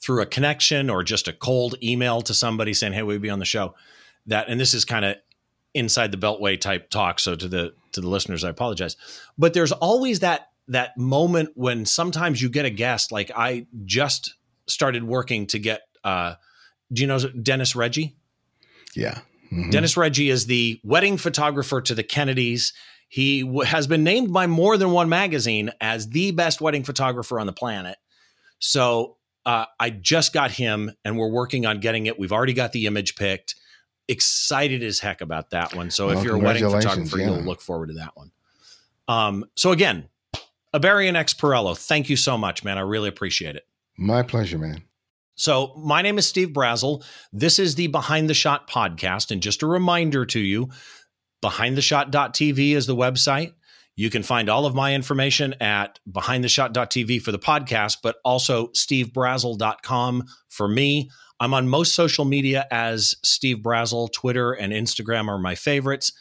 through 0.00 0.22
a 0.22 0.26
connection 0.26 0.88
or 0.88 1.02
just 1.02 1.26
a 1.26 1.32
cold 1.32 1.74
email 1.82 2.22
to 2.22 2.32
somebody 2.32 2.72
saying, 2.72 2.92
"Hey, 2.92 3.02
we'd 3.02 3.20
be 3.20 3.28
on 3.28 3.40
the 3.40 3.44
show." 3.44 3.74
That 4.26 4.48
and 4.48 4.60
this 4.60 4.74
is 4.74 4.84
kind 4.84 5.04
of 5.04 5.16
inside 5.74 6.12
the 6.12 6.18
beltway 6.18 6.58
type 6.60 6.88
talk. 6.88 7.18
So 7.18 7.34
to 7.34 7.48
the 7.48 7.74
to 7.92 8.00
the 8.00 8.08
listeners, 8.08 8.44
I 8.44 8.50
apologize, 8.50 8.96
but 9.36 9.54
there's 9.54 9.72
always 9.72 10.20
that 10.20 10.50
that 10.68 10.96
moment 10.96 11.50
when 11.56 11.84
sometimes 11.84 12.40
you 12.40 12.48
get 12.48 12.64
a 12.64 12.70
guest. 12.70 13.10
Like 13.10 13.32
I 13.34 13.66
just 13.84 14.36
started 14.68 15.02
working 15.02 15.48
to 15.48 15.58
get. 15.58 15.82
uh 16.04 16.34
Do 16.92 17.02
you 17.02 17.08
know 17.08 17.18
Denis 17.18 17.74
Reggie? 17.74 18.16
Yeah, 18.96 19.20
Mhm. 19.52 19.70
Denis 19.70 19.96
Reggie 19.96 20.30
is 20.30 20.46
the 20.46 20.80
wedding 20.82 21.16
photographer 21.18 21.80
to 21.80 21.94
the 21.94 22.02
Kennedys. 22.02 22.72
He 23.08 23.42
w- 23.42 23.60
has 23.62 23.86
been 23.86 24.02
named 24.02 24.32
by 24.32 24.46
more 24.48 24.76
than 24.76 24.90
one 24.90 25.08
magazine 25.08 25.70
as 25.80 26.08
the 26.08 26.32
best 26.32 26.60
wedding 26.60 26.82
photographer 26.82 27.38
on 27.38 27.46
the 27.46 27.52
planet. 27.52 27.98
So 28.58 29.16
uh, 29.44 29.66
I 29.78 29.90
just 29.90 30.32
got 30.32 30.50
him, 30.50 30.90
and 31.04 31.16
we're 31.16 31.28
working 31.30 31.66
on 31.66 31.78
getting 31.78 32.06
it. 32.06 32.18
We've 32.18 32.32
already 32.32 32.52
got 32.52 32.72
the 32.72 32.86
image 32.86 33.14
picked. 33.14 33.54
Excited 34.08 34.82
as 34.82 34.98
heck 34.98 35.20
about 35.20 35.50
that 35.50 35.72
one. 35.74 35.90
So 35.90 36.10
if 36.10 36.24
you're 36.24 36.34
a 36.34 36.38
wedding 36.38 36.68
photographer, 36.68 37.18
yeah. 37.18 37.26
you'll 37.26 37.42
look 37.44 37.60
forward 37.60 37.88
to 37.88 37.94
that 37.94 38.16
one. 38.16 38.32
Um, 39.06 39.44
so 39.54 39.70
again, 39.70 40.08
Ibarionex 40.74 41.36
Perello, 41.36 41.76
thank 41.78 42.08
you 42.10 42.16
so 42.16 42.36
much, 42.36 42.64
man. 42.64 42.76
I 42.76 42.80
really 42.80 43.08
appreciate 43.08 43.54
it. 43.54 43.66
my 43.96 44.22
pleasure, 44.22 44.58
man. 44.58 44.82
So, 45.36 45.74
my 45.76 46.00
name 46.00 46.16
is 46.16 46.26
Steve 46.26 46.48
Brazill. 46.48 47.04
This 47.30 47.58
is 47.58 47.74
the 47.74 47.88
Behind 47.88 48.28
the 48.28 48.34
Shot 48.34 48.68
podcast. 48.70 49.30
And 49.30 49.42
just 49.42 49.62
a 49.62 49.66
reminder 49.66 50.24
to 50.26 50.40
you 50.40 50.70
behindtheshot.tv 51.44 52.72
is 52.72 52.86
the 52.86 52.96
website. 52.96 53.52
You 53.96 54.10
can 54.10 54.22
find 54.22 54.48
all 54.48 54.66
of 54.66 54.74
my 54.74 54.94
information 54.94 55.54
at 55.60 56.00
behindtheshot.tv 56.10 57.20
for 57.20 57.32
the 57.32 57.38
podcast, 57.38 57.98
but 58.02 58.16
also 58.24 58.68
stevebrazill.com 58.68 60.24
for 60.48 60.68
me. 60.68 61.10
I'm 61.38 61.52
on 61.52 61.68
most 61.68 61.94
social 61.94 62.24
media 62.24 62.66
as 62.70 63.14
Steve 63.22 63.58
Brazill. 63.58 64.10
Twitter 64.12 64.52
and 64.52 64.72
Instagram 64.72 65.28
are 65.28 65.38
my 65.38 65.54
favorites. 65.54 66.12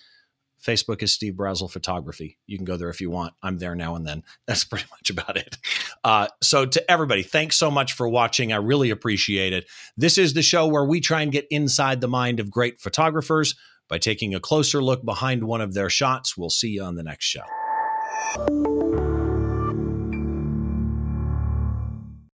Facebook 0.65 1.03
is 1.03 1.11
Steve 1.11 1.33
Brazill 1.33 1.69
Photography. 1.69 2.37
You 2.47 2.57
can 2.57 2.65
go 2.65 2.77
there 2.77 2.89
if 2.89 2.99
you 2.99 3.09
want. 3.09 3.33
I'm 3.43 3.57
there 3.57 3.75
now 3.75 3.95
and 3.95 4.05
then. 4.05 4.23
That's 4.47 4.63
pretty 4.63 4.85
much 4.91 5.09
about 5.09 5.37
it. 5.37 5.57
Uh, 6.03 6.27
so, 6.41 6.65
to 6.65 6.91
everybody, 6.91 7.23
thanks 7.23 7.55
so 7.55 7.69
much 7.69 7.93
for 7.93 8.07
watching. 8.07 8.51
I 8.51 8.57
really 8.57 8.89
appreciate 8.89 9.53
it. 9.53 9.65
This 9.95 10.17
is 10.17 10.33
the 10.33 10.41
show 10.41 10.67
where 10.67 10.85
we 10.85 10.99
try 10.99 11.21
and 11.21 11.31
get 11.31 11.47
inside 11.49 12.01
the 12.01 12.07
mind 12.07 12.39
of 12.39 12.51
great 12.51 12.79
photographers 12.79 13.55
by 13.87 13.97
taking 13.97 14.33
a 14.33 14.39
closer 14.39 14.83
look 14.83 15.05
behind 15.05 15.43
one 15.43 15.61
of 15.61 15.73
their 15.73 15.89
shots. 15.89 16.35
We'll 16.35 16.49
see 16.49 16.69
you 16.69 16.83
on 16.83 16.95
the 16.95 17.03
next 17.03 17.25
show. 17.25 19.14